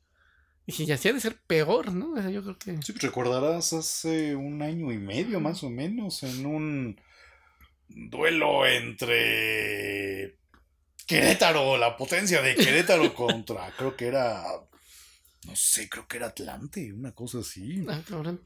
[0.66, 2.12] dije, ya sí ha de ser peor, ¿no?
[2.12, 2.82] O sea, yo creo que...
[2.82, 7.00] Sí, pues recordarás hace un año y medio más o menos en un
[7.88, 10.38] duelo entre
[11.06, 14.44] Querétaro, la potencia de Querétaro contra, creo que era,
[15.48, 17.82] no sé, creo que era Atlante, una cosa así.
[17.88, 18.02] Ah.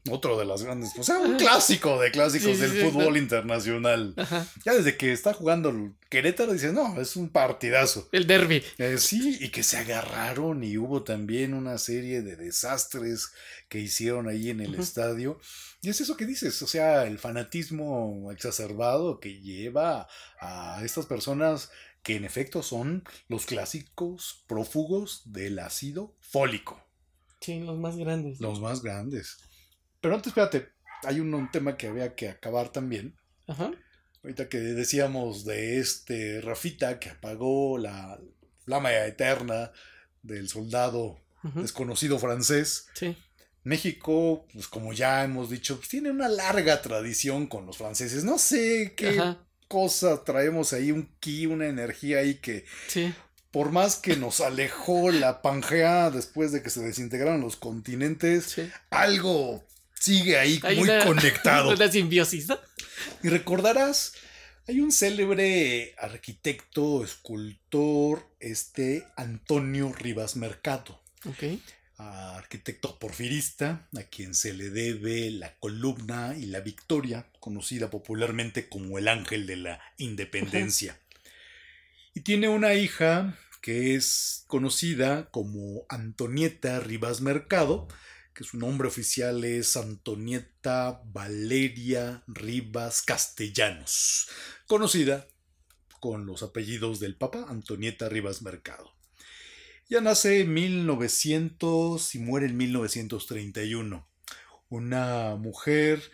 [0.09, 4.13] Otro de las grandes, o sea, un clásico de clásicos Sí, del sí, fútbol internacional.
[4.15, 4.47] Ajá.
[4.63, 8.07] Ya desde que está jugando Querétaro dices, no, es un partidazo.
[8.13, 8.63] El derby.
[8.77, 13.33] Eh, sí, y que se agarraron y hubo también una serie de desastres
[13.67, 15.39] que hicieron ahí en el estadio.
[15.81, 20.07] Y es eso que dices, o sea, el fanatismo exacerbado que lleva
[20.39, 21.69] a estas personas
[22.03, 26.82] que en efecto son los clásicos prófugos del ácido fólico,
[27.43, 28.39] Sí, los más grandes.
[28.39, 29.37] los más grandes.
[30.01, 30.69] Pero antes, espérate,
[31.03, 33.15] hay un, un tema que había que acabar también.
[33.47, 33.71] Ajá.
[34.23, 38.17] Ahorita que decíamos de este Rafita que apagó la
[38.63, 39.71] flama eterna
[40.21, 41.19] del soldado
[41.55, 42.87] desconocido francés.
[42.93, 43.17] Sí.
[43.65, 48.23] México, pues como ya hemos dicho, pues, tiene una larga tradición con los franceses.
[48.23, 49.45] No sé qué Ajá.
[49.67, 53.13] cosa traemos ahí, un ki, una energía ahí que Sí.
[53.53, 58.69] Por más que nos alejó la Pangea después de que se desintegraron los continentes, Sí.
[58.89, 59.63] algo
[59.93, 61.69] sigue ahí Hay muy una- conectado.
[61.75, 62.57] Una simbiosis, ¿no?
[63.21, 64.13] Y recordarás,
[64.67, 71.43] hay un célebre arquitecto, escultor, este Antonio Rivas Mercado, Ok.
[71.97, 78.97] arquitecto porfirista, a quien se le debe la columna y la victoria, conocida popularmente como
[78.97, 80.97] el ángel de la independencia.
[82.13, 87.87] Y tiene una hija que es conocida como Antonieta Rivas Mercado,
[88.35, 94.29] que su nombre oficial es Antonieta Valeria Rivas Castellanos,
[94.67, 95.27] conocida
[95.99, 98.93] con los apellidos del Papa, Antonieta Rivas Mercado.
[99.89, 104.07] Ya nace en 1900 y muere en 1931.
[104.69, 106.11] Una mujer,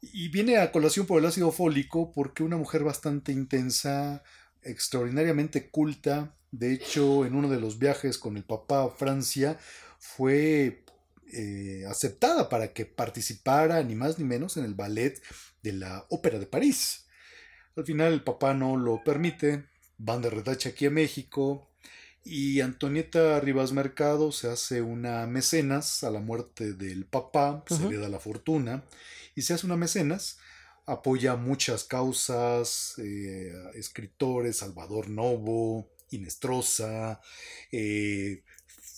[0.00, 4.22] y viene a colación por el ácido fólico porque una mujer bastante intensa,
[4.62, 6.34] extraordinariamente culta.
[6.50, 9.58] De hecho, en uno de los viajes con el papá a Francia,
[9.98, 10.84] fue
[11.32, 15.22] eh, aceptada para que participara ni más ni menos en el ballet
[15.62, 17.06] de la Ópera de París.
[17.76, 19.64] Al final el papá no lo permite,
[19.96, 21.70] van de retache aquí a México
[22.24, 27.96] y Antonieta Rivas Mercado se hace una mecenas a la muerte del papá, se le
[27.96, 28.84] da la fortuna
[29.34, 30.38] y se hace una mecenas,
[30.86, 37.20] apoya muchas causas, eh, escritores, Salvador Novo, Inestrosa,
[37.70, 38.42] eh,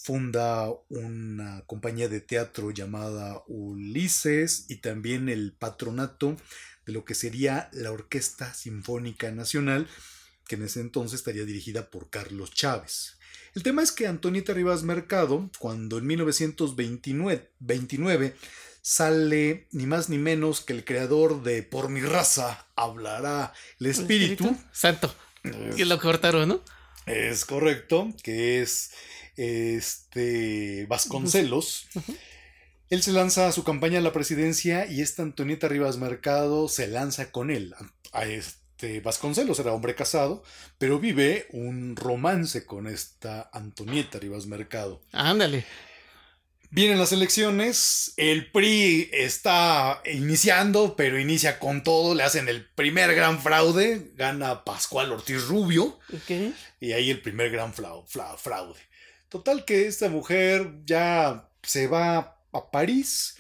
[0.05, 6.37] funda una compañía de teatro llamada Ulises y también el patronato
[6.85, 9.89] de lo que sería la Orquesta Sinfónica Nacional,
[10.47, 13.19] que en ese entonces estaría dirigida por Carlos Chávez.
[13.55, 18.35] El tema es que Antonieta Rivas Mercado, cuando en 1929 29,
[18.87, 24.55] sale ni más ni menos que el creador de Por mi raza hablará el espíritu.
[24.73, 25.15] Santo.
[25.43, 26.61] Es- Que lo cortaron, ¿no?
[27.07, 28.91] es correcto, que es
[29.37, 31.87] este Vasconcelos.
[32.91, 36.87] Él se lanza a su campaña a la presidencia y esta Antonieta Rivas Mercado se
[36.87, 37.75] lanza con él.
[38.13, 40.43] A- es- este Vasconcelos era hombre casado,
[40.79, 45.01] pero vive un romance con esta Antonieta Rivas Mercado.
[45.13, 45.65] Ándale.
[46.75, 53.15] Vienen las elecciones, el PRI está iniciando, pero inicia con todo, le hacen el primer
[53.15, 56.01] gran fraude, gana Pascual Ortiz Rubio,
[56.81, 58.81] y ahí el primer gran fraude.
[59.29, 63.37] Total que esta mujer ya se va a París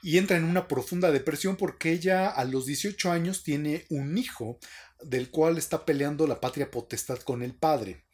[0.00, 4.60] y entra en una profunda depresión porque ella a los 18 años tiene un hijo
[5.02, 8.04] del cual está peleando la patria potestad con el padre.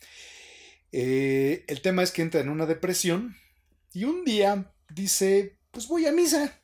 [0.92, 3.36] Eh, el tema es que entra en una depresión
[3.92, 6.58] y un día dice, pues voy a misa.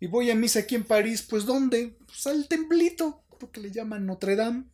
[0.00, 1.98] Y voy a misa aquí en París, pues ¿dónde?
[2.06, 4.64] Pues al templito, porque le llaman Notre Dame.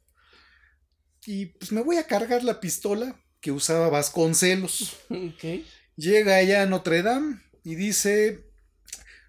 [1.27, 4.97] Y pues me voy a cargar la pistola que usaba Vasconcelos.
[5.11, 5.65] Ok.
[5.97, 8.51] Llega allá a Notre Dame y dice,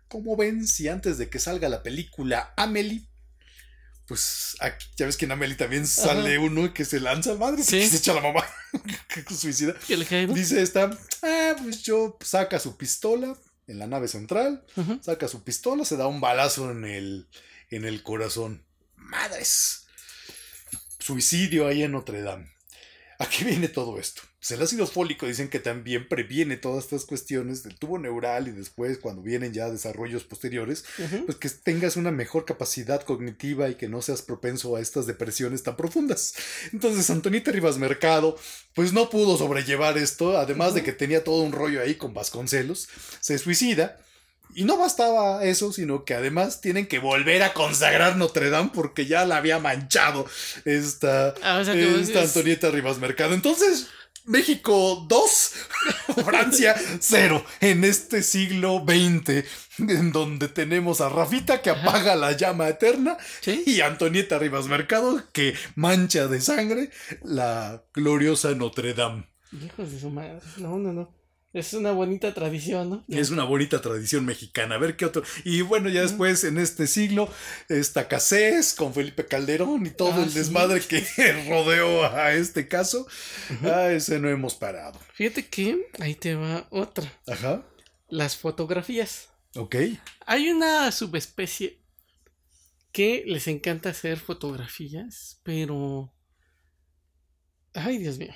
[0.08, 3.08] ¿cómo ven si antes de que salga la película Amelie?
[4.08, 7.80] Pues aquí, ya ves que en Amelie también sale uno que se lanza, madre, Sí.
[7.80, 8.46] que se echa la mamá,
[9.08, 9.74] que suicida.
[10.36, 10.92] Dice esta,
[11.24, 13.36] ah, pues yo saca su pistola
[13.68, 14.64] en la nave central,
[15.02, 17.28] saca su pistola, se da un balazo en el,
[17.72, 18.64] en el corazón.
[18.96, 19.88] Madres.
[21.00, 22.52] Suicidio ahí en Notre Dame.
[23.20, 24.22] ¿A qué viene todo esto?
[24.48, 28.52] Pues el ácido fólico dicen que también previene todas estas cuestiones del tubo neural y
[28.52, 30.86] después cuando vienen ya desarrollos posteriores,
[31.26, 35.64] pues que tengas una mejor capacidad cognitiva y que no seas propenso a estas depresiones
[35.64, 36.36] tan profundas.
[36.72, 38.38] Entonces Antonita Rivas Mercado,
[38.76, 42.88] pues no pudo sobrellevar esto, además de que tenía todo un rollo ahí con Vasconcelos,
[43.22, 43.98] se suicida.
[44.54, 49.08] Y no bastaba eso, sino que además tienen que volver a consagrar Notre Dame porque
[49.08, 50.28] ya la había manchado
[50.66, 53.34] esta, Ah, o sea que esta es- Antonieta Rivas Mercado.
[53.34, 53.88] Entonces,
[54.26, 55.54] México 2,
[56.26, 59.44] Francia 0, en este siglo XX,
[59.80, 61.82] en donde tenemos a Rafita que Ajá.
[61.90, 63.64] apaga la llama eterna Sí.
[63.66, 66.90] y Antonieta Rivas Mercado que mancha de sangre
[67.24, 69.28] la gloriosa Notre Dame.
[69.52, 70.40] Hijos de su madre.
[70.58, 71.14] No, no, no.
[71.56, 73.06] Es una bonita tradición, ¿no?
[73.08, 74.76] Es una bonita tradición mexicana.
[74.76, 75.24] A ver qué otro.
[75.46, 77.30] Y bueno, ya después en este siglo,
[77.70, 80.40] esta Casés con Felipe Calderón y todo Ah, el sí.
[80.40, 81.02] desmadre que
[81.50, 83.08] rodeó a este caso.
[83.64, 85.00] A ese no hemos parado.
[85.14, 87.10] Fíjate que ahí te va otra.
[87.26, 87.66] Ajá.
[88.10, 89.30] Las fotografías.
[89.56, 89.78] Ok.
[90.26, 91.80] Hay una subespecie
[92.92, 96.14] que les encanta hacer fotografías, pero...
[97.74, 98.34] Ay, Dios mío.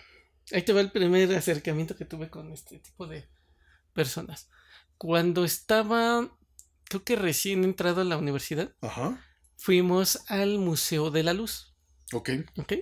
[0.51, 3.29] Ahí te va el primer acercamiento que tuve con este tipo de
[3.93, 4.49] personas.
[4.97, 6.29] Cuando estaba,
[6.85, 9.23] creo que recién entrado a la universidad, Ajá.
[9.57, 11.75] fuimos al Museo de la Luz.
[12.13, 12.29] Ok.
[12.57, 12.73] ¿Ok?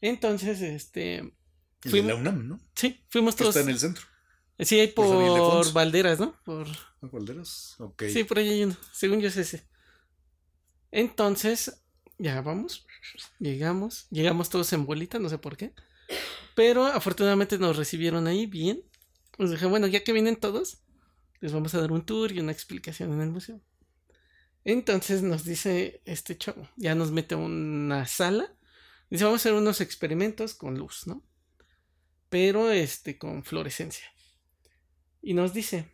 [0.00, 1.34] Entonces, este...
[1.82, 2.60] Fuimos- la UNAM, ¿no?
[2.74, 3.54] Sí, fuimos todos...
[3.56, 4.04] está en el centro.
[4.58, 5.72] Sí, hay por San por.
[5.72, 6.40] Valderas, ¿no?
[6.44, 6.68] Por...
[6.68, 7.74] ¿A Valderas?
[7.78, 8.04] Ok.
[8.12, 8.76] Sí, por ahí hay uno.
[8.92, 9.66] Según yo es ese.
[10.90, 11.82] Entonces,
[12.18, 12.86] ya vamos.
[13.38, 14.06] Llegamos.
[14.10, 15.72] Llegamos todos en bolita, no sé por qué.
[16.54, 18.82] Pero afortunadamente nos recibieron ahí bien.
[19.38, 20.78] Nos dije, bueno, ya que vienen todos,
[21.40, 23.60] les vamos a dar un tour y una explicación en el museo.
[24.64, 28.54] Entonces nos dice este chavo, ya nos mete a una sala.
[29.10, 31.22] Dice, vamos a hacer unos experimentos con luz, ¿no?
[32.28, 34.06] Pero este, con fluorescencia.
[35.20, 35.92] Y nos dice,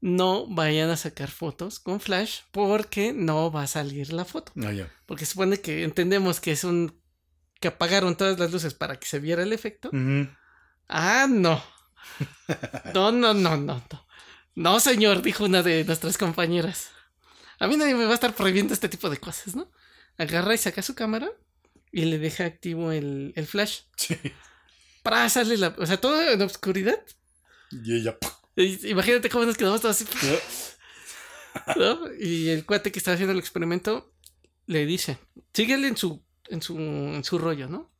[0.00, 4.52] no vayan a sacar fotos con flash porque no va a salir la foto.
[4.62, 4.92] Ah, ya.
[5.06, 7.00] Porque supone que entendemos que es un...
[7.64, 9.90] que apagaron todas las luces para que se viera el efecto.
[10.86, 11.64] Ah, no.
[12.92, 14.06] No, no, no, no, no.
[14.54, 16.90] No, señor, dijo una de nuestras compañeras.
[17.58, 19.72] A mí nadie me va a estar prohibiendo este tipo de cosas, ¿no?
[20.18, 21.30] Agarra y saca su cámara
[21.90, 23.84] y le deja activo el, el flash.
[23.96, 24.14] Sí.
[25.02, 25.74] Para sale la...
[25.78, 27.02] O sea, todo en oscuridad.
[27.70, 28.18] Y ella.
[28.56, 30.06] Imagínate cómo nos quedamos todos así.
[31.76, 32.14] ¿no?
[32.20, 34.12] Y el cuate que está haciendo el experimento
[34.66, 35.16] le dice,
[35.54, 37.90] síguele en su, en su, en su rollo, ¿no?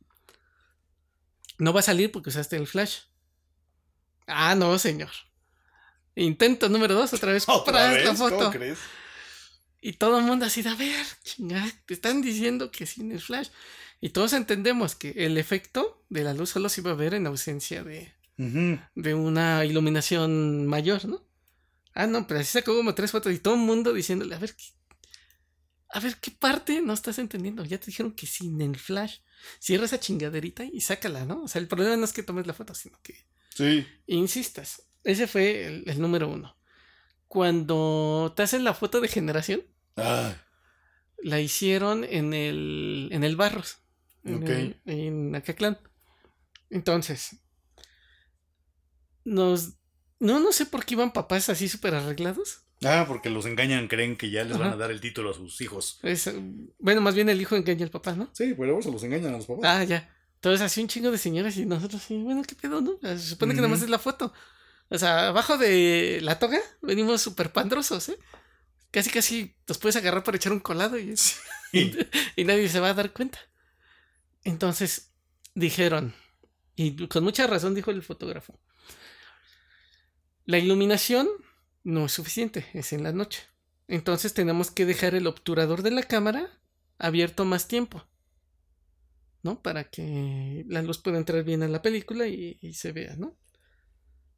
[1.58, 3.00] No va a salir porque usaste el flash.
[4.26, 5.10] Ah, no, señor.
[6.16, 7.44] Intento número dos, otra vez.
[7.48, 8.04] ¿Otra vez?
[8.04, 8.50] la ¿Cómo foto.
[8.50, 8.78] crees?
[9.80, 13.20] Y todo el mundo así de, a ver, chingada, te están diciendo que sin el
[13.20, 13.48] flash.
[14.00, 17.26] Y todos entendemos que el efecto de la luz solo se iba a ver en
[17.26, 21.22] ausencia de, de una iluminación mayor, ¿no?
[21.94, 24.56] Ah, no, pero así sacó como tres fotos y todo el mundo diciéndole, a ver,
[24.56, 24.64] ¿qué,
[25.94, 27.64] a ver, ¿qué parte no estás entendiendo?
[27.64, 29.18] Ya te dijeron que sin el flash,
[29.60, 31.44] cierra esa chingaderita y sácala, ¿no?
[31.44, 33.14] O sea, el problema no es que tomes la foto, sino que
[33.54, 33.86] Sí.
[34.06, 34.82] insistas.
[35.04, 36.56] Ese fue el, el número uno.
[37.28, 39.62] Cuando te hacen la foto de generación,
[39.96, 40.34] Ah,
[41.18, 43.78] la hicieron en el, en el Barros,
[44.24, 44.48] en, Ok.
[44.50, 45.78] el- en Acatlán.
[46.70, 47.36] Entonces,
[49.24, 49.74] nos...
[50.20, 52.63] No, no sé por qué iban papás así súper arreglados.
[52.84, 55.60] Ah, porque los engañan, creen que ya les van a dar el título a sus
[55.60, 55.98] hijos.
[56.02, 56.30] Es,
[56.78, 58.30] bueno, más bien el hijo engaña al papá, ¿no?
[58.32, 59.64] Sí, luego se los engañan a los papás.
[59.64, 60.10] Ah, ya.
[60.36, 62.98] Entonces así un chingo de señoras y nosotros sí, bueno, ¿qué pedo, no?
[63.00, 64.32] Se supone que nada más es la foto.
[64.90, 68.18] O sea, abajo de la toga venimos súper pandrosos, ¿eh?
[68.90, 71.14] Casi, casi nos puedes agarrar para echar un colado y,
[72.36, 73.38] y, nadie se va a dar cuenta.
[74.44, 75.12] Entonces
[75.54, 76.14] dijeron,
[76.76, 78.60] y con mucha razón dijo el fotógrafo,
[80.44, 81.26] la iluminación
[81.84, 83.42] no es suficiente, es en la noche.
[83.86, 86.50] Entonces tenemos que dejar el obturador de la cámara
[86.98, 88.04] abierto más tiempo.
[89.42, 89.60] ¿No?
[89.60, 93.36] Para que la luz pueda entrar bien a la película y, se vea, ¿no?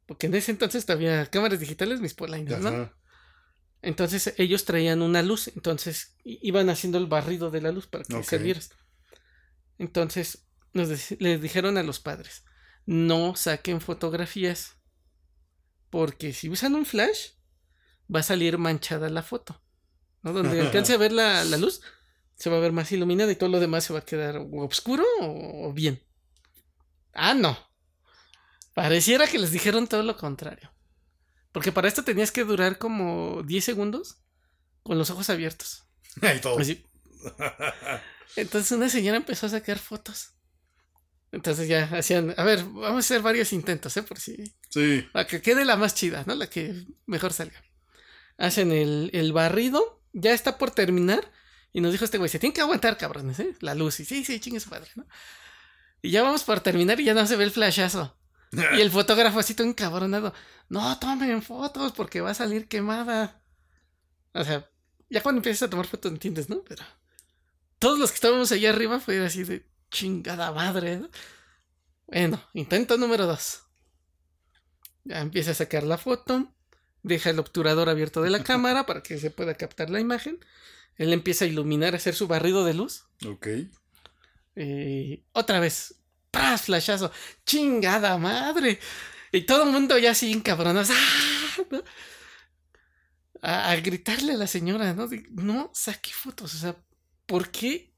[0.05, 2.91] Porque en ese entonces había cámaras digitales, mis polainas, ¿no?
[3.81, 8.23] Entonces ellos traían una luz, entonces iban haciendo el barrido de la luz para que
[8.23, 8.71] se vieras.
[9.77, 12.43] Entonces les dijeron a los padres,
[12.85, 14.75] no saquen fotografías,
[15.89, 17.36] porque si usan un flash,
[18.13, 19.61] va a salir manchada la foto.
[20.23, 20.33] ¿no?
[20.33, 21.81] Donde alcance a ver la, luz,
[22.35, 25.03] se va a ver más iluminada y todo lo demás se va a quedar oscuro
[25.21, 26.01] o bien.
[27.13, 27.57] Ah, no.
[28.73, 30.71] Pareciera que les dijeron todo lo contrario.
[31.51, 34.21] Porque para esto tenías que durar como 10 segundos
[34.83, 35.85] con los ojos abiertos.
[38.35, 40.33] Entonces una señora empezó a sacar fotos.
[41.31, 44.03] Entonces ya hacían, a ver, vamos a hacer varios intentos, ¿eh?
[44.03, 44.55] Por si...
[44.69, 45.07] Sí.
[45.11, 46.35] Para que quede la más chida, ¿no?
[46.35, 47.61] La que mejor salga.
[48.37, 51.31] Hacen el, el barrido, ya está por terminar.
[51.73, 53.55] Y nos dijo este güey, se tiene que aguantar, cabrones, ¿eh?
[53.59, 53.99] La luz.
[53.99, 55.05] Y sí, sí, chingue su padre, ¿no?
[56.01, 58.17] Y ya vamos por terminar y ya no se ve el flashazo.
[58.77, 60.33] y el fotógrafo así todo encabronado.
[60.69, 63.41] No tomen fotos porque va a salir quemada.
[64.33, 64.69] O sea,
[65.09, 66.63] ya cuando empiezas a tomar fotos entiendes, ¿no?
[66.63, 66.83] Pero
[67.79, 70.97] todos los que estábamos allá arriba fue así de chingada madre.
[70.97, 71.09] ¿no?
[72.07, 73.63] Bueno, intento número dos.
[75.03, 76.53] Ya empieza a sacar la foto.
[77.03, 80.39] Deja el obturador abierto de la cámara para que se pueda captar la imagen.
[80.95, 83.05] Él empieza a iluminar, a hacer su barrido de luz.
[83.25, 83.47] Ok.
[84.55, 85.95] Eh, otra vez.
[86.31, 86.63] ¡Pras!
[86.63, 87.11] Flashazo.
[87.45, 88.79] ¡Chingada madre!
[89.31, 90.89] Y todo el mundo ya así encabronados.
[90.91, 91.83] ¡Ah!
[93.41, 95.07] A, gritarle a la señora, ¿no?
[95.31, 96.55] no saque fotos.
[96.55, 96.75] O sea,
[97.25, 97.93] ¿por qué?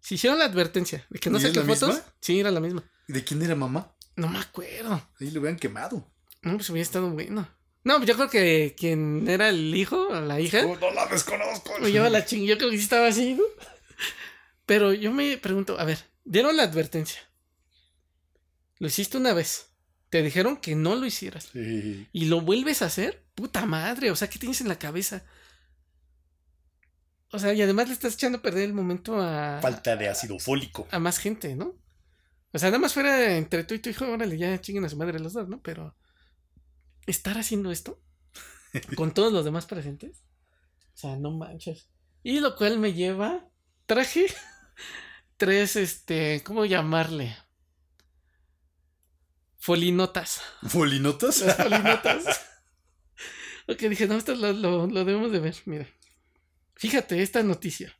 [0.00, 2.02] Si hicieron la advertencia de que no saque fotos.
[2.20, 2.84] Sí, era la misma.
[3.08, 3.96] ¿Y de quién era mamá?
[4.14, 5.10] No me acuerdo.
[5.20, 6.08] Ahí lo hubieran quemado.
[6.42, 7.48] No, pues hubiera estado bueno.
[7.86, 10.60] No, pues yo creo que quien era el hijo la hija.
[10.60, 11.72] no la desconozco.
[11.78, 12.44] Me lleva la ching.
[12.44, 13.44] Yo creo que sí estaba así, ¿no?
[14.66, 17.20] Pero yo me pregunto, a ver, dieron la advertencia.
[18.80, 19.68] Lo hiciste una vez.
[20.10, 21.50] Te dijeron que no lo hicieras.
[21.52, 22.08] Sí.
[22.10, 23.24] Y lo vuelves a hacer.
[23.36, 24.10] Puta madre.
[24.10, 25.22] O sea, ¿qué tienes en la cabeza?
[27.30, 29.60] O sea, y además le estás echando a perder el momento a.
[29.62, 30.88] Falta de ácido fólico.
[30.90, 31.76] A más gente, ¿no?
[32.52, 34.96] O sea, nada más fuera entre tú y tu hijo, órale, ya chinguen a su
[34.96, 35.62] madre los dos, ¿no?
[35.62, 35.96] Pero.
[37.06, 38.00] Estar haciendo esto
[38.96, 40.22] con todos los demás presentes.
[40.94, 41.88] O sea, no manches.
[42.22, 43.48] Y lo cual me lleva.
[43.86, 44.26] Traje
[45.36, 46.42] tres, este.
[46.44, 47.36] ¿Cómo llamarle?
[49.58, 50.42] Folinotas.
[50.68, 51.42] ¿Folinotas?
[51.56, 52.24] Folinotas.
[53.68, 55.56] ok, dije, no, esto lo, lo, debemos de ver.
[55.64, 55.88] Mira.
[56.74, 57.96] Fíjate esta noticia.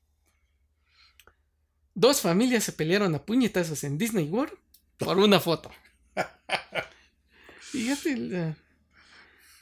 [1.95, 4.57] Dos familias se pelearon a puñetazos en Disney World
[4.99, 5.71] por una foto.
[7.59, 8.57] Fíjate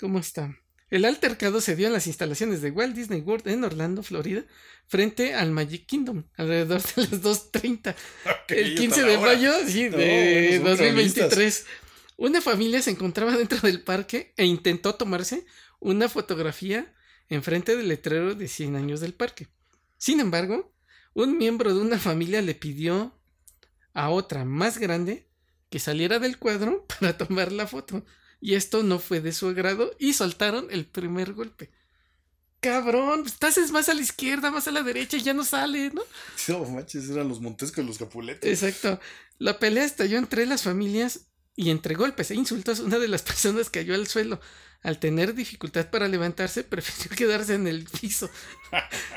[0.04, 0.54] cómo está.
[0.90, 4.44] El altercado se dio en las instalaciones de Walt Disney World en Orlando, Florida,
[4.86, 7.94] frente al Magic Kingdom, alrededor de las 2.30.
[8.48, 11.64] el 15 de mayo sí, de 2023.
[12.18, 15.46] Una familia se encontraba dentro del parque e intentó tomarse
[15.80, 16.92] una fotografía
[17.30, 19.48] enfrente del letrero de 100 años del parque.
[19.96, 20.74] Sin embargo,
[21.14, 23.18] un miembro de una familia le pidió
[23.94, 25.30] a otra más grande
[25.70, 28.04] que saliera del cuadro para tomar la foto.
[28.44, 31.70] Y esto no fue de su agrado y soltaron el primer golpe.
[32.60, 36.02] Cabrón, estás más a la izquierda, más a la derecha y ya no sale, ¿no?
[36.48, 38.46] No manches, eran los montescos y los capuletos.
[38.46, 39.00] Exacto.
[39.38, 41.20] La pelea estalló entre las familias
[41.56, 44.38] y entre golpes e insultos, una de las personas cayó al suelo.
[44.82, 48.28] Al tener dificultad para levantarse, prefirió quedarse en el piso,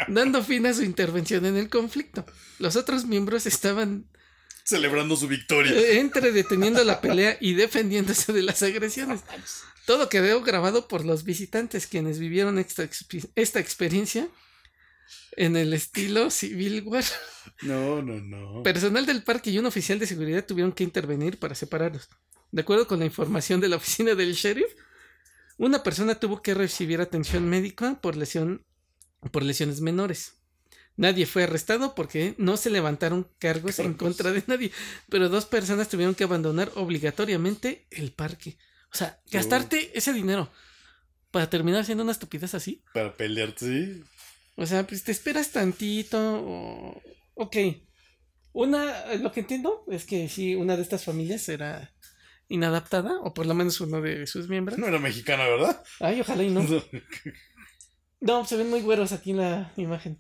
[0.08, 2.26] dando fin a su intervención en el conflicto.
[2.60, 4.08] Los otros miembros estaban
[4.68, 5.72] celebrando su victoria.
[5.72, 9.22] Eh, entre deteniendo la pelea y defendiéndose de las agresiones.
[9.86, 12.88] Todo quedó grabado por los visitantes quienes vivieron esta,
[13.36, 14.28] esta experiencia
[15.38, 17.06] en el estilo Civil War.
[17.62, 18.64] No, no, no.
[18.64, 22.10] Personal del parque y un oficial de seguridad tuvieron que intervenir para separarlos.
[22.52, 24.74] De acuerdo con la información de la oficina del sheriff,
[25.58, 28.66] una persona tuvo que recibir atención médica por lesión
[29.32, 30.37] por lesiones menores.
[30.98, 34.72] Nadie fue arrestado porque no se levantaron cargos en contra de nadie,
[35.10, 38.58] pero dos personas tuvieron que abandonar obligatoriamente el parque.
[38.92, 40.52] O sea, gastarte ese dinero
[41.32, 42.84] para terminar haciendo una estupidez así.
[42.94, 44.04] Para pelearte, sí.
[44.56, 46.18] O sea, pues te esperas tantito.
[46.20, 47.02] o-
[47.36, 47.56] Ok.
[48.54, 51.94] Una, lo que entiendo es que sí, una de estas familias era
[52.50, 54.80] inadaptada, o por lo menos uno de sus miembros.
[54.80, 55.84] No era mexicana, ¿verdad?
[56.00, 56.62] Ay, ojalá y no.
[58.20, 60.20] No, se ven muy güeros aquí en la imagen.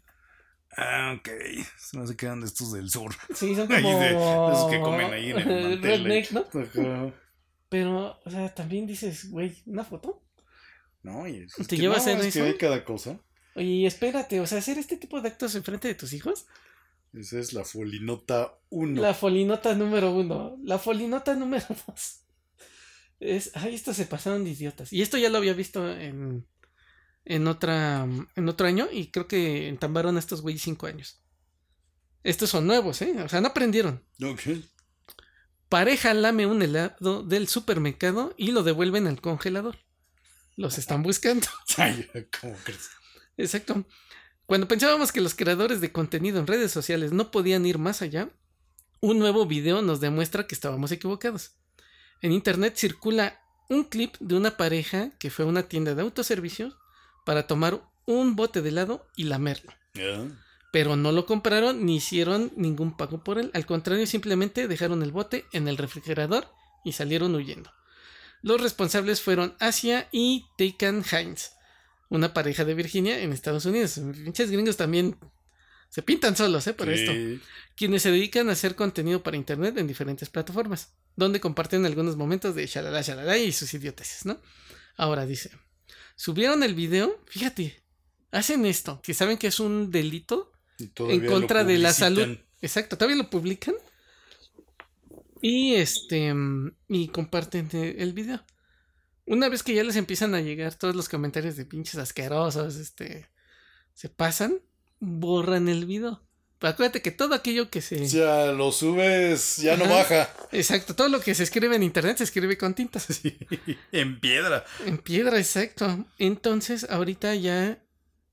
[0.75, 1.29] Ah, ok.
[1.77, 3.13] Se me hace que eran de estos del sur.
[3.33, 3.99] Sí, son como...
[3.99, 5.81] de, de esos que comen ahí en el.
[5.81, 6.41] Redneck, ¿no?
[6.41, 7.13] Ajá.
[7.69, 10.23] Pero, o sea, también dices, güey, ¿una foto?
[11.03, 12.43] No, y es, ¿Te que llevas no, en es que eso?
[12.43, 13.19] hay cada cosa.
[13.55, 16.47] Oye, espérate, o sea, hacer este tipo de actos enfrente de tus hijos.
[17.13, 19.01] Esa es la folinota 1.
[19.01, 20.57] La folinota número uno.
[20.63, 22.23] La folinota número dos.
[23.19, 24.93] Es, ay, estos se pasaron de idiotas.
[24.93, 26.45] Y esto ya lo había visto en,
[27.27, 31.21] en otra, en otro año y creo que entambaron a estos güeyes cinco años.
[32.23, 33.21] Estos son nuevos, ¿eh?
[33.23, 34.03] O sea, no aprendieron.
[35.69, 39.77] Pareja lame un helado del supermercado y lo devuelven al congelador.
[40.55, 41.47] Los están buscando.
[42.41, 42.89] ¿cómo crees?
[43.35, 43.85] Exacto.
[44.45, 48.29] Cuando pensábamos que los creadores de contenido en redes sociales no podían ir más allá,
[49.01, 51.57] un nuevo video nos demuestra que estábamos equivocados.
[52.21, 56.77] En internet circula un clip de una pareja que fue a una tienda de autoservicios
[57.27, 59.73] para tomar un bote de helado y lamerlo.
[60.71, 63.51] Pero no lo compraron ni hicieron ningún pago por él.
[63.53, 66.47] Al contrario, simplemente dejaron el bote en el refrigerador
[66.85, 67.69] y salieron huyendo.
[68.43, 71.51] Los responsables fueron Asia y Taken Hines,
[72.07, 73.99] una pareja de Virginia en Estados Unidos.
[74.23, 75.17] Pinches gringos también
[75.89, 76.73] se pintan solos, ¿eh?
[76.73, 77.11] Por esto.
[77.75, 82.55] Quienes se dedican a hacer contenido para internet en diferentes plataformas, donde comparten algunos momentos
[82.55, 84.39] de shalala shalala y sus idioteces, ¿no?
[84.95, 85.51] Ahora dice,
[86.17, 87.81] subieron el video, fíjate,
[88.31, 90.51] hacen esto, que saben que es un delito
[90.97, 92.37] en contra de la salud.
[92.61, 93.75] Exacto, todavía lo publican.
[95.41, 96.33] Y este
[96.89, 98.43] y comparten el video.
[99.25, 103.29] Una vez que ya les empiezan a llegar todos los comentarios de pinches asquerosos, este
[103.93, 104.59] se pasan,
[104.99, 106.26] borran el video.
[106.59, 110.29] Pero acuérdate que todo aquello que se sea, lo subes, ya no baja.
[110.51, 112.99] Exacto, todo lo que se escribe en internet se escribe con tinta.
[113.07, 113.37] Sí,
[113.91, 114.65] en piedra.
[114.85, 116.05] En piedra, exacto.
[116.17, 117.77] Entonces, ahorita ya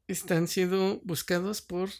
[0.08, 1.90] están siendo buscados por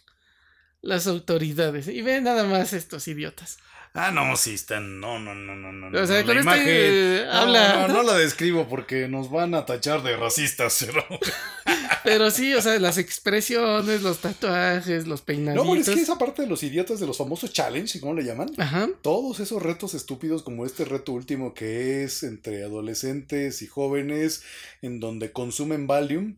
[0.81, 1.87] las autoridades.
[1.87, 3.57] Y ven nada más estos idiotas.
[3.93, 4.99] Ah, no, sí están.
[4.99, 5.87] No, no, no, no, no.
[6.01, 7.27] O sea, no, con la este, imagen.
[7.27, 7.93] No, habla, No, ¿no?
[7.93, 10.85] no la describo porque nos van a tachar de racistas.
[10.85, 11.05] Pero...
[12.03, 15.67] Pero sí, o sea, las expresiones, los tatuajes, los No, peinaditos.
[15.67, 18.49] pero es que esa parte de los idiotas de los famosos challenge, ¿cómo le llaman?
[18.57, 18.89] Ajá.
[19.01, 24.43] Todos esos retos estúpidos como este reto último que es entre adolescentes y jóvenes
[24.81, 26.37] en donde consumen Valium,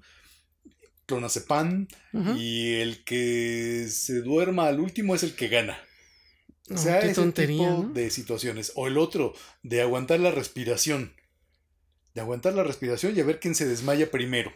[1.05, 1.87] clonazepam
[2.37, 5.77] y el que se duerma al último es el que gana.
[6.69, 7.93] O No, sea, qué ese tontería, tipo ¿no?
[7.93, 8.73] de situaciones.
[8.75, 9.33] O el otro,
[9.63, 11.13] de aguantar la respiración.
[12.13, 14.51] De aguantar la respiración y a ver quién se desmaya primero.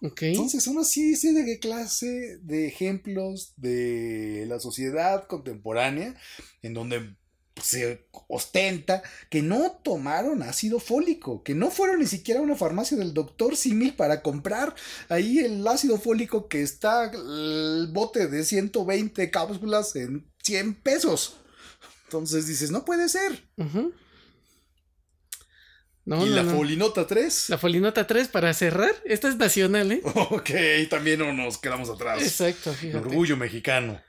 [0.00, 6.14] Entonces, son así sí, de clase de ejemplos de la sociedad contemporánea
[6.62, 7.16] en donde
[7.62, 12.96] se ostenta que no tomaron ácido fólico, que no fueron ni siquiera a una farmacia
[12.96, 14.74] del doctor Simil para comprar
[15.08, 21.36] ahí el ácido fólico que está el bote de 120 cápsulas en 100 pesos.
[22.04, 23.44] Entonces dices, no puede ser.
[26.10, 26.56] No, y no, la no.
[26.56, 27.50] folinota 3.
[27.50, 28.92] La folinota 3 para cerrar.
[29.04, 30.00] Esta es nacional, ¿eh?
[30.02, 30.50] Ok,
[30.90, 32.20] también no nos quedamos atrás.
[32.20, 32.98] Exacto, El fíjate.
[32.98, 34.00] orgullo mexicano.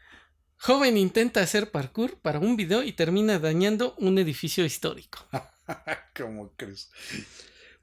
[0.57, 5.19] Joven intenta hacer parkour para un video y termina dañando un edificio histórico.
[6.15, 6.90] ¿Cómo crees?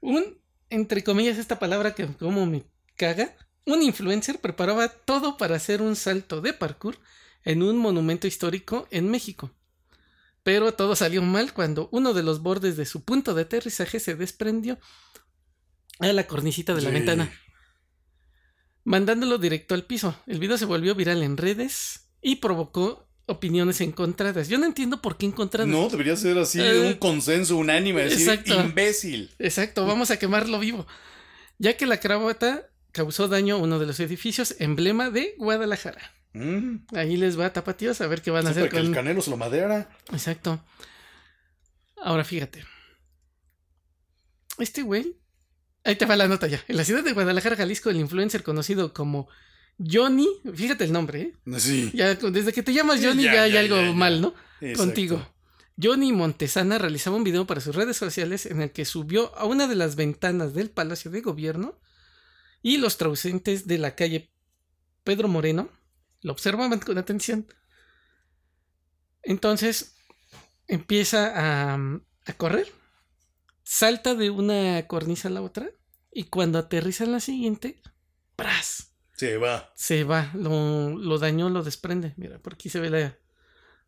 [0.01, 0.37] Un,
[0.69, 2.63] entre comillas, esta palabra que como me
[2.97, 3.35] caga,
[3.65, 6.97] un influencer preparaba todo para hacer un salto de parkour
[7.43, 9.51] en un monumento histórico en México.
[10.43, 14.15] Pero todo salió mal cuando uno de los bordes de su punto de aterrizaje se
[14.15, 14.79] desprendió
[15.99, 16.93] a la cornicita de la Sí.
[16.93, 17.31] ventana,
[18.83, 20.15] mandándolo directo al piso.
[20.27, 24.47] El video se volvió viral en redes y provocó opiniones encontradas.
[24.49, 25.69] Yo no entiendo por qué encontradas.
[25.69, 28.59] No, debería ser así, Eh, un consenso unánime, decir exacto.
[28.59, 29.35] imbécil.
[29.37, 30.87] Exacto, vamos a quemarlo vivo.
[31.59, 36.13] Ya que la cravata causó daño a uno de los edificios emblema de Guadalajara.
[36.33, 38.93] Mm, Ahí les va tapatíos a ver qué van a sí, hacer que el con.
[38.93, 39.89] canelo se lo madera.
[40.11, 40.63] Exacto.
[42.01, 42.63] Ahora fíjate.
[44.57, 45.15] Este güey.
[45.83, 46.63] Ahí te va la nota ya.
[46.67, 49.27] En la ciudad de Guadalajara, Jalisco, el influencer conocido como
[49.79, 50.27] Johnny.
[50.53, 51.59] Fíjate el nombre, ¿eh?
[51.59, 51.91] Sí.
[51.93, 54.33] Ya, desde que te llamas Sí, Johnny ya, ya, hay ya, algo mal, ¿no?
[54.61, 54.83] exacto.
[54.85, 55.33] Contigo.
[55.81, 59.65] Johnny Montesana realizaba un video para sus redes sociales en el que subió a una
[59.67, 61.79] de las ventanas del Palacio de Gobierno
[62.61, 64.29] y los transeúntes de la calle
[65.05, 65.69] Pedro Moreno
[66.21, 67.47] lo observaban con atención.
[69.23, 69.95] Entonces
[70.67, 71.75] empieza a,
[72.25, 72.67] a correr,
[73.63, 75.69] salta de una cornisa a la otra
[76.11, 77.81] Y cuando aterriza en la siguiente,
[78.35, 78.95] ¡pras!
[79.13, 79.71] Se va.
[79.75, 82.13] Se va, lo, lo dañó, lo desprende.
[82.15, 83.17] Mira, por aquí se ve la,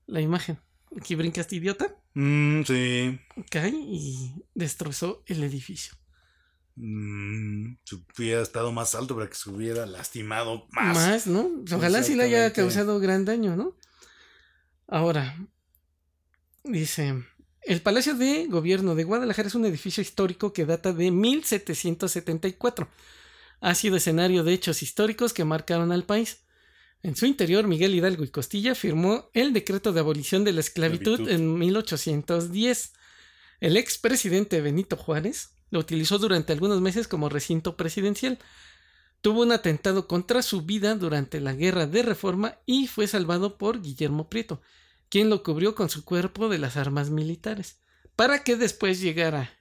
[0.05, 0.59] la imagen.
[0.99, 1.95] Aquí brinca este idiota.
[2.13, 3.19] Mm, sí.
[3.49, 5.93] Cae y destrozó el edificio.
[6.75, 7.75] Mm,
[8.17, 10.95] hubiera estado más alto para que se hubiera lastimado más.
[10.95, 11.49] Más, ¿no?
[11.75, 13.75] Ojalá sí le haya causado gran daño, ¿no?
[14.87, 15.37] Ahora,
[16.63, 17.23] dice,
[17.63, 22.89] el Palacio de Gobierno de Guadalajara es un edificio histórico que data de 1774.
[23.59, 26.43] Ha sido escenario de hechos históricos que marcaron al país.
[27.03, 31.19] En su interior, Miguel Hidalgo y Costilla firmó el decreto de abolición de la esclavitud
[31.19, 31.29] Esclavitud.
[31.29, 32.93] en 1810.
[33.59, 38.37] El expresidente Benito Juárez lo utilizó durante algunos meses como recinto presidencial.
[39.21, 43.81] Tuvo un atentado contra su vida durante la Guerra de Reforma y fue salvado por
[43.81, 44.61] Guillermo Prieto,
[45.09, 47.79] quien lo cubrió con su cuerpo de las armas militares,
[48.15, 49.57] para que después llegara.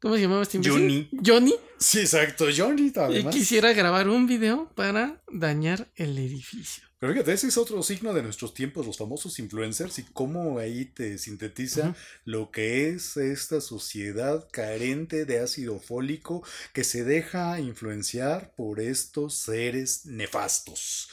[0.00, 0.60] ¿Cómo se llamaba este?
[0.62, 1.08] Johnny.
[1.24, 1.54] Johnny.
[1.78, 2.46] Sí, exacto.
[2.54, 3.34] Johnny, Y además.
[3.34, 6.84] quisiera grabar un video para dañar el edificio.
[7.02, 10.84] Pero fíjate, ese es otro signo de nuestros tiempos, los famosos influencers, y cómo ahí
[10.84, 18.54] te sintetiza lo que es esta sociedad carente de ácido fólico que se deja influenciar
[18.54, 21.08] por estos seres nefastos,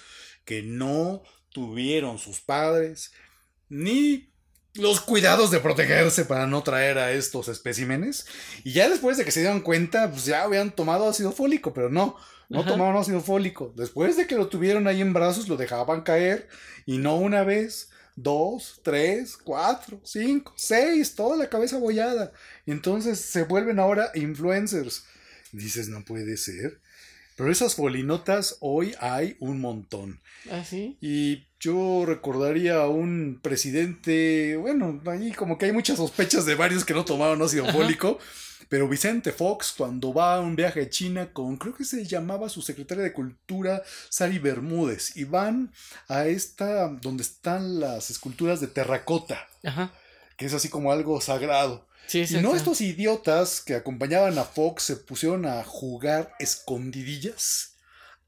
[0.45, 3.11] que no tuvieron sus padres
[3.67, 4.31] ni
[4.75, 8.27] los cuidados de protegerse para no traer a estos especímenes.
[8.63, 11.89] Y ya después de que se dieron cuenta, pues ya habían tomado ácido fólico, pero
[11.89, 12.15] no,
[12.49, 12.71] no Ajá.
[12.71, 13.73] tomaron ácido fólico.
[13.77, 16.47] Después de que lo tuvieron ahí en brazos, lo dejaban caer
[16.85, 22.31] y no una vez, dos, tres, cuatro, cinco, seis, toda la cabeza bollada.
[22.65, 25.05] Y entonces se vuelven ahora influencers.
[25.51, 26.79] Dices, no puede ser.
[27.35, 30.19] Pero esas folinotas hoy hay un montón.
[30.51, 30.97] ¿Ah, sí?
[30.99, 36.83] Y yo recordaría a un presidente, bueno, ahí como que hay muchas sospechas de varios
[36.83, 37.73] que no tomaron ácido Ajá.
[37.73, 38.19] fólico,
[38.69, 42.47] pero Vicente Fox cuando va a un viaje a China con, creo que se llamaba
[42.49, 45.73] su secretaria de Cultura, Sari Bermúdez, y van
[46.07, 49.91] a esta, donde están las esculturas de terracota, Ajá.
[50.37, 51.87] que es así como algo sagrado.
[52.05, 57.75] Sí, Y no estos idiotas que acompañaban a Fox se pusieron a jugar escondidillas,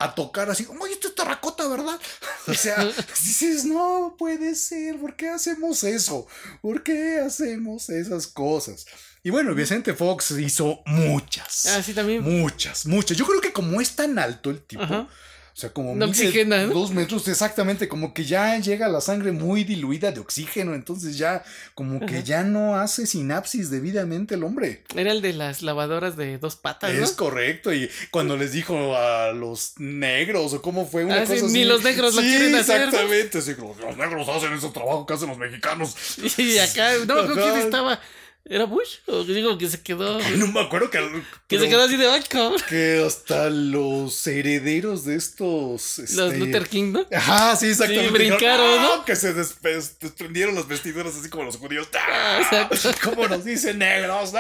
[0.03, 1.99] a tocar así, oye, esto es terracota, ¿verdad?
[2.47, 2.83] O sea,
[3.23, 6.27] dices, no puede ser, ¿por qué hacemos eso?
[6.61, 8.85] ¿Por qué hacemos esas cosas?
[9.23, 11.67] Y bueno, Vicente Fox hizo muchas.
[11.67, 12.23] Ah, sí, también.
[12.23, 13.15] Muchas, muchas.
[13.15, 15.07] Yo creo que como es tan alto el tipo, Ajá.
[15.53, 16.73] O sea, como No oxigena, ¿no?
[16.73, 21.43] dos metros, exactamente, como que ya llega la sangre muy diluida de oxígeno, entonces ya,
[21.75, 22.23] como que Ajá.
[22.23, 24.83] ya no hace sinapsis debidamente el hombre.
[24.95, 27.03] Era el de las lavadoras de dos patas, ¿no?
[27.03, 31.33] Es correcto, y cuando les dijo a los negros, o cómo fue una Ah, sí,
[31.33, 31.53] cosa así.
[31.53, 32.85] ni los negros lo Sí, quieren hacer, ¿no?
[32.85, 35.95] Exactamente, sí, como, los negros hacen ese trabajo que hacen los mexicanos.
[36.37, 37.99] Y acá, no, ¿con quién estaba?
[38.43, 38.97] ¿Era Bush?
[39.07, 40.17] O digo que se quedó.
[40.23, 40.99] Ay, no me acuerdo que.
[41.47, 42.59] Que se quedó así de cabrón.
[42.67, 45.99] Que hasta los herederos de estos.
[45.99, 47.05] Los este, Luther King, ¿no?
[47.15, 48.07] Ajá, sí, exactamente.
[48.07, 48.93] Sí, brincaron, Dijeron, ¿no?
[49.01, 51.87] "Ah", Que se desprendieron las vestiduras así como los judíos.
[51.93, 52.69] Ah.
[53.03, 54.33] ¿Cómo nos dicen negros?
[54.33, 54.39] No.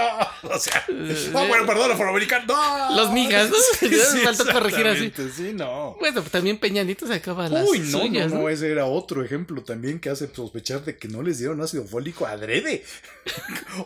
[0.49, 2.47] O sea, no, bueno, perdón, afroamericanos.
[2.47, 2.95] No.
[2.95, 3.87] Los migas, ¿no?
[3.87, 5.13] Ya faltó corregir así.
[5.35, 5.95] Sí, no.
[5.99, 8.41] Bueno, pues también Peñanito sacaba las Uy, no, suyas, no, ¿no?
[8.43, 11.85] no, ese era otro ejemplo también que hace sospechar de que no les dieron ácido
[11.85, 12.83] fólico adrede.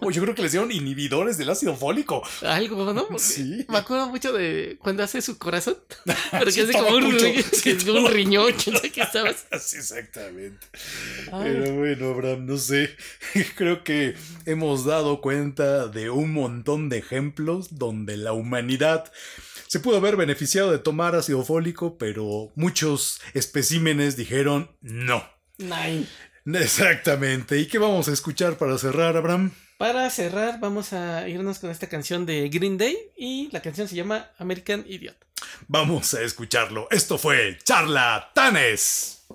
[0.06, 2.22] O yo creo que les dieron inhibidores del ácido fólico.
[2.42, 3.08] Algo, ¿no?
[3.08, 3.66] Porque Sí.
[3.70, 5.78] Me acuerdo mucho de cuando hace su corazón.
[6.32, 7.26] Pero Sí, que hace como un, mucho.
[7.26, 8.54] ri- Sí, que es toma un riñón,
[8.94, 9.46] qué estabas.
[9.52, 10.66] Así exactamente.
[11.32, 11.52] Ay.
[11.54, 12.96] Pero bueno, Abraham, no sé.
[13.56, 14.16] Creo que
[14.46, 19.12] hemos dado cuenta de un montón de ejemplos donde la humanidad
[19.68, 25.24] se pudo haber beneficiado de tomar ácido fólico, pero muchos especímenes dijeron no.
[25.58, 26.06] Nine.
[26.54, 27.58] Exactamente.
[27.60, 29.52] ¿Y qué vamos a escuchar para cerrar, Abraham?
[29.78, 33.96] Para cerrar, vamos a irnos con esta canción de Green Day y la canción se
[33.96, 35.18] llama American Idiot.
[35.68, 36.88] Vamos a escucharlo.
[36.92, 39.26] Esto fue Charlatanes.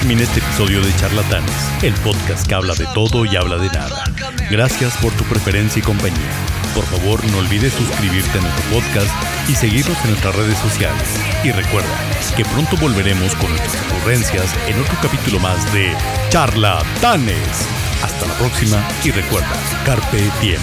[0.00, 4.04] Termina este episodio de Charlatanes, el podcast que habla de todo y habla de nada.
[4.50, 6.30] Gracias por tu preferencia y compañía.
[6.74, 9.10] Por favor, no olvides suscribirte a nuestro podcast
[9.48, 11.18] y seguirnos en nuestras redes sociales.
[11.44, 11.88] Y recuerda
[12.36, 15.90] que pronto volveremos con nuestras ocurrencias en otro capítulo más de
[16.28, 17.66] Charlatanes.
[18.02, 19.56] Hasta la próxima y recuerda,
[19.86, 20.60] Carpe Diem.